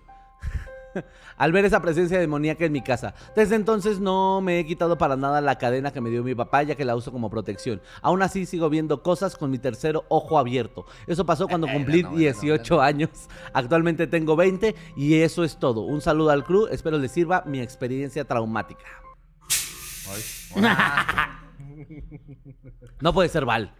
Al 1.38 1.52
ver 1.52 1.66
esa 1.66 1.82
presencia 1.82 2.20
demoníaca 2.20 2.66
en 2.66 2.72
mi 2.72 2.82
casa. 2.82 3.14
Desde 3.36 3.56
entonces 3.56 4.00
no 4.00 4.42
me 4.42 4.60
he 4.60 4.66
quitado 4.66 4.98
para 4.98 5.16
nada 5.16 5.42
la 5.42 5.58
cadena 5.58 5.92
que 5.92 6.02
me 6.02 6.10
dio 6.10 6.24
mi 6.24 6.36
papá, 6.36 6.64
ya 6.64 6.76
que 6.76 6.86
la 6.86 6.96
uso 6.96 7.12
como 7.12 7.30
protección. 7.30 7.82
Aún 8.02 8.22
así 8.22 8.46
sigo 8.46 8.70
viendo 8.70 9.04
cosas 9.04 9.36
con 9.36 9.52
mi 9.52 9.58
tercero 9.58 10.06
ojo 10.10 10.38
abierto. 10.38 10.86
Eso 11.08 11.26
pasó 11.26 11.48
cuando 11.48 11.68
cumplí 11.68 12.04
no, 12.04 12.12
no, 12.12 12.18
18 12.18 12.82
años. 12.82 13.10
Actualmente 13.54 14.08
tengo 14.08 14.36
20 14.36 14.76
y 14.96 15.22
eso 15.22 15.44
es 15.44 15.58
todo. 15.58 15.82
Un 15.82 16.02
saludo 16.02 16.32
al 16.32 16.44
crew. 16.44 16.68
Espero 16.68 16.98
les 16.98 17.12
sirva 17.12 17.44
mi 17.46 17.60
experiencia 17.60 18.26
traumática. 18.26 18.86
No 23.02 23.14
puede 23.14 23.30
ser 23.30 23.46
Val. 23.46 23.74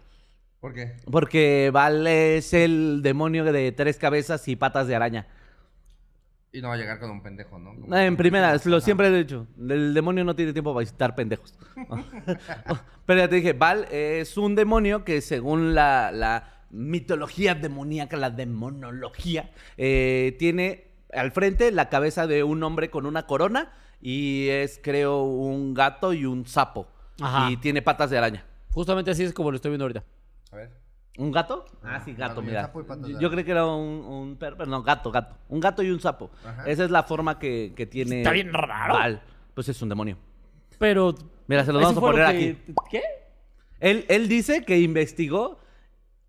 ¿Por 0.60 0.74
qué? 0.74 0.96
Porque 1.10 1.70
Val 1.72 2.06
es 2.06 2.52
el 2.52 3.00
demonio 3.02 3.44
de 3.44 3.72
tres 3.72 3.98
cabezas 3.98 4.46
y 4.48 4.56
patas 4.56 4.86
de 4.86 4.94
araña. 4.94 5.26
Y 6.56 6.62
no 6.62 6.68
va 6.68 6.74
a 6.74 6.78
llegar 6.78 6.98
con 6.98 7.10
un 7.10 7.22
pendejo, 7.22 7.58
¿no? 7.58 7.74
Como- 7.74 7.94
En 7.94 8.16
primera, 8.16 8.56
lo 8.64 8.80
siempre 8.80 9.08
he 9.08 9.18
dicho. 9.18 9.46
El 9.60 9.92
demonio 9.92 10.24
no 10.24 10.34
tiene 10.34 10.54
tiempo 10.54 10.72
para 10.72 10.80
visitar 10.80 11.14
pendejos. 11.14 11.54
Pero 13.06 13.20
ya 13.20 13.28
te 13.28 13.36
dije, 13.36 13.52
Val 13.52 13.86
es 13.90 14.38
un 14.38 14.54
demonio 14.54 15.04
que 15.04 15.20
según 15.20 15.74
la, 15.74 16.10
la 16.12 16.64
mitología 16.70 17.54
demoníaca, 17.54 18.16
la 18.16 18.30
demonología, 18.30 19.50
eh, 19.76 20.34
tiene 20.38 20.86
al 21.12 21.30
frente 21.32 21.70
la 21.72 21.90
cabeza 21.90 22.26
de 22.26 22.42
un 22.42 22.62
hombre 22.62 22.88
con 22.90 23.04
una 23.04 23.26
corona 23.26 23.72
y 24.00 24.48
es, 24.48 24.80
creo, 24.82 25.24
un 25.24 25.74
gato 25.74 26.14
y 26.14 26.24
un 26.24 26.46
sapo. 26.46 26.88
Ajá. 27.20 27.50
Y 27.50 27.58
tiene 27.58 27.82
patas 27.82 28.08
de 28.08 28.16
araña. 28.16 28.44
Justamente 28.72 29.10
así 29.10 29.24
es 29.24 29.34
como 29.34 29.50
lo 29.50 29.56
estoy 29.56 29.70
viendo 29.72 29.84
ahorita. 29.84 30.04
A 30.52 30.56
ver. 30.56 30.70
¿Un 31.18 31.32
gato? 31.32 31.64
Ah, 31.82 32.00
sí, 32.04 32.12
gato 32.12 32.34
gato, 32.34 32.40
y 32.40 32.44
un 32.44 32.46
mira. 32.46 32.72
Yo, 33.08 33.20
yo 33.20 33.30
creí 33.30 33.44
que 33.44 33.50
era 33.52 33.64
un, 33.64 34.04
un 34.04 34.36
perro, 34.36 34.56
pero 34.58 34.70
no, 34.70 34.82
gato, 34.82 35.10
gato. 35.10 35.36
Un 35.48 35.60
gato 35.60 35.82
y 35.82 35.90
un 35.90 35.98
sapo. 36.00 36.30
Ajá. 36.44 36.64
Esa 36.66 36.84
es 36.84 36.90
la 36.90 37.02
forma 37.04 37.38
que, 37.38 37.72
que 37.74 37.86
tiene. 37.86 38.18
Está 38.18 38.32
bien 38.32 38.52
raro. 38.52 38.94
Val. 38.94 39.22
Pues 39.54 39.68
es 39.68 39.80
un 39.80 39.88
demonio. 39.88 40.18
Pero. 40.78 41.14
Mira, 41.46 41.64
se 41.64 41.72
los 41.72 41.80
vamos 41.82 41.96
a 41.96 42.00
poner 42.00 42.26
que- 42.26 42.50
aquí. 42.50 42.74
¿Qué? 42.90 43.02
Él, 43.80 44.04
él 44.08 44.28
dice 44.28 44.64
que 44.64 44.78
investigó 44.80 45.58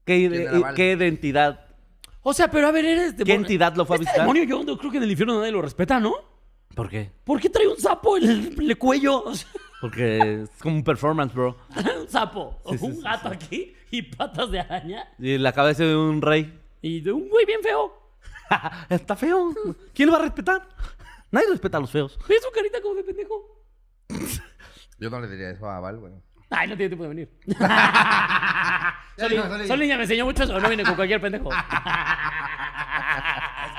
qué, 0.05 0.47
qué 0.75 0.91
identidad, 0.93 1.65
O 2.21 2.33
sea, 2.33 2.49
pero 2.51 2.67
a 2.67 2.71
ver, 2.71 2.85
eres 2.85 3.11
qué 3.13 3.23
demonio. 3.23 3.35
entidad 3.41 3.75
lo 3.75 3.85
fue 3.85 3.95
a 3.95 3.97
Este 3.97 4.05
visitar. 4.05 4.21
demonio 4.21 4.43
yo 4.43 4.63
no 4.63 4.77
creo 4.77 4.91
que 4.91 4.97
en 4.97 5.03
el 5.03 5.11
infierno 5.11 5.39
nadie 5.39 5.51
lo 5.51 5.61
respeta, 5.61 5.99
¿no? 5.99 6.13
¿Por 6.75 6.89
qué? 6.89 7.11
¿Por 7.23 7.39
qué 7.41 7.49
trae 7.49 7.67
un 7.67 7.77
sapo 7.77 8.17
en 8.17 8.23
el, 8.29 8.53
en 8.53 8.61
el 8.69 8.77
cuello? 8.77 9.23
O 9.23 9.33
sea, 9.33 9.47
Porque 9.81 10.41
es 10.43 10.49
como 10.61 10.75
un 10.77 10.83
performance, 10.83 11.33
bro. 11.33 11.55
un 12.01 12.07
sapo, 12.09 12.59
Sí, 12.69 12.77
sí, 12.77 12.85
un 12.85 12.95
sí, 12.95 13.01
gato 13.01 13.27
aquí 13.29 13.73
y 13.91 14.01
patas 14.01 14.49
de 14.51 14.59
araña 14.59 15.07
Y 15.19 15.37
la 15.37 15.51
cabeza 15.53 15.83
de 15.83 15.95
un 15.95 16.21
rey. 16.21 16.59
y 16.81 17.01
de 17.01 17.11
un 17.11 17.29
güey 17.29 17.45
bien 17.45 17.61
feo. 17.61 17.93
Está 18.89 19.15
feo. 19.15 19.53
¿Quién 19.93 20.07
lo 20.07 20.13
va 20.13 20.19
a 20.19 20.23
respetar? 20.23 20.67
Nadie 21.31 21.47
respeta 21.51 21.77
a 21.77 21.81
los 21.81 21.91
feos. 21.91 22.17
¿Ves 22.27 22.41
su 22.43 22.51
carita 22.51 22.81
como 22.81 22.95
de 22.95 23.03
pendejo? 23.03 23.65
Yo 24.99 25.09
no 25.09 25.19
le 25.19 25.27
diría 25.27 25.51
eso 25.51 25.69
a 25.69 25.79
Val, 25.79 25.99
güey. 25.99 26.13
Ay, 26.49 26.69
no 26.69 26.77
tiene 26.77 26.89
tiempo 26.95 27.03
de 27.03 27.09
venir. 27.09 27.29
Soli 29.67 29.87
ya 29.87 29.97
me 29.97 30.03
enseñó 30.03 30.23
mucho 30.25 30.43
eso, 30.43 30.57
no 30.59 30.67
viene 30.69 30.83
con 30.83 30.95
cualquier 30.95 31.19
pendejo. 31.19 31.49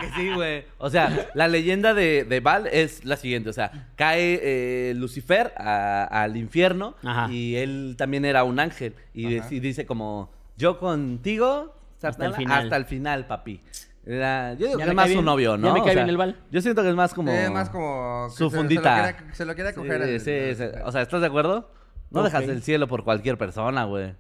Que 0.01 0.11
sí, 0.11 0.33
güey. 0.35 0.65
O 0.79 0.91
sea, 0.91 1.29
la 1.35 1.49
leyenda 1.49 1.95
de, 1.95 2.25
de 2.25 2.41
Val 2.41 2.67
es 2.69 3.05
la 3.05 3.17
siguiente. 3.17 3.51
O 3.51 3.53
sea, 3.53 3.89
cae 3.97 4.41
eh, 4.43 4.95
Lucifer 4.95 5.53
a- 5.57 6.05
al 6.05 6.37
infierno 6.37 6.95
Ajá. 7.03 7.31
y 7.33 7.57
él 7.57 7.95
también 7.99 8.25
era 8.25 8.45
un 8.45 8.61
ángel. 8.61 8.95
Y, 9.15 9.35
de- 9.35 9.43
y 9.51 9.61
dice 9.61 9.87
como, 9.87 10.31
yo 10.57 10.79
contigo 10.79 11.75
Hasta 11.97 12.09
el 12.09 12.13
Satana, 12.15 12.37
final. 12.37 12.63
Hasta 12.65 12.77
el 12.77 12.85
final, 12.85 13.27
papi. 13.27 13.61
Era- 14.07 14.55
yo 14.55 14.67
digo 14.69 14.79
Ya 14.79 14.85
que 14.85 14.85
me 14.85 14.91
es 14.91 14.95
más 14.97 15.05
cae 15.05 15.13
su 15.13 15.19
bien- 15.19 15.25
novio, 15.25 15.51
ya 15.57 15.57
¿no? 15.63 15.75
me 15.75 15.81
O 15.81 15.85
cae 15.85 15.93
sea, 15.95 16.03
bien 16.05 16.11
el 16.11 16.17
Val. 16.17 16.37
Yo 16.51 16.61
siento 16.63 16.83
que 16.83 16.89
es 16.91 16.95
más 16.95 17.13
como... 17.13 17.31
Sí, 17.33 17.51
más 17.53 17.69
como... 17.71 18.27
que 18.31 18.37
Su 18.37 18.51
se- 18.51 18.57
fundita. 18.57 18.83
Se 18.83 19.13
lo 19.13 19.17
quería, 19.17 19.35
se 19.35 19.45
lo 19.45 19.55
quería 19.55 19.73
coger. 19.75 20.21
Sí, 20.21 20.31
al- 20.31 20.57
sí. 20.73 20.79
O 20.85 20.93
sea, 20.93 21.03
¿estás 21.03 21.21
de 21.21 21.27
acuerdo? 21.27 21.71
No 22.11 22.21
Ok. 22.21 22.27
dejas 22.27 22.45
el 22.45 22.63
cielo 22.63 22.87
por 22.89 23.05
cualquier 23.05 23.37
persona, 23.37 23.85
güey. 23.85 24.15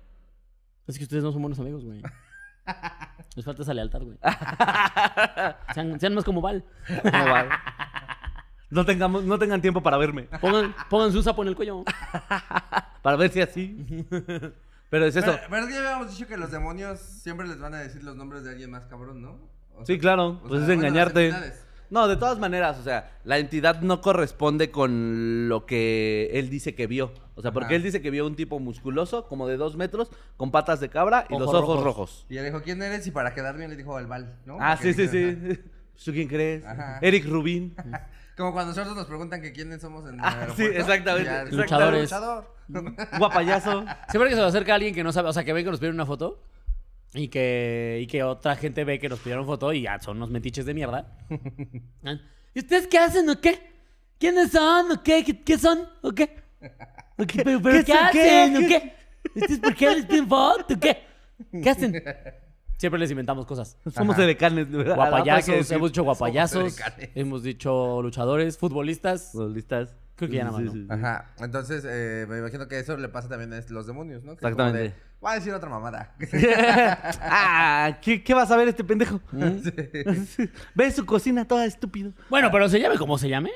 Es 0.86 0.98
que 0.98 1.04
ustedes 1.04 1.22
no 1.22 1.32
son 1.32 1.40
buenos 1.42 1.58
amigos, 1.58 1.84
güey. 1.84 2.02
Les 3.36 3.44
falta 3.44 3.62
esa 3.62 3.74
lealtad, 3.74 4.00
güey. 4.02 4.18
Sean, 5.74 6.00
sean 6.00 6.14
más 6.14 6.24
como 6.24 6.40
Val. 6.40 6.64
Como 7.02 7.24
Val. 7.24 7.48
No, 8.70 8.84
tengamos, 8.84 9.24
no 9.24 9.38
tengan 9.38 9.62
tiempo 9.62 9.82
para 9.82 9.96
verme. 9.96 10.24
Pongan, 10.42 10.74
pongan 10.90 11.10
su 11.10 11.22
sapo 11.22 11.40
en 11.40 11.48
el 11.48 11.56
cuello. 11.56 11.84
Para 13.02 13.16
ver 13.16 13.30
si 13.32 13.40
así. 13.40 14.06
Pero 14.90 15.06
es 15.06 15.16
eso. 15.16 15.24
Pero, 15.32 15.38
pero 15.48 15.62
es 15.62 15.68
que 15.68 15.72
ya 15.72 15.78
habíamos 15.94 16.10
dicho 16.10 16.26
que 16.26 16.36
los 16.36 16.50
demonios 16.50 17.00
siempre 17.00 17.48
les 17.48 17.58
van 17.58 17.72
a 17.72 17.78
decir 17.78 18.02
los 18.04 18.14
nombres 18.14 18.44
de 18.44 18.50
alguien 18.50 18.70
más 18.70 18.84
cabrón, 18.84 19.22
¿no? 19.22 19.38
O 19.74 19.86
Sí, 19.86 19.94
sea, 19.94 19.98
claro. 19.98 20.26
o 20.28 20.40
Pues 20.40 20.50
sea, 20.50 20.60
es 20.60 20.66
bueno, 20.66 20.82
las 20.82 20.90
engañarte. 20.90 21.54
No, 21.90 22.06
de 22.08 22.16
todas 22.16 22.38
maneras, 22.38 22.78
o 22.78 22.82
sea, 22.82 23.10
la 23.24 23.38
entidad 23.38 23.80
no 23.80 24.00
corresponde 24.00 24.70
con 24.70 25.48
lo 25.48 25.64
que 25.66 26.30
él 26.34 26.50
dice 26.50 26.74
que 26.74 26.86
vio. 26.86 27.12
O 27.34 27.42
sea, 27.42 27.52
porque 27.52 27.66
Ajá. 27.66 27.76
él 27.76 27.82
dice 27.82 28.02
que 28.02 28.10
vio 28.10 28.26
un 28.26 28.36
tipo 28.36 28.58
musculoso, 28.58 29.26
como 29.26 29.46
de 29.46 29.56
dos 29.56 29.76
metros, 29.76 30.10
con 30.36 30.50
patas 30.50 30.80
de 30.80 30.88
cabra 30.88 31.26
y 31.30 31.34
Ojos 31.34 31.46
los 31.46 31.54
ojos 31.54 31.68
rojos. 31.76 31.84
rojos. 31.84 32.26
Y 32.28 32.34
le 32.34 32.44
dijo, 32.44 32.62
¿quién 32.62 32.82
eres? 32.82 33.06
Y 33.06 33.10
para 33.10 33.32
quedar 33.34 33.56
bien 33.56 33.70
le 33.70 33.76
dijo 33.76 33.96
al 33.96 34.06
Val, 34.06 34.36
¿no? 34.44 34.58
Ah, 34.60 34.76
Porque 34.76 34.92
sí, 34.94 35.08
sí, 35.08 35.36
sí. 35.54 35.60
¿Tú 36.04 36.12
quién 36.12 36.28
crees? 36.28 36.64
Ajá. 36.64 36.98
Eric 37.00 37.24
Rubin. 37.26 37.74
Como 38.36 38.52
cuando 38.52 38.70
nosotros 38.70 38.94
nos 38.96 39.06
preguntan 39.06 39.40
que 39.42 39.52
quiénes 39.52 39.80
somos 39.80 40.08
en 40.08 40.14
el 40.14 40.20
Ah, 40.22 40.46
sí, 40.56 40.62
exactamente, 40.72 41.28
Y 41.28 41.32
ya, 41.32 41.42
exactamente. 41.42 42.02
Luchador. 42.02 42.54
Guapayazo. 43.18 43.84
Siempre 44.08 44.28
que 44.30 44.36
se 44.36 44.40
le 44.40 44.46
acerca 44.46 44.72
a 44.72 44.74
alguien 44.76 44.94
que 44.94 45.02
no 45.02 45.12
sabe, 45.12 45.28
o 45.28 45.32
sea, 45.32 45.42
que 45.44 45.52
ve 45.52 45.64
que 45.64 45.70
nos 45.70 45.80
piden 45.80 45.94
una 45.94 46.06
foto 46.06 46.40
y 47.14 47.28
que, 47.28 48.00
y 48.02 48.06
que 48.06 48.22
otra 48.22 48.56
gente 48.56 48.84
ve 48.84 48.98
que 48.98 49.08
nos 49.08 49.20
pidieron 49.20 49.46
foto 49.46 49.72
y 49.72 49.82
ya 49.82 49.98
son 50.00 50.18
unos 50.18 50.30
metiches 50.30 50.66
de 50.66 50.74
mierda. 50.74 51.16
¿Y 52.54 52.60
ustedes 52.60 52.86
qué 52.86 52.98
hacen 52.98 53.28
o 53.30 53.40
qué? 53.40 53.58
¿Quiénes 54.18 54.50
son 54.50 54.92
o 54.92 55.02
qué? 55.02 55.24
¿Qué, 55.24 55.42
qué 55.42 55.58
son 55.58 55.80
o 56.02 56.12
qué? 56.12 56.36
¿O 57.16 57.26
qué? 57.26 57.42
¿Pero, 57.44 57.62
pero 57.62 57.78
¿Qué 57.78 57.84
qué, 57.84 57.92
son? 57.92 58.06
hacen 58.06 58.52
¿Qué? 58.52 58.58
o 58.58 58.68
qué? 58.68 58.94
¿Ustedes 59.40 59.60
por 59.60 59.74
qué 59.74 59.94
les 59.94 60.06
piden 60.06 60.28
foto 60.28 60.74
o 60.74 60.80
qué? 60.80 60.98
¿Qué 61.62 61.70
hacen? 61.70 62.02
Siempre 62.78 63.00
les 63.00 63.10
inventamos 63.10 63.44
cosas. 63.44 63.76
Somos 63.92 64.14
Ajá. 64.14 64.24
edecanes, 64.24 64.70
de 64.70 64.78
verdad. 64.78 64.94
Guapayazos, 64.94 65.54
decir. 65.56 65.76
hemos 65.76 65.90
dicho 65.90 66.04
guapayazos, 66.04 66.76
hemos 67.16 67.42
dicho 67.42 68.00
luchadores, 68.02 68.56
futbolistas. 68.56 69.30
Futbolistas. 69.32 69.96
Creo 70.14 70.30
que 70.30 70.36
ya 70.36 70.44
nada 70.44 70.58
más, 70.60 70.74
¿no? 70.74 70.94
Ajá. 70.94 71.32
Entonces, 71.40 71.84
eh, 71.88 72.26
me 72.28 72.38
imagino 72.38 72.68
que 72.68 72.78
eso 72.78 72.96
le 72.96 73.08
pasa 73.08 73.28
también 73.28 73.52
a 73.52 73.60
los 73.68 73.86
demonios, 73.88 74.22
¿no? 74.22 74.36
Que 74.36 74.46
es 74.46 74.52
como 74.52 74.68
Exactamente. 74.68 74.94
Voy 75.20 75.32
a 75.32 75.34
decir 75.34 75.52
otra 75.52 75.68
mamada. 75.68 76.14
ah, 77.22 77.98
¿qué, 78.00 78.22
qué 78.22 78.34
vas 78.34 78.50
a 78.50 78.56
ver 78.56 78.68
este 78.68 78.84
pendejo? 78.84 79.20
Ve 80.74 80.90
su 80.92 81.04
cocina 81.04 81.44
toda 81.44 81.66
estúpido. 81.66 82.12
Bueno, 82.30 82.50
pero 82.52 82.68
se 82.68 82.78
llame 82.78 82.96
como 82.96 83.18
se 83.18 83.28
llame. 83.28 83.50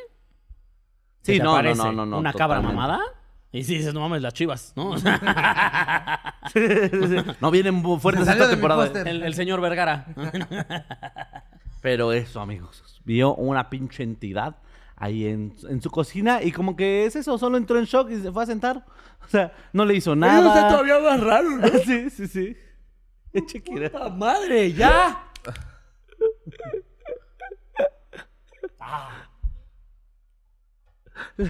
Sí, 1.23 1.35
¿Qué 1.35 1.39
te 1.39 1.45
no, 1.45 1.63
no, 1.63 1.75
no, 1.75 1.93
no, 1.93 2.07
no, 2.07 2.19
Una 2.19 2.33
cabra 2.33 2.57
totalmente. 2.57 2.77
mamada. 2.77 3.01
Y 3.53 3.65
si 3.65 3.77
dices, 3.77 3.95
no 3.95 4.01
mames, 4.01 4.23
las 4.23 4.33
chivas, 4.33 4.73
¿no? 4.75 4.97
no 7.41 7.51
vienen 7.51 7.83
fuertes 8.01 8.27
esta 8.27 8.49
temporada. 8.49 8.87
el 9.05 9.35
señor 9.35 9.61
Vergara. 9.61 10.07
Pero 11.83 12.13
eso, 12.13 12.41
amigos. 12.41 13.01
Vio 13.05 13.35
una 13.35 13.69
pinche 13.69 14.03
entidad 14.03 14.57
ahí 15.03 15.27
en, 15.27 15.53
en 15.69 15.83
su 15.83 15.91
cocina 15.91 16.41
y 16.45 16.53
como 16.53 16.77
que 16.77 17.05
es 17.05 17.17
eso, 17.17 17.37
solo 17.37 17.57
entró 17.57 17.77
en 17.77 17.87
shock 17.87 18.09
y 18.13 18.21
se 18.21 18.31
fue 18.31 18.45
a 18.45 18.47
sentar. 18.47 18.87
O 19.27 19.29
sea, 19.29 19.53
no 19.73 19.85
le 19.85 19.95
hizo 19.95 20.15
nada. 20.15 20.55
Está 20.55 20.69
todavía 20.69 21.01
más 21.01 21.21
raro, 21.21 21.51
¿no? 21.51 21.67
sí, 21.85 22.09
sí, 22.09 22.29
sí. 22.29 22.57
Shakira. 23.35 23.91
¡Puta 23.91 24.09
madre, 24.11 24.73
ya! 24.73 25.25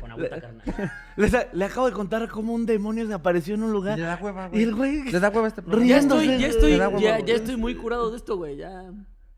Con 0.00 0.10
agüita, 0.10 0.40
carnal. 0.40 0.92
Le 1.52 1.64
acabo 1.64 1.86
de 1.86 1.92
contar 1.92 2.26
cómo 2.28 2.54
un 2.54 2.64
demonio 2.64 3.06
se 3.06 3.12
apareció 3.12 3.54
en 3.54 3.64
un 3.64 3.72
lugar. 3.72 3.98
Le 3.98 4.04
da 4.04 4.18
hueva, 4.20 4.46
Y 4.46 4.50
güey. 4.50 4.62
el 4.64 4.74
güey. 4.74 5.02
Le 5.12 5.20
da 5.20 5.28
hueva 5.28 5.48
este 5.48 5.60
programa. 5.60 5.86
Ya 5.86 5.98
estoy, 5.98 6.26
ya 6.38 6.46
estoy, 6.46 6.72
hueva, 6.78 6.98
ya, 6.98 7.18
ya 7.20 7.34
estoy 7.34 7.56
muy 7.56 7.74
curado 7.74 8.10
de 8.10 8.16
esto, 8.16 8.36
güey. 8.36 8.56
Ya, 8.56 8.90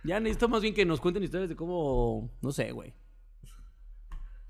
ya 0.05 0.20
necesito 0.20 0.48
más 0.48 0.62
bien 0.62 0.72
que 0.74 0.85
nos 0.87 1.00
cuenten 1.00 1.22
historias 1.24 1.48
de 1.48 1.57
cómo, 1.57 2.31
no 2.42 2.53
sé, 2.53 2.70
güey. 2.72 2.94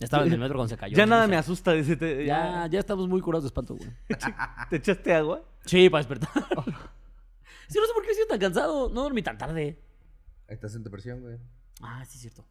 Ya 0.05 0.07
estaba 0.07 0.27
en 0.27 0.33
el 0.35 0.39
metro 0.45 0.57
cuando 0.57 0.69
se 0.69 0.77
cayó. 0.77 0.95
Ya 0.97 1.07
no 1.07 1.11
nada 1.15 1.27
me 1.27 1.37
asusta. 1.37 1.73
Dice, 1.73 1.97
te, 1.97 2.27
Ya, 2.27 2.67
ya 2.67 2.79
estamos 2.79 3.09
muy 3.09 3.23
curados 3.23 3.45
de 3.45 3.49
espanto, 3.49 3.75
güey. 3.75 3.89
¿Te 4.71 4.77
echaste 4.77 5.15
agua? 5.15 5.43
Sí, 5.65 5.89
para 5.89 6.05
despertar. 6.05 6.31
sí, 7.69 7.79
no 7.79 7.87
sé 7.87 7.93
por 7.95 8.05
qué 8.05 8.11
he 8.11 8.15
sido 8.15 8.27
tan 8.27 8.39
cansado. 8.39 8.91
No 8.91 9.03
dormí 9.03 9.23
tan 9.23 9.39
tarde. 9.39 9.81
Estás 10.47 10.75
en 10.75 10.85
depresión, 10.85 11.23
güey. 11.23 11.39
Ah, 11.81 12.05
sí, 12.05 12.17
es 12.17 12.21
cierto. 12.21 12.45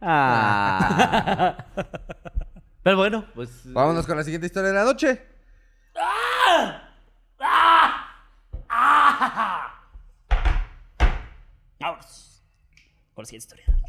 Ah. 0.00 1.66
Pero 2.82 2.96
bueno, 2.96 3.24
pues. 3.34 3.62
Vámonos 3.72 4.04
con 4.06 4.16
la 4.16 4.24
siguiente 4.24 4.46
historia 4.48 4.70
de 4.70 4.74
la 4.74 4.84
noche. 4.84 5.22
Vámonos. 11.78 12.42
Con 13.14 13.22
la 13.22 13.26
siguiente 13.26 13.54
historia. 13.54 13.81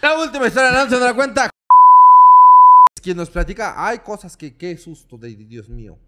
La 0.00 0.18
última 0.18 0.46
historia 0.46 0.72
noche 0.72 0.98
de 0.98 1.04
la 1.04 1.12
cuenta. 1.12 1.50
Quien 3.02 3.18
nos 3.18 3.28
platica, 3.28 3.86
hay 3.86 3.98
cosas 3.98 4.34
que 4.38 4.56
qué 4.56 4.74
susto 4.78 5.18
de 5.18 5.36
Dios 5.36 5.68
mío. 5.68 5.98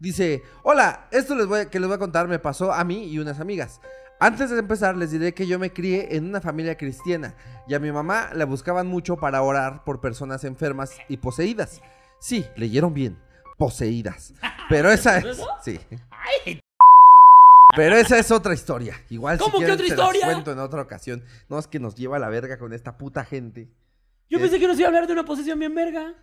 Dice, 0.00 0.42
hola, 0.64 1.06
esto 1.12 1.36
les 1.36 1.46
voy 1.46 1.66
que 1.66 1.78
les 1.78 1.86
voy 1.86 1.94
a 1.94 1.98
contar 1.98 2.26
me 2.26 2.40
pasó 2.40 2.72
a 2.72 2.82
mí 2.82 3.04
y 3.04 3.20
unas 3.20 3.38
amigas. 3.38 3.80
Antes 4.20 4.50
de 4.50 4.58
empezar 4.58 4.96
les 4.96 5.12
diré 5.12 5.32
que 5.32 5.46
yo 5.46 5.60
me 5.60 5.72
crié 5.72 6.16
en 6.16 6.24
una 6.24 6.40
familia 6.40 6.76
cristiana 6.76 7.36
y 7.68 7.74
a 7.74 7.78
mi 7.78 7.92
mamá 7.92 8.30
la 8.34 8.46
buscaban 8.46 8.88
mucho 8.88 9.16
para 9.16 9.42
orar 9.42 9.84
por 9.84 10.00
personas 10.00 10.42
enfermas 10.42 10.96
y 11.08 11.18
poseídas. 11.18 11.80
Sí, 12.18 12.44
leyeron 12.56 12.94
bien, 12.94 13.16
poseídas. 13.58 14.34
Pero 14.68 14.90
esa 14.90 15.18
es. 15.18 15.40
Sí. 15.62 15.78
Pero 17.76 17.96
esa 17.96 18.18
es 18.18 18.30
otra 18.32 18.54
historia. 18.54 19.00
Igual 19.08 19.38
¿Cómo 19.38 19.58
si 19.58 19.64
que 19.64 19.70
otra 19.70 19.86
las 19.86 20.24
cuento 20.24 20.50
en 20.50 20.58
otra 20.58 20.82
ocasión. 20.82 21.22
No 21.48 21.60
es 21.60 21.68
que 21.68 21.78
nos 21.78 21.94
lleva 21.94 22.16
a 22.16 22.20
la 22.20 22.28
verga 22.28 22.58
con 22.58 22.72
esta 22.72 22.98
puta 22.98 23.24
gente. 23.24 23.68
Yo 24.28 24.40
pensé 24.40 24.58
que 24.58 24.66
nos 24.66 24.76
iba 24.78 24.86
a 24.86 24.88
hablar 24.88 25.06
de 25.06 25.12
una 25.12 25.24
posesión 25.24 25.60
bien 25.60 25.74
verga. 25.74 26.14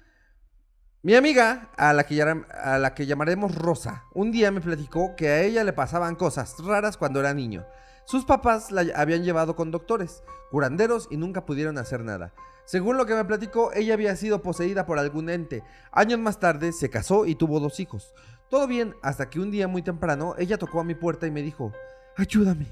Mi 1.02 1.16
amiga, 1.16 1.70
a 1.78 1.94
la, 1.94 2.04
que 2.04 2.22
a 2.22 2.78
la 2.78 2.94
que 2.94 3.06
llamaremos 3.06 3.56
Rosa, 3.56 4.06
un 4.14 4.32
día 4.32 4.52
me 4.52 4.60
platicó 4.60 5.16
que 5.16 5.30
a 5.30 5.42
ella 5.44 5.64
le 5.64 5.72
pasaban 5.72 6.16
cosas 6.16 6.56
raras 6.60 6.98
cuando 6.98 7.20
era 7.20 7.34
niño. 7.34 7.66
Sus 8.06 8.24
papás 8.24 8.72
la 8.72 8.86
habían 8.96 9.24
llevado 9.24 9.56
con 9.56 9.72
doctores, 9.72 10.24
curanderos 10.52 11.08
y 11.10 11.18
nunca 11.18 11.46
pudieron 11.46 11.78
hacer 11.78 12.04
nada. 12.04 12.34
Según 12.66 12.98
lo 12.98 13.06
que 13.06 13.16
me 13.16 13.26
platicó, 13.26 13.72
ella 13.74 13.94
había 13.94 14.16
sido 14.16 14.42
poseída 14.42 14.86
por 14.86 15.00
algún 15.00 15.30
ente. 15.30 15.64
Años 15.92 16.20
más 16.20 16.40
tarde 16.40 16.72
se 16.72 16.90
casó 16.90 17.26
y 17.26 17.36
tuvo 17.36 17.60
dos 17.60 17.80
hijos. 17.80 18.14
Todo 18.50 18.68
bien, 18.68 18.96
hasta 19.02 19.30
que 19.30 19.40
un 19.40 19.52
día 19.52 19.68
muy 19.68 19.82
temprano 19.82 20.36
ella 20.38 20.58
tocó 20.58 20.80
a 20.80 20.84
mi 20.84 20.96
puerta 20.96 21.26
y 21.28 21.32
me 21.32 21.42
dijo, 21.42 21.74
ayúdame, 22.16 22.68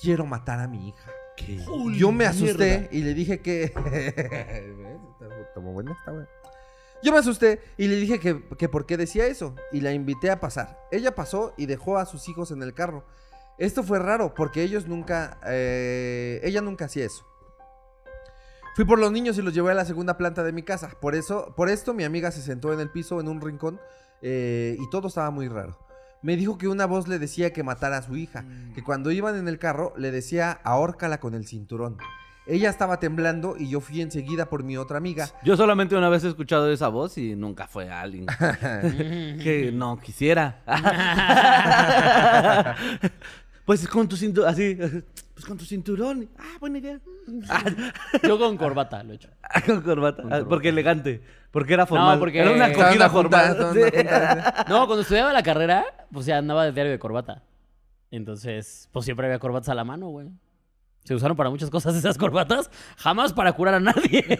quiero 0.00 0.26
matar 0.26 0.60
a 0.60 0.68
mi 0.68 0.88
hija. 0.88 1.10
Yo 1.96 2.12
me 2.12 2.26
asusté 2.26 2.88
y 2.92 3.02
le 3.02 3.14
dije 3.14 3.40
que... 3.40 3.72
Yo 7.02 7.10
me 7.10 7.18
asusté 7.18 7.60
y 7.76 7.88
le 7.88 7.96
dije 7.96 8.20
que, 8.20 8.44
que 8.56 8.68
por 8.68 8.86
qué 8.86 8.96
decía 8.96 9.26
eso 9.26 9.56
y 9.72 9.80
la 9.80 9.92
invité 9.92 10.30
a 10.30 10.38
pasar. 10.38 10.78
Ella 10.92 11.16
pasó 11.16 11.52
y 11.56 11.66
dejó 11.66 11.98
a 11.98 12.06
sus 12.06 12.28
hijos 12.28 12.52
en 12.52 12.62
el 12.62 12.74
carro. 12.74 13.04
Esto 13.62 13.84
fue 13.84 14.00
raro 14.00 14.34
porque 14.34 14.64
ellos 14.64 14.88
nunca... 14.88 15.38
eh, 15.46 16.40
ella 16.42 16.60
nunca 16.60 16.86
hacía 16.86 17.04
eso. 17.04 17.24
Fui 18.74 18.84
por 18.84 18.98
los 18.98 19.12
niños 19.12 19.38
y 19.38 19.42
los 19.42 19.54
llevé 19.54 19.70
a 19.70 19.74
la 19.74 19.84
segunda 19.84 20.18
planta 20.18 20.42
de 20.42 20.50
mi 20.50 20.64
casa. 20.64 20.90
Por 21.00 21.14
eso, 21.14 21.54
por 21.56 21.68
esto 21.68 21.94
mi 21.94 22.02
amiga 22.02 22.32
se 22.32 22.42
sentó 22.42 22.72
en 22.72 22.80
el 22.80 22.90
piso 22.90 23.20
en 23.20 23.28
un 23.28 23.40
rincón 23.40 23.80
eh, 24.20 24.76
y 24.80 24.90
todo 24.90 25.06
estaba 25.06 25.30
muy 25.30 25.46
raro. 25.46 25.78
Me 26.22 26.36
dijo 26.36 26.58
que 26.58 26.66
una 26.66 26.86
voz 26.86 27.06
le 27.06 27.20
decía 27.20 27.52
que 27.52 27.62
matara 27.62 27.98
a 27.98 28.02
su 28.02 28.16
hija, 28.16 28.44
que 28.74 28.82
cuando 28.82 29.12
iban 29.12 29.36
en 29.36 29.46
el 29.46 29.60
carro 29.60 29.92
le 29.96 30.10
decía 30.10 30.60
ahórcala 30.64 31.20
con 31.20 31.34
el 31.34 31.46
cinturón. 31.46 31.98
Ella 32.44 32.70
estaba 32.70 32.98
temblando 32.98 33.54
y 33.56 33.68
yo 33.68 33.80
fui 33.80 34.00
enseguida 34.00 34.46
por 34.46 34.64
mi 34.64 34.76
otra 34.76 34.98
amiga. 34.98 35.28
Yo 35.44 35.56
solamente 35.56 35.94
una 35.94 36.08
vez 36.08 36.24
he 36.24 36.28
escuchado 36.28 36.68
esa 36.72 36.88
voz 36.88 37.16
y 37.16 37.36
nunca 37.36 37.68
fue 37.68 37.88
alguien 37.88 38.26
que 38.66 39.70
no 39.72 40.00
quisiera. 40.00 40.64
pues 43.64 43.86
con 43.88 44.08
tu 44.08 44.16
cinturón, 44.16 44.48
así, 44.50 44.74
pues 45.34 45.44
con 45.46 45.56
tu 45.58 45.64
cinturón. 45.64 46.28
Ah, 46.38 46.56
buena 46.60 46.78
idea. 46.78 46.98
Ah, 47.48 47.62
Yo 48.22 48.38
con 48.38 48.56
corbata 48.56 49.02
lo 49.02 49.12
he 49.12 49.16
hecho. 49.16 49.28
con 49.66 49.82
corbata. 49.82 50.22
Ah, 50.30 50.40
porque 50.48 50.70
elegante. 50.70 51.22
Porque 51.50 51.74
era 51.74 51.84
formal. 51.86 52.18
porque- 52.18 52.40
Era 52.40 52.50
una 52.52 52.68
Estaban 52.68 52.92
juntas, 53.10 53.56
formal. 53.56 53.74
Sí. 53.74 53.80
No, 54.68 54.86
cuando 54.86 55.02
estudiaba 55.02 55.32
la 55.32 55.42
carrera, 55.42 55.84
pues 56.10 56.26
ya 56.26 56.38
andaba 56.38 56.64
de 56.64 56.72
diario 56.72 56.92
de 56.92 56.98
corbata. 56.98 57.42
Entonces, 58.10 58.88
pues 58.92 59.04
siempre 59.04 59.26
había 59.26 59.38
corbatas 59.38 59.68
a 59.68 59.74
la 59.74 59.84
mano, 59.84 60.08
güey. 60.08 60.28
Se 61.04 61.14
usaron 61.14 61.36
para 61.36 61.50
muchas 61.50 61.68
cosas 61.68 61.96
esas 61.96 62.16
corbatas, 62.16 62.70
jamás 62.96 63.32
para 63.32 63.52
curar 63.54 63.74
a 63.74 63.80
nadie. 63.80 64.38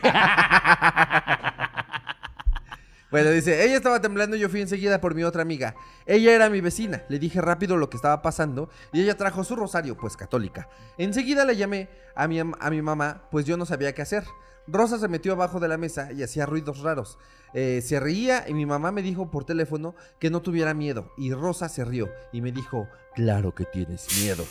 Bueno, 3.12 3.28
dice, 3.28 3.62
ella 3.62 3.76
estaba 3.76 4.00
temblando 4.00 4.36
y 4.36 4.40
yo 4.40 4.48
fui 4.48 4.62
enseguida 4.62 4.98
por 4.98 5.14
mi 5.14 5.22
otra 5.22 5.42
amiga. 5.42 5.74
Ella 6.06 6.32
era 6.32 6.48
mi 6.48 6.62
vecina. 6.62 7.04
Le 7.10 7.18
dije 7.18 7.42
rápido 7.42 7.76
lo 7.76 7.90
que 7.90 7.98
estaba 7.98 8.22
pasando 8.22 8.70
y 8.90 9.02
ella 9.02 9.18
trajo 9.18 9.44
su 9.44 9.54
rosario, 9.54 9.98
pues 9.98 10.16
católica. 10.16 10.70
Enseguida 10.96 11.44
le 11.44 11.54
llamé 11.54 11.90
a 12.16 12.26
mi, 12.26 12.40
a 12.40 12.70
mi 12.70 12.80
mamá, 12.80 13.28
pues 13.30 13.44
yo 13.44 13.58
no 13.58 13.66
sabía 13.66 13.92
qué 13.92 14.00
hacer. 14.00 14.24
Rosa 14.66 14.98
se 14.98 15.08
metió 15.08 15.32
abajo 15.32 15.60
de 15.60 15.68
la 15.68 15.76
mesa 15.76 16.10
y 16.10 16.22
hacía 16.22 16.46
ruidos 16.46 16.78
raros. 16.78 17.18
Eh, 17.52 17.82
se 17.84 18.00
reía 18.00 18.48
y 18.48 18.54
mi 18.54 18.64
mamá 18.64 18.92
me 18.92 19.02
dijo 19.02 19.30
por 19.30 19.44
teléfono 19.44 19.94
que 20.18 20.30
no 20.30 20.40
tuviera 20.40 20.72
miedo. 20.72 21.12
Y 21.18 21.34
Rosa 21.34 21.68
se 21.68 21.84
rió 21.84 22.08
y 22.32 22.40
me 22.40 22.50
dijo, 22.50 22.88
claro 23.14 23.54
que 23.54 23.66
tienes 23.66 24.06
miedo. 24.22 24.46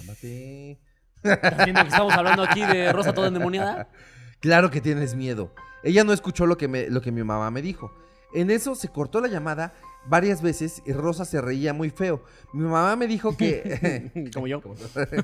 Ámate. 0.00 0.80
¿Estás 1.22 1.64
viendo 1.64 1.82
que 1.82 1.88
estamos 1.88 2.14
hablando 2.14 2.42
aquí 2.42 2.64
de 2.64 2.92
Rosa 2.92 3.12
toda 3.12 3.28
endemoniada? 3.28 3.88
Claro 4.40 4.70
que 4.70 4.80
tienes 4.80 5.14
miedo. 5.14 5.52
Ella 5.82 6.04
no 6.04 6.12
escuchó 6.12 6.46
lo 6.46 6.56
que, 6.56 6.68
me- 6.68 6.88
lo 6.90 7.00
que 7.00 7.12
mi 7.12 7.22
mamá 7.22 7.50
me 7.50 7.62
dijo. 7.62 7.92
En 8.32 8.50
eso 8.50 8.74
se 8.74 8.88
cortó 8.88 9.20
la 9.20 9.28
llamada 9.28 9.74
varias 10.06 10.40
veces 10.40 10.82
y 10.86 10.92
Rosa 10.92 11.24
se 11.24 11.40
reía 11.40 11.72
muy 11.72 11.90
feo. 11.90 12.24
Mi 12.52 12.62
mamá 12.64 12.94
me 12.96 13.06
dijo 13.06 13.36
que... 13.36 14.30
Como 14.34 14.46
yo. 14.46 14.62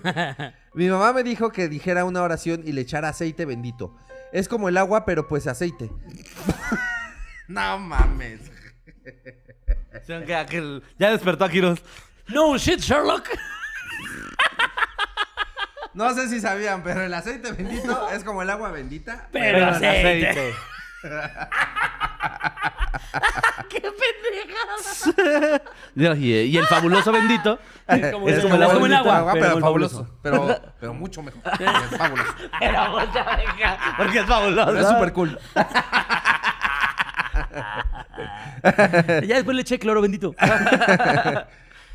mi 0.75 0.89
mamá 0.89 1.12
me 1.12 1.23
dijo 1.23 1.51
que 1.51 1.69
dijera 1.69 2.05
una 2.05 2.23
oración 2.23 2.62
y 2.64 2.73
le 2.73 2.81
echara 2.83 3.09
aceite 3.11 3.45
bendito. 3.45 3.97
Es 4.33 4.49
como 4.49 4.69
el 4.69 4.77
agua, 4.77 5.05
pero 5.05 5.29
pues 5.29 5.47
aceite. 5.47 5.91
no 7.49 7.79
mames. 7.79 8.41
Ya 10.99 11.11
despertó 11.11 11.45
a 11.45 11.49
Kiros. 11.49 11.81
No 12.29 12.59
shit, 12.59 12.81
Sherlock. 12.81 13.25
No 15.97 16.13
sé 16.15 16.29
si 16.29 16.41
sabían, 16.43 16.83
pero 16.83 17.01
el 17.01 17.15
aceite 17.15 17.53
bendito 17.53 18.11
es 18.11 18.23
como 18.23 18.43
el 18.43 18.51
agua 18.51 18.71
bendita. 18.71 19.29
Pero 19.33 19.57
en 19.59 19.65
aceite. 19.65 20.53
¡Qué 23.71 23.81
pendejas! 23.81 25.15
y, 26.19 26.27
y 26.29 26.57
el 26.59 26.67
fabuloso 26.67 27.13
bendito 27.13 27.59
Es 27.87 28.13
como, 28.13 28.29
es 28.29 28.37
el, 28.37 28.43
como 28.43 28.57
el 28.57 28.63
es 28.63 28.69
agua 28.69 28.75
como 28.75 28.87
el 28.87 28.93
bendita. 28.93 28.99
agua, 28.99 29.17
Agua, 29.17 29.33
pero, 29.33 29.47
pero, 29.47 29.61
fabuloso. 29.61 30.19
Pero, 30.23 30.61
pero 30.81 30.93
mucho 30.95 31.23
mejor. 31.23 31.41
Es 31.61 31.97
fabuloso. 31.99 32.35
Era 32.61 32.89
mucha 32.91 33.25
verga, 33.37 33.79
Porque 33.97 34.19
es 34.19 34.27
fabuloso. 34.27 34.67
Pero 34.67 34.81
es 34.81 34.89
súper 34.89 35.13
cool. 35.15 35.39
Ya 38.63 39.37
después 39.37 39.55
le 39.55 39.63
eché 39.63 39.79
cloro 39.79 40.03
bendito. 40.03 40.35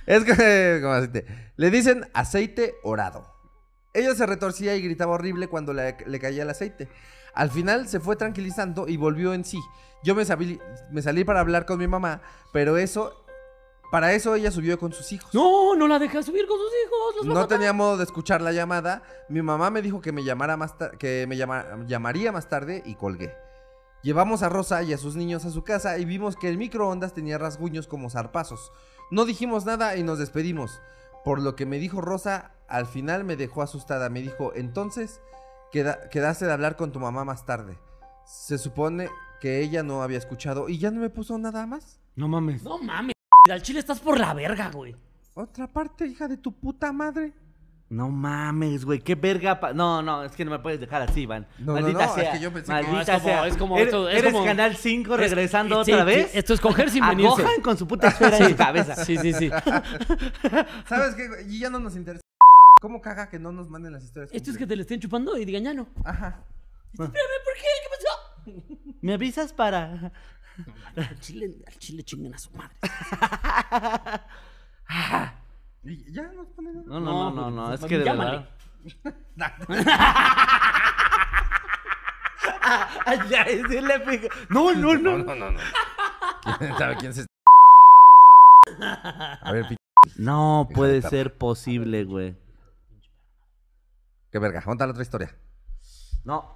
Es 0.07 0.23
que, 0.23 0.79
como 0.81 0.93
aceite. 0.93 1.25
Le 1.57 1.69
dicen 1.69 2.09
aceite 2.15 2.73
orado. 2.83 3.40
Ella 3.93 4.15
se 4.15 4.25
retorcía 4.25 4.75
y 4.75 4.81
gritaba 4.81 5.13
horrible 5.13 5.47
cuando 5.47 5.73
le, 5.73 5.97
le 6.05 6.19
caía 6.19 6.43
el 6.43 6.49
aceite. 6.49 6.87
Al 7.33 7.49
final 7.51 7.87
se 7.87 7.99
fue 7.99 8.15
tranquilizando 8.15 8.87
y 8.87 8.97
volvió 8.97 9.33
en 9.33 9.43
sí. 9.45 9.59
Yo 10.03 10.15
me, 10.15 10.23
sabí- 10.25 10.59
me 10.91 11.01
salí 11.01 11.23
para 11.23 11.39
hablar 11.41 11.65
con 11.65 11.79
mi 11.79 11.87
mamá, 11.87 12.21
pero 12.53 12.77
eso... 12.77 13.17
Para 13.91 14.13
eso 14.13 14.33
ella 14.35 14.51
subió 14.51 14.79
con 14.79 14.93
sus 14.93 15.11
hijos. 15.11 15.33
No, 15.33 15.75
no 15.75 15.85
la 15.85 15.99
deja 15.99 16.23
subir 16.23 16.47
con 16.47 16.57
sus 16.57 16.71
hijos. 16.85 17.25
los 17.25 17.35
No 17.35 17.45
tenía 17.49 17.73
modo 17.73 17.97
de 17.97 18.05
escuchar 18.05 18.41
la 18.41 18.53
llamada. 18.53 19.03
Mi 19.27 19.41
mamá 19.41 19.69
me 19.69 19.81
dijo 19.81 19.99
que 19.99 20.13
me 20.13 20.23
llamara 20.23 20.55
más 20.55 20.75
que 20.97 21.25
me 21.27 21.35
llama- 21.35 21.65
llamaría 21.87 22.31
más 22.31 22.47
tarde 22.47 22.81
y 22.85 22.95
colgué. 22.95 23.35
Llevamos 24.01 24.43
a 24.43 24.49
Rosa 24.49 24.81
y 24.81 24.93
a 24.93 24.97
sus 24.97 25.17
niños 25.17 25.43
a 25.43 25.49
su 25.51 25.65
casa 25.65 25.97
y 25.97 26.05
vimos 26.05 26.37
que 26.37 26.47
el 26.47 26.57
microondas 26.57 27.13
tenía 27.13 27.37
rasguños 27.37 27.85
como 27.85 28.09
zarpazos. 28.09 28.71
No 29.11 29.25
dijimos 29.25 29.65
nada 29.65 29.97
y 29.97 30.03
nos 30.03 30.19
despedimos. 30.19 30.79
Por 31.23 31.41
lo 31.41 31.55
que 31.55 31.65
me 31.65 31.77
dijo 31.77 32.01
Rosa, 32.01 32.51
al 32.67 32.85
final 32.87 33.23
me 33.23 33.35
dejó 33.35 33.61
asustada. 33.61 34.09
Me 34.09 34.21
dijo, 34.21 34.53
entonces 34.55 35.21
queda- 35.71 36.09
quedaste 36.09 36.45
de 36.45 36.53
hablar 36.53 36.75
con 36.75 36.91
tu 36.91 36.99
mamá 36.99 37.23
más 37.25 37.45
tarde. 37.45 37.77
Se 38.25 38.57
supone 38.57 39.09
que 39.39 39.59
ella 39.61 39.83
no 39.83 40.01
había 40.03 40.17
escuchado 40.17 40.69
y 40.69 40.77
ya 40.77 40.91
no 40.91 41.01
me 41.01 41.09
puso 41.09 41.37
nada 41.37 41.65
más. 41.65 41.99
No 42.15 42.27
mames. 42.27 42.63
No 42.63 42.77
mames. 42.77 43.13
Al 43.49 43.61
chile 43.61 43.79
estás 43.79 43.99
por 43.99 44.19
la 44.19 44.33
verga, 44.33 44.69
güey. 44.71 44.95
Otra 45.33 45.67
parte, 45.67 46.05
hija 46.05 46.27
de 46.27 46.37
tu 46.37 46.51
puta 46.53 46.91
madre. 46.91 47.33
No 47.91 48.09
mames, 48.09 48.85
güey. 48.85 48.99
Qué 48.99 49.15
verga. 49.15 49.59
pa- 49.59 49.73
No, 49.73 50.01
no, 50.01 50.23
es 50.23 50.31
que 50.31 50.45
no 50.45 50.51
me 50.51 50.59
puedes 50.59 50.79
dejar 50.79 51.01
así, 51.01 51.25
Van. 51.25 51.45
No, 51.59 51.73
no, 51.75 51.81
Maldita 51.81 52.05
no, 52.07 52.15
sea. 52.15 52.23
es 52.23 52.29
que 52.37 52.43
yo 52.43 52.53
pensé 52.53 52.67
que- 52.67 52.71
Maldita 52.71 52.95
No, 52.95 53.01
es 53.01 53.09
como- 53.09 53.23
sea. 53.25 53.47
es 53.47 53.57
como- 53.57 53.77
¿Eres, 53.77 53.93
es 53.93 54.19
eres 54.19 54.33
como- 54.33 54.45
Canal 54.45 54.75
5 54.77 55.17
regresando 55.17 55.81
Es- 55.81 55.87
otra 55.89 55.99
sí, 55.99 56.05
vez? 56.05 56.31
esto 56.33 56.53
es 56.53 56.61
coger 56.61 56.89
sin 56.89 57.05
venirse. 57.05 57.41
Acojan 57.41 57.61
con 57.61 57.77
su 57.77 57.85
puta 57.87 58.07
esfera 58.07 58.37
en 58.37 58.49
su 58.49 58.55
cabeza. 58.55 58.95
Sí, 59.03 59.17
sí, 59.17 59.33
sí. 59.33 59.49
¿Sabes 60.87 61.15
qué? 61.15 61.27
Y 61.49 61.59
ya 61.59 61.69
no 61.69 61.79
nos 61.79 61.97
interesa. 61.97 62.21
¿Cómo 62.81 63.01
caga 63.01 63.29
que 63.29 63.37
no 63.39 63.51
nos 63.51 63.69
manden 63.69 63.91
las 63.91 64.05
historias? 64.05 64.31
Esto 64.33 64.51
es 64.51 64.57
que 64.57 64.65
te 64.65 64.75
le 64.77 64.83
estén 64.83 64.99
chupando 65.01 65.37
y 65.37 65.43
digan 65.43 65.63
ya 65.65 65.73
no. 65.73 65.89
Ajá. 66.05 66.45
Espérame, 66.93 67.11
¿por 67.11 67.53
qué? 67.55 67.67
¿Qué 67.83 67.89
pasó? 67.91 68.95
¿Me 69.01 69.13
avisas 69.15 69.51
para...? 69.51 70.13
Al 70.95 71.19
chile, 71.19 71.55
al 71.67 71.77
chile 71.77 72.03
chinguen 72.03 72.33
a 72.35 72.37
su 72.37 72.51
madre. 72.51 72.75
Y 75.83 76.11
ya 76.13 76.23
nos 76.33 76.47
ponen. 76.49 76.83
No, 76.85 76.99
no, 76.99 77.31
no, 77.31 77.33
no, 77.33 77.51
no. 77.51 77.73
Es 77.73 77.79
pues, 77.79 77.89
que 77.89 77.97
de 77.99 78.03
verdad... 78.03 78.49
Ay, 83.05 83.19
ya, 83.29 83.45
sí 83.45 83.81
le 83.81 83.99
pico. 84.01 84.27
No, 84.49 84.73
no, 84.73 84.95
no. 84.95 85.17
no, 85.17 85.35
no, 85.35 85.51
no. 85.51 85.59
¿Quién 86.57 86.77
sabe 86.77 86.95
quién 86.97 87.13
se.? 87.13 87.25
A 88.81 89.51
ver, 89.51 89.67
pi- 89.67 89.75
No 90.17 90.67
puede 90.73 91.01
ser 91.01 91.37
posible, 91.37 92.03
güey. 92.05 92.37
qué 94.31 94.39
verga. 94.39 94.61
Cuenta 94.61 94.85
la 94.85 94.91
otra 94.91 95.03
historia. 95.03 95.35
No, 96.23 96.55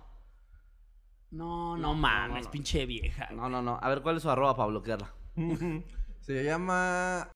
No, 1.32 1.76
no 1.78 1.93
mames, 1.95 2.47
pinche 2.47 2.86
vieja. 2.86 3.28
no, 3.32 3.49
no, 3.49 3.61
no. 3.61 3.78
A 3.82 3.89
ver, 3.89 4.01
¿cuál 4.01 4.17
es 4.17 4.23
su 4.23 4.30
arroba 4.30 4.55
para 4.55 4.69
bloquearla? 4.69 5.13
Se 6.21 6.43
llama. 6.43 7.30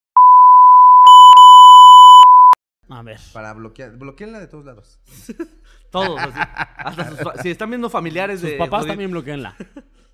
A 2.89 3.01
ver. 3.03 3.19
Para 3.33 3.53
bloquear. 3.53 3.91
Bloqueenla 3.97 4.39
de 4.39 4.47
todos 4.47 4.65
lados. 4.65 4.99
Todos, 5.91 6.19
así. 6.19 6.39
Hasta 6.77 7.09
sus 7.09 7.41
si 7.41 7.49
están 7.49 7.69
viendo 7.69 7.89
familiares 7.89 8.41
Sus 8.41 8.49
de... 8.51 8.57
papás 8.57 8.85
también 8.85 9.09
bloqueenla. 9.09 9.55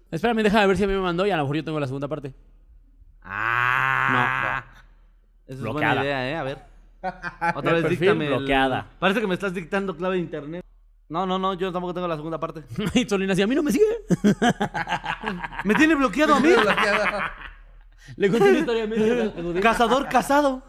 Espérame, 0.09 0.41
déjame 0.43 0.67
ver 0.67 0.77
si 0.77 0.83
a 0.85 0.87
mí 0.87 0.93
me 0.93 0.99
mandó 1.01 1.25
y 1.25 1.31
a 1.31 1.37
lo 1.37 1.43
mejor 1.43 1.57
yo 1.57 1.63
tengo 1.65 1.79
la 1.81 1.87
segunda 1.87 2.07
parte. 2.07 2.33
Ah. 3.21 4.63
Esa 5.45 5.53
es 5.55 5.59
Bloqueada. 5.61 5.95
buena 5.95 6.03
idea, 6.05 6.29
¿eh? 6.29 6.35
A 6.37 6.43
ver. 6.43 6.59
Otra 7.55 7.73
vez 7.73 7.89
díctame. 7.89 8.25
el- 8.27 8.35
bloqueada. 8.37 8.87
Parece 8.99 9.19
que 9.21 9.27
me 9.27 9.33
estás 9.33 9.53
dictando 9.53 9.95
clave 9.97 10.15
de 10.15 10.21
internet. 10.21 10.65
No, 11.07 11.25
no, 11.25 11.37
no, 11.37 11.53
yo 11.53 11.71
tampoco 11.71 11.93
tengo 11.93 12.07
la 12.07 12.15
segunda 12.15 12.39
parte. 12.39 12.63
y 12.95 13.29
así, 13.31 13.41
a 13.41 13.47
mí 13.47 13.53
no 13.55 13.61
me 13.63 13.71
sigue. 13.71 13.85
¿Me 15.63 15.75
tiene 15.75 15.93
bloqueado 15.95 16.35
a 16.35 16.39
mí? 16.39 16.49
Le 18.15 18.29
conté 18.29 18.49
una 18.49 18.59
historia 18.59 18.83
a 18.83 18.87
mí. 18.87 19.59
Cazador 19.61 20.07
casado. 20.07 20.63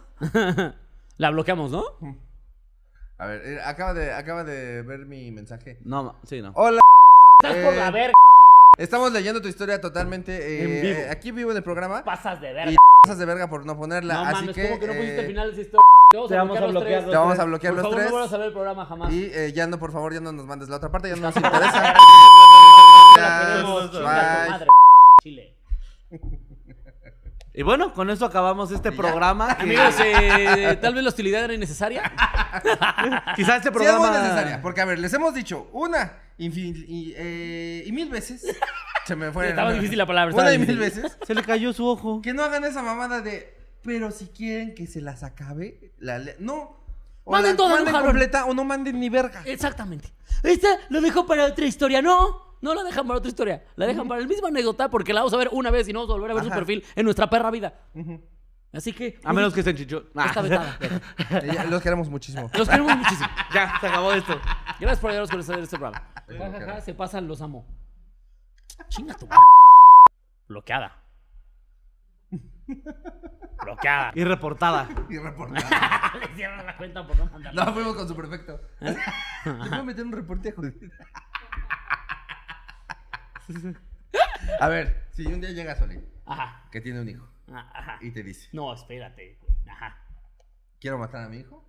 La 1.18 1.30
bloqueamos, 1.30 1.70
¿no? 1.70 1.82
A 3.18 3.26
ver, 3.26 3.42
eh, 3.46 3.60
acaba 3.64 3.94
de, 3.94 4.12
acaba 4.12 4.44
de 4.44 4.82
ver 4.82 5.06
mi 5.06 5.30
mensaje. 5.30 5.78
No, 5.84 6.16
sí, 6.24 6.42
no. 6.42 6.52
Hola. 6.54 6.80
Estás 7.42 7.64
por 7.64 7.72
Eh, 7.74 7.76
la 7.76 7.90
verga. 7.90 8.12
Estamos 8.78 9.10
leyendo 9.12 9.40
tu 9.40 9.48
historia 9.48 9.80
totalmente 9.80 10.32
eh, 10.36 10.64
En 10.64 10.82
vivo. 10.82 10.98
eh, 11.00 11.10
aquí 11.10 11.30
vivo 11.30 11.50
en 11.50 11.56
el 11.56 11.62
programa. 11.62 12.04
Pasas 12.04 12.40
de 12.42 12.52
verga. 12.52 12.72
Y 12.72 12.76
pasas 13.02 13.18
de 13.18 13.24
verga 13.24 13.48
por 13.48 13.64
no 13.64 13.76
ponerla. 13.76 14.14
no 14.14 14.20
así 14.24 14.32
mames, 14.34 14.54
que. 14.56 14.68
¿cómo 14.68 14.78
que 14.80 14.86
no 14.86 14.92
pusiste 14.92 15.22
eh, 15.22 15.26
final 15.26 15.46
de 15.46 15.52
esa 15.52 15.60
historia? 15.62 15.82
Te 16.10 16.16
vamos 16.18 16.28
te 16.28 16.34
a 16.36 16.38
vamos 16.38 16.56
a 16.58 16.60
bloquear 16.60 16.72
los 16.72 16.72
bloquear 16.82 17.00
tres. 17.02 17.10
Te 17.10 17.16
vamos 17.16 17.38
a 17.38 17.44
bloquear 17.44 17.72
Por 17.74 17.82
los 17.82 17.82
favor, 17.84 17.96
tres. 17.96 18.10
no 18.10 18.16
vuelvas 18.16 18.32
a 18.32 18.36
ver 18.38 18.46
el 18.48 18.52
programa 18.52 18.86
jamás. 18.86 19.12
Y 19.12 19.24
eh, 19.32 19.52
ya 19.54 19.66
no, 19.66 19.78
por 19.78 19.92
favor, 19.92 20.12
ya 20.12 20.20
no 20.20 20.32
nos 20.32 20.44
mandes 20.46 20.68
la 20.68 20.76
otra 20.76 20.90
parte, 20.90 21.08
ya 21.08 21.16
no 21.16 21.22
nos 21.22 21.36
interesa. 21.36 21.82
La 21.82 21.94
Gracias, 23.16 23.46
queremos, 23.48 23.80
chinga 23.80 23.90
tu 23.92 23.96
bye. 23.98 24.50
madre, 24.50 24.66
Chile. 25.22 25.56
Y 27.58 27.62
bueno, 27.62 27.92
con 27.94 28.10
eso 28.10 28.26
acabamos 28.26 28.70
este 28.70 28.92
programa. 28.92 29.56
que- 29.56 29.62
Amigos, 29.62 29.94
eh, 30.04 30.78
tal 30.80 30.94
vez 30.94 31.02
la 31.02 31.08
hostilidad 31.08 31.44
era 31.44 31.54
innecesaria. 31.54 32.02
Quizá 33.34 33.52
Sí, 33.52 33.56
este 33.56 33.68
es 33.68 33.74
programa. 33.74 34.10
muy 34.10 34.18
necesaria, 34.18 34.60
porque 34.62 34.80
a 34.82 34.84
ver, 34.84 34.98
les 34.98 35.12
hemos 35.14 35.34
dicho 35.34 35.68
una 35.72 36.12
infin- 36.38 36.84
y, 36.86 37.14
eh, 37.16 37.82
y 37.86 37.92
mil 37.92 38.10
veces. 38.10 38.46
Se 39.06 39.16
me 39.16 39.30
fue. 39.32 39.48
Estaba 39.50 39.72
difícil 39.72 39.96
la 39.98 40.06
palabra, 40.06 40.34
Una 40.34 40.52
y 40.52 40.58
mil 40.58 40.76
veces. 40.78 41.16
Se 41.26 41.34
le 41.34 41.42
cayó 41.42 41.72
su 41.72 41.86
ojo. 41.86 42.20
Que 42.22 42.34
no 42.34 42.44
hagan 42.44 42.64
esa 42.64 42.82
mamada 42.82 43.22
de. 43.22 43.54
Pero 43.82 44.10
si 44.10 44.26
quieren 44.26 44.74
que 44.74 44.86
se 44.86 45.00
las 45.00 45.22
acabe, 45.22 45.92
la 45.98 46.18
le- 46.18 46.36
no. 46.38 46.84
Manden 47.32 47.52
la- 47.52 47.56
toda, 47.56 47.68
no 47.70 47.74
manden 47.76 47.94
jalón. 47.94 48.08
completa 48.10 48.44
o 48.46 48.54
no 48.54 48.64
manden 48.64 49.00
ni 49.00 49.08
verga. 49.08 49.42
Exactamente. 49.44 50.12
Esta 50.42 50.68
lo 50.90 51.00
dejo 51.00 51.26
para 51.26 51.44
otra 51.46 51.64
historia. 51.66 52.00
No, 52.02 52.56
no 52.60 52.74
la 52.74 52.82
dejan 52.84 53.06
para 53.06 53.18
otra 53.18 53.28
historia. 53.28 53.64
La 53.76 53.86
dejan 53.86 54.06
para 54.08 54.20
el 54.20 54.28
mismo 54.28 54.46
anécdota 54.46 54.88
porque 54.90 55.12
la 55.12 55.20
vamos 55.20 55.32
a 55.34 55.36
ver 55.38 55.48
una 55.52 55.70
vez 55.70 55.88
y 55.88 55.92
no 55.92 56.00
vamos 56.00 56.10
a 56.10 56.14
volver 56.18 56.30
a 56.30 56.34
ver 56.34 56.44
su 56.44 56.50
perfil 56.50 56.84
en 56.94 57.04
nuestra 57.04 57.28
perra 57.28 57.50
vida. 57.50 57.74
Así 58.72 58.92
que. 58.92 59.18
A 59.24 59.32
menos 59.32 59.54
que 59.54 59.60
estén 59.60 59.76
chicho. 59.76 60.10
Ah. 60.14 60.26
Está 60.26 60.42
vetada. 60.42 60.78
Eh, 61.30 61.50
ya, 61.54 61.64
los 61.64 61.82
queremos 61.82 62.08
muchísimo. 62.08 62.50
Los 62.54 62.68
queremos 62.68 62.96
muchísimo. 62.96 63.28
Ya, 63.54 63.72
se 63.80 63.86
acabó 63.88 64.12
esto. 64.12 64.38
Gracias 64.78 64.98
por 65.00 65.10
ayudarnos 65.10 65.30
con 65.30 65.40
este, 65.40 65.60
este 65.60 65.78
programa. 65.78 66.10
Ja, 66.28 66.50
ja, 66.50 66.60
ja, 66.74 66.80
se 66.80 66.94
pasan, 66.94 67.26
los 67.26 67.40
amo. 67.40 67.66
Chinga 68.88 69.14
tu. 69.14 69.26
Bloqueada. 70.48 71.02
Bloqueada. 73.62 74.12
Y 74.14 74.24
reportada. 74.24 74.88
Y 75.10 75.18
reportar. 75.18 75.62
Le 76.20 76.34
cierran 76.34 76.66
la 76.66 76.76
cuenta 76.76 77.06
por 77.06 77.16
no 77.18 77.26
mandarla. 77.26 77.64
No, 77.64 77.72
fuimos 77.72 77.94
con 77.96 78.08
su 78.08 78.16
perfecto. 78.16 78.60
¿Eh? 78.80 78.96
Le 79.44 79.52
puedo 79.70 79.84
meter 79.84 80.04
un 80.04 80.12
reporte 80.12 80.48
a 80.50 80.52
Judith. 80.54 80.92
A 84.60 84.68
ver, 84.68 85.06
si 85.12 85.26
un 85.26 85.40
día 85.40 85.50
llega 85.50 85.76
Solín, 85.76 86.04
Ajá. 86.26 86.64
que 86.70 86.80
tiene 86.80 87.00
un 87.00 87.08
hijo, 87.08 87.28
Ajá. 87.52 87.98
y 88.00 88.10
te 88.10 88.22
dice, 88.22 88.48
No, 88.52 88.72
espérate, 88.74 89.38
güey. 89.40 89.52
Ajá. 89.68 89.96
quiero 90.80 90.98
matar 90.98 91.22
a 91.24 91.28
mi 91.28 91.38
hijo, 91.38 91.64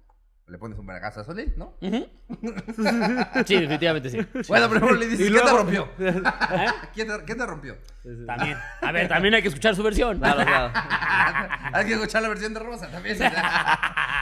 le 0.48 0.58
pones 0.58 0.80
un 0.80 0.86
vergazo 0.86 1.20
a 1.22 1.24
Solín, 1.26 1.54
¿no? 1.58 1.76
Ujú. 1.82 2.08
Sí, 3.46 3.56
definitivamente 3.56 4.10
sí. 4.10 4.18
Bueno, 4.48 4.70
primero 4.70 4.96
le 4.96 5.08
dices, 5.08 5.28
Y 5.28 5.32
¿qué 5.34 5.38
te 5.40 5.44
luego- 5.44 5.58
rompió? 5.58 5.90
¿Eh? 6.00 6.68
¿Qué 6.96 7.06
te, 7.06 7.26
qué 7.26 7.36
te 7.36 7.46
rompió? 7.46 7.78
También. 8.26 8.58
A 8.82 8.92
ver, 8.92 9.08
también 9.10 9.34
hay 9.34 9.42
que 9.42 9.50
escuchar 9.50 9.76
su 9.76 9.84
versión. 9.84 10.18
Claro, 10.20 10.44
claro. 10.46 10.72
Hay 11.74 11.86
que 11.86 11.94
escuchar 11.94 12.22
la 12.22 12.30
versión 12.30 12.54
de 12.54 12.60
Rosa 12.62 12.90
también. 12.90 13.18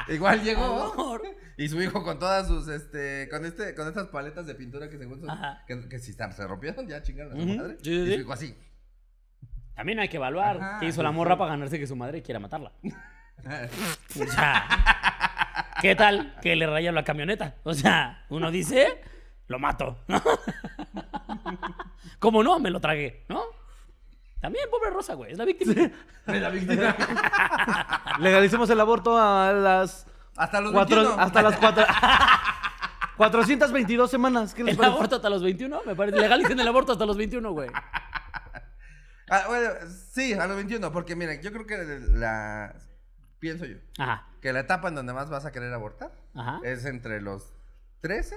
Igual 0.07 0.41
llegó. 0.43 0.93
Amor. 0.93 1.21
Y 1.57 1.69
su 1.69 1.81
hijo 1.81 2.03
con 2.03 2.17
todas 2.19 2.47
sus, 2.47 2.67
este, 2.67 3.29
con 3.29 3.45
este, 3.45 3.73
con 3.75 3.87
estas 3.87 4.07
paletas 4.07 4.45
de 4.47 4.55
pintura 4.55 4.89
que 4.89 4.97
según 4.97 5.21
son, 5.21 5.29
Ajá. 5.29 5.63
que, 5.67 5.87
que 5.87 5.99
si 5.99 6.11
están- 6.11 6.33
se 6.33 6.45
rompieron, 6.47 6.87
ya 6.87 7.01
chingaron 7.01 7.33
a 7.33 7.35
su 7.35 7.43
Ujú. 7.47 7.55
madre. 7.57 7.77
Sí, 7.81 7.83
sí, 7.83 7.91
y 8.01 8.05
sí. 8.07 8.13
su 8.15 8.19
hijo 8.21 8.33
así. 8.33 8.57
También 9.75 9.99
hay 9.99 10.09
que 10.09 10.17
evaluar 10.17 10.57
Ajá, 10.57 10.79
qué 10.79 10.87
hizo 10.87 11.01
la 11.03 11.11
morra 11.11 11.35
sí. 11.35 11.39
para 11.39 11.51
ganarse 11.51 11.79
que 11.79 11.87
su 11.87 11.95
madre 11.95 12.21
quiera 12.23 12.39
matarla. 12.39 12.71
O 14.19 14.25
sea, 14.25 14.67
¿qué 15.81 15.95
tal 15.95 16.35
que 16.41 16.55
le 16.55 16.67
rayan 16.67 16.95
la 16.95 17.03
camioneta? 17.03 17.55
O 17.63 17.73
sea, 17.73 18.25
uno 18.29 18.51
dice, 18.51 19.01
lo 19.47 19.59
mato. 19.59 19.97
¿no? 20.07 20.21
¿Cómo 22.19 22.43
no? 22.43 22.59
Me 22.59 22.69
lo 22.69 22.79
tragué, 22.79 23.25
¿no? 23.29 23.43
También, 24.41 24.69
pobre 24.69 24.89
Rosa, 24.91 25.15
güey, 25.15 25.31
es 25.31 25.37
la 25.37 25.45
víctima. 25.45 25.73
De 26.27 26.39
la 26.39 26.49
víctima. 26.49 26.95
Legalicemos 28.19 28.69
el 28.69 28.79
aborto 28.79 29.17
a 29.17 29.51
las 29.53 30.05
Hasta 30.35 30.61
los 30.61 30.71
cuatro, 30.71 30.97
21. 30.97 31.21
hasta 31.23 31.41
las 31.41 31.57
cuatro, 31.57 31.85
422 33.17 34.11
semanas. 34.11 34.53
¿Qué 34.53 34.63
les 34.63 34.73
El 34.73 34.77
parece? 34.77 34.95
aborto 34.95 35.15
hasta 35.15 35.29
los 35.29 35.41
21, 35.41 35.81
me 35.85 35.95
parece. 35.95 36.19
Legalicen 36.19 36.59
el 36.59 36.67
aborto 36.67 36.91
hasta 36.91 37.05
los 37.05 37.17
21, 37.17 37.51
güey. 37.51 37.69
Ah, 39.29 39.45
bueno, 39.47 39.69
sí, 40.11 40.33
a 40.33 40.45
los 40.45 40.55
21, 40.55 40.91
porque 40.91 41.15
miren, 41.15 41.41
yo 41.41 41.51
creo 41.51 41.65
que 41.65 41.77
la, 42.11 42.75
pienso 43.45 43.65
yo, 43.65 43.77
Ajá, 43.99 44.27
que 44.41 44.51
la 44.51 44.61
etapa 44.61 44.87
en 44.87 44.95
donde 44.95 45.13
más 45.13 45.29
vas 45.29 45.45
a 45.45 45.51
querer 45.51 45.71
abortar 45.71 46.11
ajá. 46.33 46.59
es 46.63 46.83
entre 46.85 47.21
los 47.21 47.53
13 48.01 48.35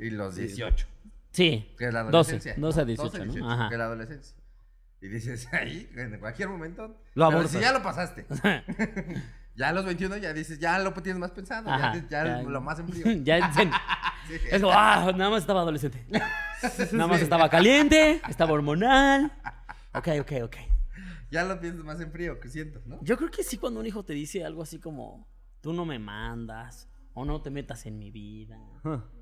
y 0.00 0.08
los 0.08 0.36
18. 0.36 0.86
Sí, 1.30 1.74
Que 1.76 1.88
es 1.88 1.92
la 1.92 2.04
12, 2.04 2.08
adolescencia. 2.08 2.54
12 2.56 2.80
a 2.80 2.82
¿no? 2.82 2.86
18, 2.86 3.18
¿no? 3.18 3.24
18, 3.24 3.50
Ajá. 3.50 3.68
Que 3.68 3.74
es 3.74 3.78
la 3.78 3.84
adolescencia. 3.84 4.36
Y 5.02 5.08
dices 5.08 5.48
ahí, 5.52 5.90
en 5.94 6.18
cualquier 6.18 6.48
momento. 6.48 6.96
Lo 7.14 7.28
pero 7.28 7.48
si 7.48 7.60
ya 7.60 7.72
lo 7.72 7.82
pasaste. 7.82 8.24
ya 9.56 9.68
a 9.68 9.72
los 9.72 9.84
21 9.84 10.16
ya 10.16 10.32
dices, 10.32 10.58
ya 10.58 10.78
lo 10.78 10.94
tienes 10.94 11.20
más 11.20 11.32
pensado. 11.32 11.70
Ajá, 11.70 11.94
ya, 11.94 12.08
ya 12.08 12.24
ya. 12.24 12.42
lo 12.42 12.60
más 12.62 12.78
en 12.78 12.88
frío. 12.88 13.04
ya 13.24 13.36
en. 13.36 13.52
Sí. 13.52 13.70
Es 14.50 14.62
como, 14.62 14.72
ah, 14.72 15.12
nada 15.14 15.28
más 15.28 15.42
estaba 15.42 15.60
adolescente. 15.60 16.02
Nada 16.92 17.06
más 17.08 17.20
estaba 17.20 17.50
caliente, 17.50 18.22
estaba 18.26 18.52
hormonal. 18.52 19.30
Ok, 19.92 20.08
ok, 20.20 20.32
ok. 20.44 20.56
Ya 21.34 21.44
lo 21.44 21.58
piensas 21.60 21.84
más 21.84 22.00
en 22.00 22.12
frío, 22.12 22.38
que 22.40 22.48
siento, 22.48 22.80
¿no? 22.86 22.98
Yo 23.02 23.16
creo 23.16 23.30
que 23.30 23.42
sí 23.42 23.58
cuando 23.58 23.80
un 23.80 23.86
hijo 23.86 24.04
te 24.04 24.12
dice 24.12 24.44
algo 24.44 24.62
así 24.62 24.78
como, 24.78 25.28
tú 25.60 25.72
no 25.72 25.84
me 25.84 25.98
mandas, 25.98 26.88
o 27.12 27.24
no 27.24 27.42
te 27.42 27.50
metas 27.50 27.86
en 27.86 27.98
mi 27.98 28.10
vida. 28.10 28.58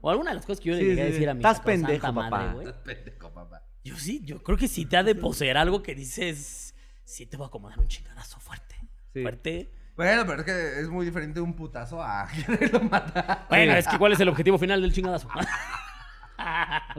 O 0.00 0.10
alguna 0.10 0.30
de 0.30 0.36
las 0.36 0.46
cosas 0.46 0.60
que 0.60 0.68
yo 0.70 0.74
le 0.74 0.80
Sí, 0.82 0.86
llegué 0.88 1.02
a 1.02 1.04
sí, 1.06 1.10
decir 1.12 1.24
sí. 1.24 1.28
a 1.30 1.34
mi 1.34 1.40
Estás 1.40 1.60
pendejo, 1.60 2.12
madre, 2.12 2.30
papá. 2.30 2.52
güey. 2.52 2.66
Estás 2.66 2.82
pendejo, 2.82 3.32
papá. 3.32 3.62
Yo 3.84 3.96
sí, 3.96 4.20
yo 4.24 4.42
creo 4.42 4.56
que 4.58 4.68
sí 4.68 4.84
te 4.86 4.96
ha 4.96 5.02
de 5.02 5.14
poseer 5.14 5.56
algo 5.56 5.82
que 5.82 5.94
dices, 5.94 6.74
sí 7.04 7.26
te 7.26 7.36
voy 7.36 7.44
a 7.44 7.48
acomodar 7.48 7.78
un 7.78 7.88
chingadazo 7.88 8.38
fuerte. 8.40 8.76
Sí. 9.12 9.22
Fuerte. 9.22 9.72
Bueno, 9.96 10.24
pero 10.26 10.40
es 10.40 10.44
que 10.46 10.80
es 10.80 10.88
muy 10.88 11.04
diferente 11.04 11.40
un 11.40 11.54
putazo 11.54 12.02
a 12.02 12.26
quererlo 12.46 12.80
matar. 12.80 13.46
Bueno, 13.48 13.72
es 13.74 13.86
que 13.88 13.98
¿cuál 13.98 14.12
es 14.12 14.20
el 14.20 14.28
objetivo 14.28 14.58
final 14.58 14.80
del 14.80 14.92
chingadazo? 14.92 15.28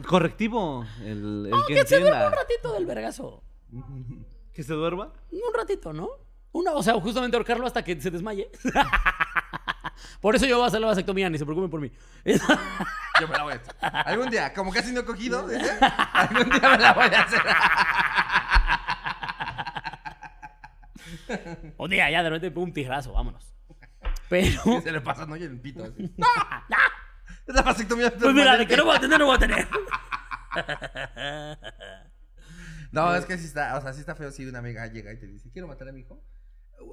Correctivo. 0.08 0.86
El, 1.02 1.48
el 1.48 1.54
que 1.68 1.76
que 1.76 1.86
se 1.88 2.00
duerma 2.00 2.28
un 2.28 2.34
ratito 2.34 2.74
del 2.74 2.86
vergazo. 2.86 3.44
¿Que 4.54 4.64
se 4.64 4.74
duerma? 4.74 5.12
Un 5.32 5.54
ratito, 5.56 5.94
¿no? 5.94 6.10
Una, 6.52 6.74
o 6.74 6.84
sea, 6.84 6.94
justamente 6.94 7.36
ahorcarlo 7.36 7.66
hasta 7.66 7.84
que 7.84 8.00
se 8.00 8.12
desmaye. 8.12 8.52
por 10.22 10.36
eso 10.36 10.46
yo 10.46 10.58
voy 10.58 10.66
a 10.66 10.68
hacer 10.68 10.80
la 10.80 10.86
vasectomía, 10.88 11.28
ni 11.30 11.40
se 11.40 11.46
preocupen 11.46 11.72
por 11.72 11.82
mí. 11.82 11.92
Yo 13.22 13.28
me 13.28 13.38
la 13.38 13.44
voy 13.44 13.54
a 13.54 13.58
hacer. 13.58 13.76
Algún 13.80 14.32
día, 14.32 14.52
como 14.54 14.72
casi 14.72 14.92
no 14.92 15.02
he 15.02 15.06
cogido, 15.06 15.48
¿eh? 15.52 15.62
algún 16.14 16.50
día 16.50 16.70
me 16.70 16.80
la 16.80 16.94
voy 16.94 17.06
a 17.06 17.22
hacer. 17.22 17.42
Un 21.78 21.92
día 21.92 22.10
ya 22.10 22.24
de 22.24 22.30
repente 22.30 22.60
un 22.60 22.74
tigrazo, 22.74 23.14
vámonos. 23.14 23.54
Pero. 24.30 24.82
Se 24.82 24.92
le 24.92 25.00
pasa, 25.02 25.28
¿no? 25.28 25.38
Y 25.38 25.44
el 25.44 25.60
pito 25.60 25.84
así. 25.84 26.12
¡No! 26.18 26.26
¡No! 26.70 26.78
Es 27.46 27.54
la 27.54 27.62
vasectomía 27.62 28.12
Pues 28.12 28.34
mira, 28.34 28.58
de 28.58 28.66
que 28.66 28.76
no 28.76 28.86
voy 28.86 28.96
a 28.96 29.00
tener, 29.00 29.20
no 29.20 29.28
voy 29.28 29.36
a 29.36 29.40
tener. 29.40 29.68
No, 32.94 33.14
es 33.16 33.26
que 33.26 33.38
sí 33.38 33.46
está, 33.46 33.78
o 33.78 33.82
sea, 33.82 33.92
sí 33.94 34.00
está 34.00 34.16
feo 34.16 34.32
si 34.32 34.46
una 34.46 34.60
amiga 34.60 34.86
llega 34.88 35.12
y 35.12 35.20
te 35.20 35.28
dice, 35.28 35.50
quiero 35.52 35.68
matar 35.68 35.90
a 35.90 35.92
mi 35.92 36.02
hijo. 36.02 36.24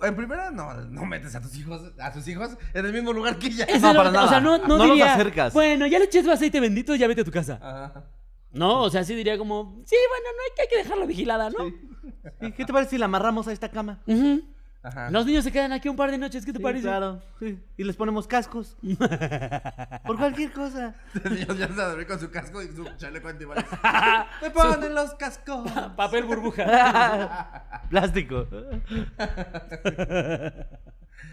En 0.03 0.15
primera, 0.17 0.51
no, 0.51 0.73
no 0.75 1.05
metes 1.05 1.35
a 1.35 1.41
tus 1.41 1.57
hijos, 1.57 1.93
a 2.01 2.13
tus 2.13 2.27
hijos 2.29 2.57
en 2.75 2.87
el 2.87 2.93
mismo 2.93 3.13
lugar 3.13 3.39
que 3.39 3.49
ella. 3.49 3.67
No, 3.81 3.93
lo- 3.93 3.99
para 3.99 4.11
nada. 4.11 4.25
O 4.27 4.29
sea, 4.29 4.41
no, 4.41 4.59
no, 4.59 4.67
No 4.67 4.79
los 4.79 4.89
diría, 4.89 5.15
acercas. 5.15 5.53
Bueno, 5.53 5.87
ya 5.87 5.99
le 5.99 6.07
eché 6.07 6.23
tu 6.23 6.31
aceite 6.31 6.59
bendito, 6.61 6.95
ya 6.95 7.07
vete 7.07 7.21
a 7.21 7.25
tu 7.25 7.31
casa. 7.31 7.59
Ajá. 7.63 8.05
No, 8.53 8.83
o 8.83 8.91
sea, 8.91 9.05
sí 9.05 9.15
diría 9.15 9.37
como, 9.39 9.83
sí, 9.87 9.97
bueno, 10.09 10.25
no 10.37 10.43
hay 10.43 10.55
que, 10.57 10.63
hay 10.63 10.69
que 10.69 10.77
dejarla 10.77 11.07
vigilada, 11.07 11.51
¿no? 11.51 11.67
¿Y 12.49 12.53
qué 12.53 12.65
te 12.65 12.73
parece 12.73 12.91
si 12.91 12.99
la 12.99 13.05
amarramos 13.07 13.47
a 13.49 13.53
esta 13.53 13.69
cama? 13.71 14.03
Ujú. 14.07 14.43
Ajá. 14.83 15.11
Los 15.11 15.26
niños 15.26 15.45
se 15.45 15.53
quedan 15.53 15.72
aquí 15.72 15.89
un 15.91 15.97
par 15.97 16.11
de 16.11 16.16
noches, 16.16 16.45
¿qué 16.47 16.53
te 16.53 16.59
Sí, 16.59 16.62
parece? 16.62 16.85
Claro. 16.87 17.22
sí. 17.39 17.59
Y 17.76 17.85
les 17.85 17.97
ponemos 17.97 18.26
cascos. 18.26 18.76
Por 20.07 20.16
cualquier 20.18 20.53
cosa. 20.53 20.95
El 21.22 21.35
niño 21.35 21.55
ya 21.55 21.68
se 21.68 21.81
a 21.83 21.89
dormir 21.89 22.07
con 22.07 22.18
su 22.18 22.31
casco 22.31 22.62
y 22.62 22.68
su 22.68 22.85
chaleco 22.97 23.28
antibalas. 23.28 23.66
Me 24.43 24.51
ponen 24.51 24.95
los 24.95 25.14
cascos. 25.14 25.70
Papel 25.97 26.24
burbuja. 26.24 27.83
Plástico. 27.91 28.47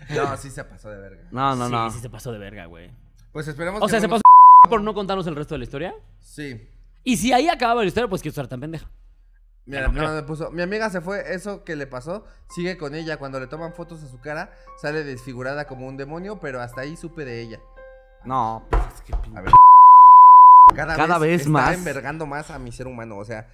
No, 0.09 0.37
sí 0.37 0.49
se 0.49 0.63
pasó 0.63 0.89
de 0.89 0.97
verga. 0.97 1.23
No, 1.31 1.55
no, 1.55 1.65
sí, 1.67 1.71
no. 1.71 1.91
sí 1.91 1.99
se 1.99 2.09
pasó 2.09 2.31
de 2.31 2.39
verga, 2.39 2.65
güey. 2.65 2.91
Pues 3.31 3.47
esperemos 3.47 3.81
O 3.81 3.85
que 3.85 3.91
sea, 3.91 3.99
no 3.99 4.03
se 4.03 4.07
nos- 4.09 4.21
pasó 4.21 4.69
por 4.69 4.81
no 4.81 4.93
contarnos 4.93 5.27
el 5.27 5.35
resto 5.35 5.55
de 5.55 5.59
la 5.59 5.63
historia. 5.63 5.95
Sí. 6.19 6.67
Y 7.03 7.17
si 7.17 7.31
ahí 7.31 7.47
acababa 7.47 7.81
la 7.81 7.87
historia, 7.87 8.09
pues 8.09 8.21
que 8.21 8.29
estar 8.29 8.47
tan 8.47 8.59
pendeja. 8.59 8.89
Mira, 9.68 9.82
Ya 9.82 9.88
no 9.89 9.93
creo. 9.93 10.07
no, 10.09 10.15
me 10.15 10.24
puso, 10.24 10.49
mi 10.51 10.61
amiga 10.63 10.89
se 10.89 11.01
fue, 11.01 11.34
eso 11.36 11.63
que 11.63 11.76
le 11.76 11.86
pasó, 11.88 12.26
sigue 12.49 12.78
con 12.78 12.95
ella. 12.95 13.18
Cuando 13.18 13.39
le 13.39 13.47
toman 13.47 13.74
fotos 13.74 14.01
a 14.01 14.07
su 14.07 14.20
cara, 14.20 14.51
sale 14.82 15.03
desfigurada 15.03 15.65
como 15.68 15.86
un 15.88 15.97
demonio, 15.97 16.39
pero 16.39 16.61
hasta 16.61 16.82
ahí 16.82 16.95
supe 16.97 17.26
de 17.26 17.41
ella. 17.41 17.59
No, 18.24 18.65
pues 18.70 18.82
es 18.95 19.01
que 19.01 19.15
pinche. 19.18 19.38
A 19.38 19.41
ver. 19.41 19.51
Cada, 20.76 20.95
Cada 20.95 21.18
vez 21.18 21.41
está 21.41 21.49
más. 21.51 21.74
envergando 21.76 22.26
más 22.26 22.49
a 22.49 22.59
mi 22.59 22.72
ser 22.72 22.88
humano. 22.88 23.18
O 23.18 23.26
sea, 23.26 23.47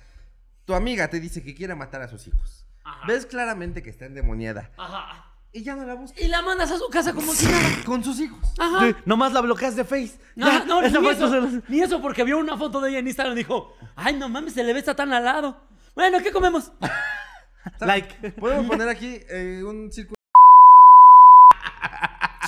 tu 0.66 0.74
amiga 0.74 1.08
te 1.10 1.20
dice 1.20 1.44
que 1.44 1.54
quiere 1.56 1.76
matar 1.76 2.02
a 2.02 2.08
sus 2.08 2.28
hijos. 2.28 2.66
Ajá. 2.84 3.06
Ves 3.08 3.26
claramente 3.26 3.82
que 3.84 3.90
está 3.90 4.06
endemoniada. 4.06 4.72
Ajá. 4.78 5.26
Y 5.52 5.64
ya 5.64 5.76
no 5.76 5.86
la 5.86 5.94
buscas. 5.94 6.20
Y 6.20 6.28
la 6.28 6.42
mandas 6.42 6.72
a 6.72 6.78
su 6.80 6.90
casa 6.90 7.14
como 7.14 7.32
si 7.34 7.46
nada. 7.46 7.68
Con 7.86 8.04
sus 8.04 8.20
hijos. 8.20 8.40
Ajá. 8.60 8.80
Sí, 8.88 8.96
nomás 9.06 9.32
la 9.34 9.42
bloqueas 9.42 9.76
de 9.76 9.84
Face. 9.84 10.20
No, 10.36 10.48
Ya, 10.48 10.66
no, 10.66 10.82
ni 10.82 10.88
eso, 10.88 11.62
ni 11.68 11.82
eso, 11.82 12.02
porque 12.02 12.24
vio 12.24 12.40
una 12.40 12.58
foto 12.58 12.82
de 12.82 12.90
ella 12.90 13.00
en 13.00 13.08
Instagram 13.08 13.34
y 13.36 13.38
dijo, 13.38 13.76
ay, 13.96 14.16
no 14.16 14.28
mames, 14.30 14.54
se 14.54 14.64
le 14.64 14.74
ve 14.74 14.80
está 14.80 14.96
tan 14.96 15.14
al 15.14 15.24
lado. 15.24 15.62
Bueno, 15.96 16.20
¿qué 16.24 16.32
comemos? 16.32 16.72
Like. 17.80 18.32
Podemos 18.34 18.66
poner 18.68 18.90
aquí 18.90 19.20
eh, 19.30 19.64
un 19.66 19.92
círculo. 19.92 20.16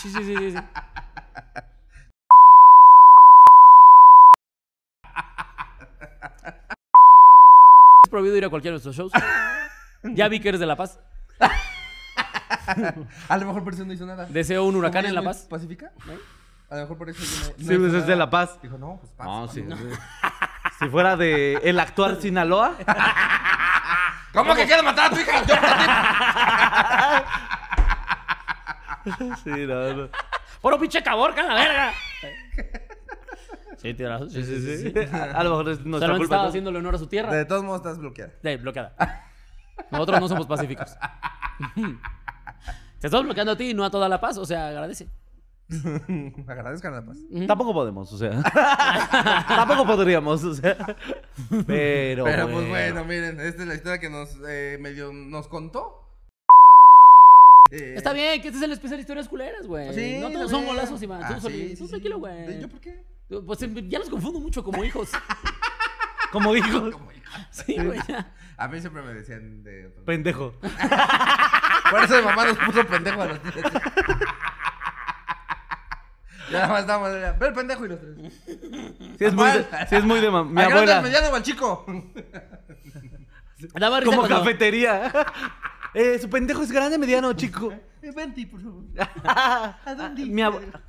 Sí, 0.01 0.09
sí, 0.09 0.23
sí, 0.23 0.35
sí. 0.37 0.51
sí. 0.51 0.57
¿Es 8.03 8.09
prohibido 8.09 8.35
ir 8.37 8.45
a 8.45 8.49
cualquiera 8.49 8.77
de 8.77 8.83
nuestros 8.83 8.95
shows? 8.95 9.11
Ya 10.13 10.27
vi 10.27 10.39
que 10.39 10.49
eres 10.49 10.59
de 10.59 10.67
La 10.67 10.75
Paz. 10.75 10.99
A 13.27 13.37
lo 13.37 13.47
mejor 13.47 13.63
por 13.63 13.73
eso 13.73 13.83
no 13.85 13.91
hizo 13.93 14.05
nada. 14.05 14.25
Deseo 14.27 14.63
un 14.63 14.75
huracán 14.75 15.03
en 15.07 15.15
La 15.15 15.23
Paz. 15.23 15.47
¿Pacífica? 15.49 15.91
A 16.69 16.75
lo 16.75 16.81
mejor 16.81 16.97
por 16.99 17.09
eso 17.09 17.23
yo 17.23 17.27
no, 17.27 17.47
no 17.49 17.55
Sí, 17.57 17.63
hizo 17.63 17.79
pues 17.79 17.87
es 17.87 17.93
nada. 17.93 18.05
de 18.05 18.15
La 18.15 18.29
Paz. 18.29 18.61
Dijo, 18.61 18.77
no, 18.77 18.97
pues 18.99 19.11
paz. 19.13 19.25
No, 19.25 19.47
sí. 19.47 19.65
Si 20.79 20.89
fuera 20.89 21.15
de 21.15 21.55
el 21.63 21.79
actuar 21.79 22.15
Sinaloa. 22.21 22.75
¿Cómo 24.33 24.53
que 24.55 24.65
quieres 24.65 24.83
matar 24.83 25.11
a 25.11 25.15
tu 25.15 25.21
hija? 25.21 25.43
Yo 25.45 25.55
Sí, 29.43 29.51
no, 29.67 29.93
no. 29.93 30.09
¡Puro 30.61 30.79
pinche 30.79 31.01
caborca, 31.03 31.43
la 31.43 31.53
verga! 31.53 31.93
Sí, 33.77 33.93
tienes 33.93 34.09
razón. 34.09 34.29
Sí, 34.31 34.43
sí, 34.43 34.59
sí. 34.61 34.91
sí. 34.91 34.93
A, 35.15 35.39
a 35.39 35.43
lo 35.43 35.51
mejor 35.51 35.69
es 35.69 35.85
nuestra 35.85 36.09
culpa. 36.11 36.23
estaba 36.23 36.47
haciéndole 36.47 36.79
honor 36.79 36.95
a 36.95 36.97
su 36.97 37.07
tierra. 37.07 37.31
De 37.31 37.45
todos 37.45 37.63
modos 37.63 37.81
estás 37.81 37.97
bloqueada. 37.99 38.31
Sí, 38.41 38.55
bloqueada. 38.57 38.95
Nosotros 39.91 40.19
no 40.21 40.27
somos 40.27 40.47
pacíficos. 40.47 40.95
Te 42.99 43.07
estamos 43.07 43.25
bloqueando 43.25 43.51
a 43.51 43.57
ti 43.57 43.69
y 43.69 43.73
no 43.75 43.85
a 43.85 43.91
toda 43.91 44.09
La 44.09 44.19
Paz, 44.19 44.37
o 44.37 44.45
sea, 44.45 44.69
agradece. 44.69 45.07
Agradezcan 46.47 46.93
la 46.93 47.05
paz. 47.05 47.17
Tampoco 47.47 47.73
podemos, 47.73 48.11
o 48.13 48.17
sea. 48.17 48.41
Tampoco 49.47 49.85
podríamos, 49.85 50.43
o 50.43 50.53
sea. 50.53 50.75
Pero. 51.67 52.23
Pero 52.25 52.49
pues 52.49 52.67
bueno, 52.69 53.03
miren, 53.05 53.39
esta 53.39 53.63
es 53.63 53.67
la 53.67 53.75
historia 53.75 53.99
que 53.99 54.09
nos 54.09 54.37
eh, 54.47 54.77
medio 54.79 55.11
nos 55.13 55.47
contó. 55.47 56.01
Eh, 57.71 57.95
Está 57.97 58.13
bien, 58.13 58.41
que 58.41 58.49
este 58.49 58.59
es 58.59 58.63
el 58.63 58.71
especial 58.73 58.97
de 58.97 59.01
historias 59.01 59.27
culeras, 59.27 59.65
güey. 59.65 59.91
Sí, 59.93 60.19
no 60.21 60.29
todos 60.31 60.51
son 60.51 60.65
golazos, 60.65 61.01
Iván. 61.01 61.21
Ah, 61.23 61.37
Tú, 61.41 61.49
sí, 61.49 61.75
tranquilo, 61.89 62.19
güey. 62.19 62.45
¿De- 62.45 62.61
¿Yo 62.61 62.69
por 62.69 62.79
qué? 62.79 63.03
Pues 63.45 63.61
em, 63.63 63.89
ya 63.89 63.97
los 63.97 64.09
confundo 64.09 64.39
mucho 64.39 64.63
como 64.63 64.83
hijos. 64.83 65.09
Como 66.31 66.53
dijo, 66.53 66.89
Sí, 67.49 67.75
güey, 67.81 67.97
ya. 68.09 68.33
A 68.57 68.67
mí 68.67 68.81
siempre 68.81 69.01
me 69.03 69.13
decían 69.13 69.63
de 69.63 69.87
otro. 69.87 70.03
pendejo. 70.03 70.53
Por 70.59 72.03
eso 72.03 72.17
mi 72.17 72.23
mamá 72.23 72.45
nos 72.47 72.57
puso 72.57 72.85
pendejo 72.85 73.21
a 73.21 73.25
los 73.27 73.41
tres. 73.41 73.63
Ya 76.51 76.59
nada 76.59 76.67
más 76.67 76.81
estábamos. 76.81 77.39
Ve 77.39 77.47
el 77.47 77.53
pendejo 77.53 77.85
y 77.85 77.89
los 77.89 77.99
tres. 77.99 78.33
Sí 79.17 79.25
es 79.25 79.33
muy 79.33 79.49
de, 79.51 79.65
sí 79.89 79.95
es 79.95 80.03
muy 80.03 80.19
de 80.19 80.29
mam- 80.29 80.49
mi 80.49 80.61
¿Al 80.61 80.69
grande, 80.69 80.91
al 80.91 80.97
abuela. 80.97 81.01
mediano 81.01 81.29
o 81.29 81.35
al 81.35 81.43
chico? 81.43 81.85
Daba 83.73 83.99
risa 83.99 84.09
Como 84.11 84.21
cuando- 84.27 84.39
cafetería. 84.39 85.11
Eh, 85.97 86.19
su 86.19 86.29
pendejo 86.29 86.61
es 86.61 86.73
grande, 86.73 86.97
mediano, 86.97 87.31
chico. 87.31 87.71
Eh, 88.01 88.11
Venti, 88.13 88.45
por 88.45 88.61
favor. 88.61 88.83
¿A 89.85 89.95
dónde? 89.95 90.25
Mi 90.25 90.41
abuela. 90.41 90.81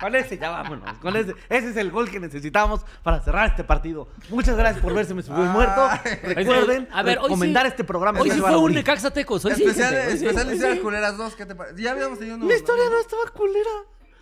Con 0.00 0.14
ese, 0.16 0.36
ya 0.38 0.50
vámonos. 0.50 0.98
Con 0.98 1.16
ese. 1.16 1.34
Ese 1.48 1.70
es 1.70 1.76
el 1.76 1.90
gol 1.90 2.10
que 2.10 2.18
necesitamos 2.20 2.84
para 3.02 3.20
cerrar 3.20 3.50
este 3.50 3.64
partido. 3.64 4.08
Muchas 4.28 4.56
gracias 4.56 4.82
por 4.82 4.92
verse, 4.94 5.14
me 5.14 5.22
subió 5.22 5.42
el 5.44 5.50
muerto. 5.50 5.88
Recuerden 6.22 6.88
A 6.92 7.02
ver, 7.02 7.18
hoy 7.18 7.24
recomendar 7.24 7.64
sí- 7.66 7.68
este 7.70 7.84
programa. 7.84 8.20
Hoy 8.20 8.28
que 8.28 8.34
sí 8.34 8.40
fue 8.40 8.56
un. 8.56 8.72
Necaxa 8.74 9.10
Tecos. 9.12 9.44
Hoy 9.44 9.54
sí, 9.54 9.62
Especial, 9.62 9.94
gente, 9.94 10.06
hoy 10.12 10.18
sí, 10.18 10.24
especial 10.26 10.46
hoy 10.48 10.54
historias 10.54 10.76
sí. 10.78 10.82
culeras 10.82 11.16
2, 11.16 11.34
¿qué 11.36 11.46
te 11.46 11.54
parece? 11.54 11.82
Ya 11.82 11.92
habíamos 11.92 12.18
tenido 12.18 12.36
uno. 12.36 12.46
La 12.46 12.54
historia 12.56 12.84
no 12.90 12.98
estaba 12.98 13.22
culera. 13.32 13.70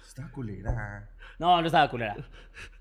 Está 0.07 0.31
culera. 0.31 1.09
No, 1.39 1.61
no 1.61 1.67
estaba 1.67 1.89
culera. 1.91 2.17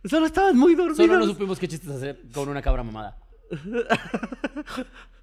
Solo 0.05 0.25
estaban 0.25 0.57
muy 0.57 0.75
dormidos. 0.75 0.97
Solo 0.97 1.17
no 1.17 1.25
supimos 1.25 1.57
qué 1.59 1.67
chistes 1.67 1.89
hacer 1.89 2.19
con 2.33 2.49
una 2.49 2.61
cabra 2.61 2.83
mamada. 2.83 3.17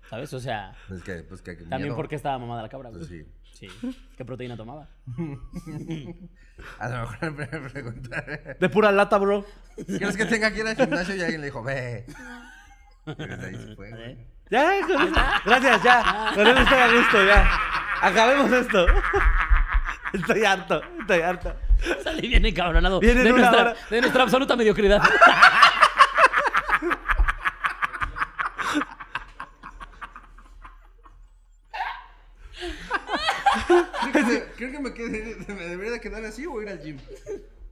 ¿Sabes? 0.09 0.33
O 0.33 0.41
sea, 0.41 0.75
Pues 0.89 1.03
que, 1.03 1.17
pues 1.23 1.43
que. 1.43 1.55
también 1.57 1.83
miedo. 1.83 1.97
porque 1.97 2.15
estaba 2.17 2.39
mamada 2.39 2.63
la 2.63 2.69
cabra. 2.69 2.91
Pues 2.91 3.07
sí. 3.09 3.25
Sí. 3.59 3.69
¿Qué 4.17 4.25
proteína 4.25 4.57
tomaba? 4.57 4.89
A 6.79 6.89
lo 6.89 7.01
mejor 7.01 7.33
me 7.33 7.47
preguntaré. 7.47 8.57
De 8.61 8.69
pura 8.69 8.93
lata, 8.93 9.19
bro. 9.19 9.45
¿Crees 9.75 10.17
que 10.17 10.27
tenga 10.27 10.53
que 10.53 10.61
ir 10.61 10.67
al 10.67 10.77
gimnasio 10.77 11.17
y 11.17 11.23
alguien 11.23 11.41
le 11.41 11.47
dijo, 11.47 11.63
ve? 11.63 12.07
Y 13.07 13.15
desde 13.15 13.47
ahí 13.47 13.55
se 13.55 13.75
fue, 13.75 13.91
güey. 13.91 14.19
Ya. 14.51 14.71
Gracias, 15.47 15.83
ya. 15.83 16.31
Con 16.35 16.47
eso 16.47 16.59
estoy 16.61 16.79
a 16.79 16.93
gusto, 16.93 17.25
ya. 17.25 17.51
Acabemos 18.03 18.53
esto. 18.53 18.87
Estoy 20.13 20.45
harto, 20.45 20.83
estoy 21.01 21.21
harto. 21.21 21.55
Salí 22.03 22.29
bien 22.29 22.45
encabronado. 22.45 23.01
Viene 23.01 23.21
en 23.21 23.27
de, 23.27 23.33
nuestra, 23.33 23.75
de 23.91 24.01
nuestra 24.01 24.23
absoluta 24.23 24.57
mediocridad. 24.57 25.03
Creo 34.59 34.73
que, 34.73 34.79
me, 34.81 34.93
quedé, 34.93 35.37
me 35.49 35.67
debería 35.69 35.93
de 35.93 36.01
quedar 36.01 36.25
así 36.25 36.45
o 36.47 36.61
ir 36.61 36.69
al 36.69 36.81
gym. 36.83 36.99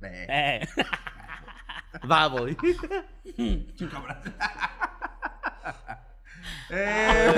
Eh. 0.02 0.60
Va, 2.10 2.28
voy. 2.28 2.56
Eh, 6.70 7.34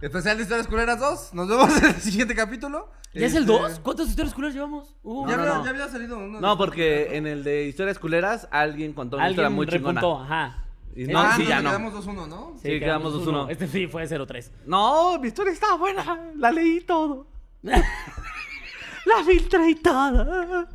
especial 0.00 0.36
de 0.36 0.42
historias 0.44 0.66
culeras 0.66 0.98
2. 1.00 1.34
Nos 1.34 1.48
vemos 1.48 1.76
en 1.78 1.84
el 1.86 1.94
siguiente 2.00 2.34
capítulo. 2.34 2.90
¿Ya 3.14 3.26
es 3.26 3.34
el 3.34 3.42
Este, 3.42 3.52
2? 3.52 3.80
¿Cuántas 3.80 4.08
historias 4.08 4.34
culeras 4.34 4.54
llevamos? 4.54 4.94
Uh, 5.02 5.28
Ya, 5.28 5.36
No, 5.36 5.42
había, 5.42 5.54
no. 5.54 5.64
ya 5.64 5.70
había 5.70 5.88
salido 5.88 6.16
uno. 6.18 6.36
de 6.36 6.40
No, 6.40 6.48
los- 6.48 6.56
porque 6.56 7.16
en 7.16 7.26
el 7.26 7.42
de 7.44 7.64
historias 7.66 7.98
culeras 7.98 8.48
alguien 8.50 8.92
contó 8.92 9.16
una 9.16 9.30
historia 9.30 9.46
Alguien 9.48 9.56
muy 9.56 9.66
chingona. 9.66 10.00
repuntó, 10.00 10.22
ajá. 10.22 10.64
Y 10.94 11.06
no, 11.06 11.20
ah, 11.20 11.32
sí, 11.36 11.42
no, 11.44 11.48
ya 11.48 11.60
no. 11.62 11.70
quedamos 11.70 11.94
2-1, 11.94 12.26
¿no? 12.28 12.54
Sí, 12.60 12.78
quedamos 12.80 13.14
2-1. 13.14 13.50
Este 13.50 13.66
sí 13.68 13.86
fue 13.86 14.04
0-3. 14.06 14.50
No, 14.66 15.18
mi 15.20 15.28
historia 15.28 15.52
estaba 15.52 15.76
buena. 15.76 16.30
La 16.36 16.50
leí 16.50 16.80
todo. 16.80 17.26
La 19.08 19.24
todo. 19.82 20.68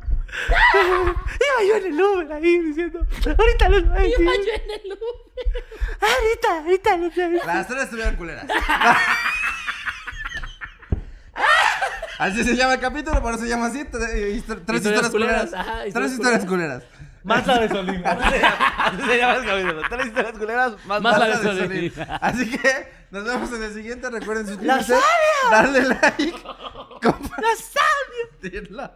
Iba 0.74 1.58
yo 1.68 1.76
en 1.76 1.86
el 1.86 2.00
Uber 2.02 2.32
ahí 2.32 2.58
diciendo, 2.58 3.06
ahorita 3.38 3.68
los 3.68 3.88
voy 3.88 3.96
a 3.98 4.00
decir. 4.02 4.20
Iba 4.20 4.32
yo 4.34 4.40
en 4.52 4.70
el 4.70 4.92
Uber. 4.92 5.64
Ahorita, 6.00 6.58
ahorita 6.58 6.96
los 6.96 7.14
voy 7.14 7.24
a 7.24 7.28
decir. 7.28 7.46
Las 7.46 7.68
tres 7.68 7.82
estuvieron 7.84 8.16
culeras. 8.16 8.46
Así 12.18 12.44
se 12.44 12.54
llama 12.56 12.74
el 12.74 12.80
capítulo, 12.80 13.20
por 13.20 13.34
eso 13.34 13.42
se 13.42 13.48
llama 13.48 13.66
así. 13.66 13.84
Tres 13.84 14.76
historias 14.76 15.10
culeras. 15.10 15.52
ajá, 15.52 15.78
Tres 15.80 15.86
historias 15.88 16.12
historias 16.12 16.44
culeras. 16.46 16.82
Más 17.24 17.46
la 17.46 17.58
de 17.58 17.68
Solín. 17.70 18.02
Así 18.06 18.30
se 18.30 18.38
llama- 18.38 18.56
así 18.84 19.02
se 19.02 19.16
llama 19.18 19.34
el 19.34 19.44
capítulo. 19.46 19.82
Tres 19.88 20.06
historias 20.06 20.32
culeras, 20.38 20.72
más, 20.86 21.00
Más 21.00 21.18
la 21.18 21.26
de 21.26 21.36
de 21.36 21.42
Solín. 21.42 21.92
Solín. 21.94 22.08
Así 22.20 22.50
que 22.50 22.92
nos 23.10 23.24
vemos 23.24 23.52
en 23.52 23.62
el 23.64 23.72
siguiente. 23.74 24.10
Recuerden 24.10 24.46
suscribirse, 24.46 24.94
darle 25.50 25.82
like, 25.88 26.34
compartirlo. 27.12 28.90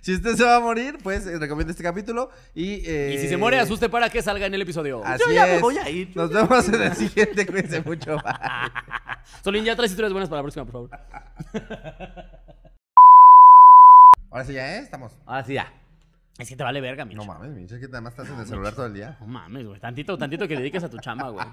Si 0.00 0.14
usted 0.14 0.34
se 0.36 0.42
va 0.44 0.56
a 0.56 0.60
morir, 0.60 0.96
pues 1.02 1.26
eh, 1.26 1.38
recomienda 1.38 1.70
este 1.70 1.82
capítulo. 1.82 2.30
Y, 2.54 2.80
eh, 2.88 3.12
Y 3.14 3.18
si 3.18 3.28
se 3.28 3.36
muere, 3.36 3.58
asuste 3.60 3.88
para 3.90 4.08
que 4.08 4.22
salga 4.22 4.46
en 4.46 4.54
el 4.54 4.62
episodio. 4.62 5.04
Así 5.04 5.22
Yo 5.26 5.32
ya 5.32 5.44
me 5.46 5.56
es. 5.56 5.60
voy 5.60 5.76
a 5.78 5.88
ir. 5.90 6.16
Nos 6.16 6.30
vemos 6.32 6.66
en 6.68 6.82
el 6.82 6.94
siguiente. 6.94 7.46
Cuídense 7.46 7.82
mucho. 7.82 8.16
Bye. 8.16 8.24
Solín, 9.44 9.64
ya 9.64 9.76
traes 9.76 9.90
historias 9.92 10.12
buenas 10.12 10.28
para 10.30 10.38
la 10.40 10.44
próxima, 10.44 10.64
por 10.64 10.88
favor. 10.88 10.90
Ahora 14.30 14.44
sí 14.44 14.52
ya, 14.54 14.76
¿eh? 14.76 14.78
Estamos. 14.80 15.12
Ahora 15.26 15.44
sí, 15.44 15.54
ya. 15.54 15.72
Es 16.38 16.48
que 16.48 16.56
te 16.56 16.62
vale 16.64 16.80
verga, 16.80 17.04
mi 17.04 17.14
No 17.14 17.24
mames, 17.24 17.50
mi, 17.50 17.64
es 17.64 17.72
que 17.72 17.86
nada 17.86 18.02
más 18.02 18.12
estás 18.12 18.28
en 18.28 18.38
el 18.40 18.46
celular 18.46 18.74
todo 18.74 18.86
el 18.86 18.94
día. 18.94 19.16
No 19.20 19.26
mames, 19.26 19.66
güey. 19.66 19.80
Tantito, 19.80 20.18
tantito 20.18 20.46
que 20.46 20.56
dediques 20.56 20.82
a 20.84 20.88
tu 20.90 20.98
chamba, 20.98 21.30
güey. 21.30 21.46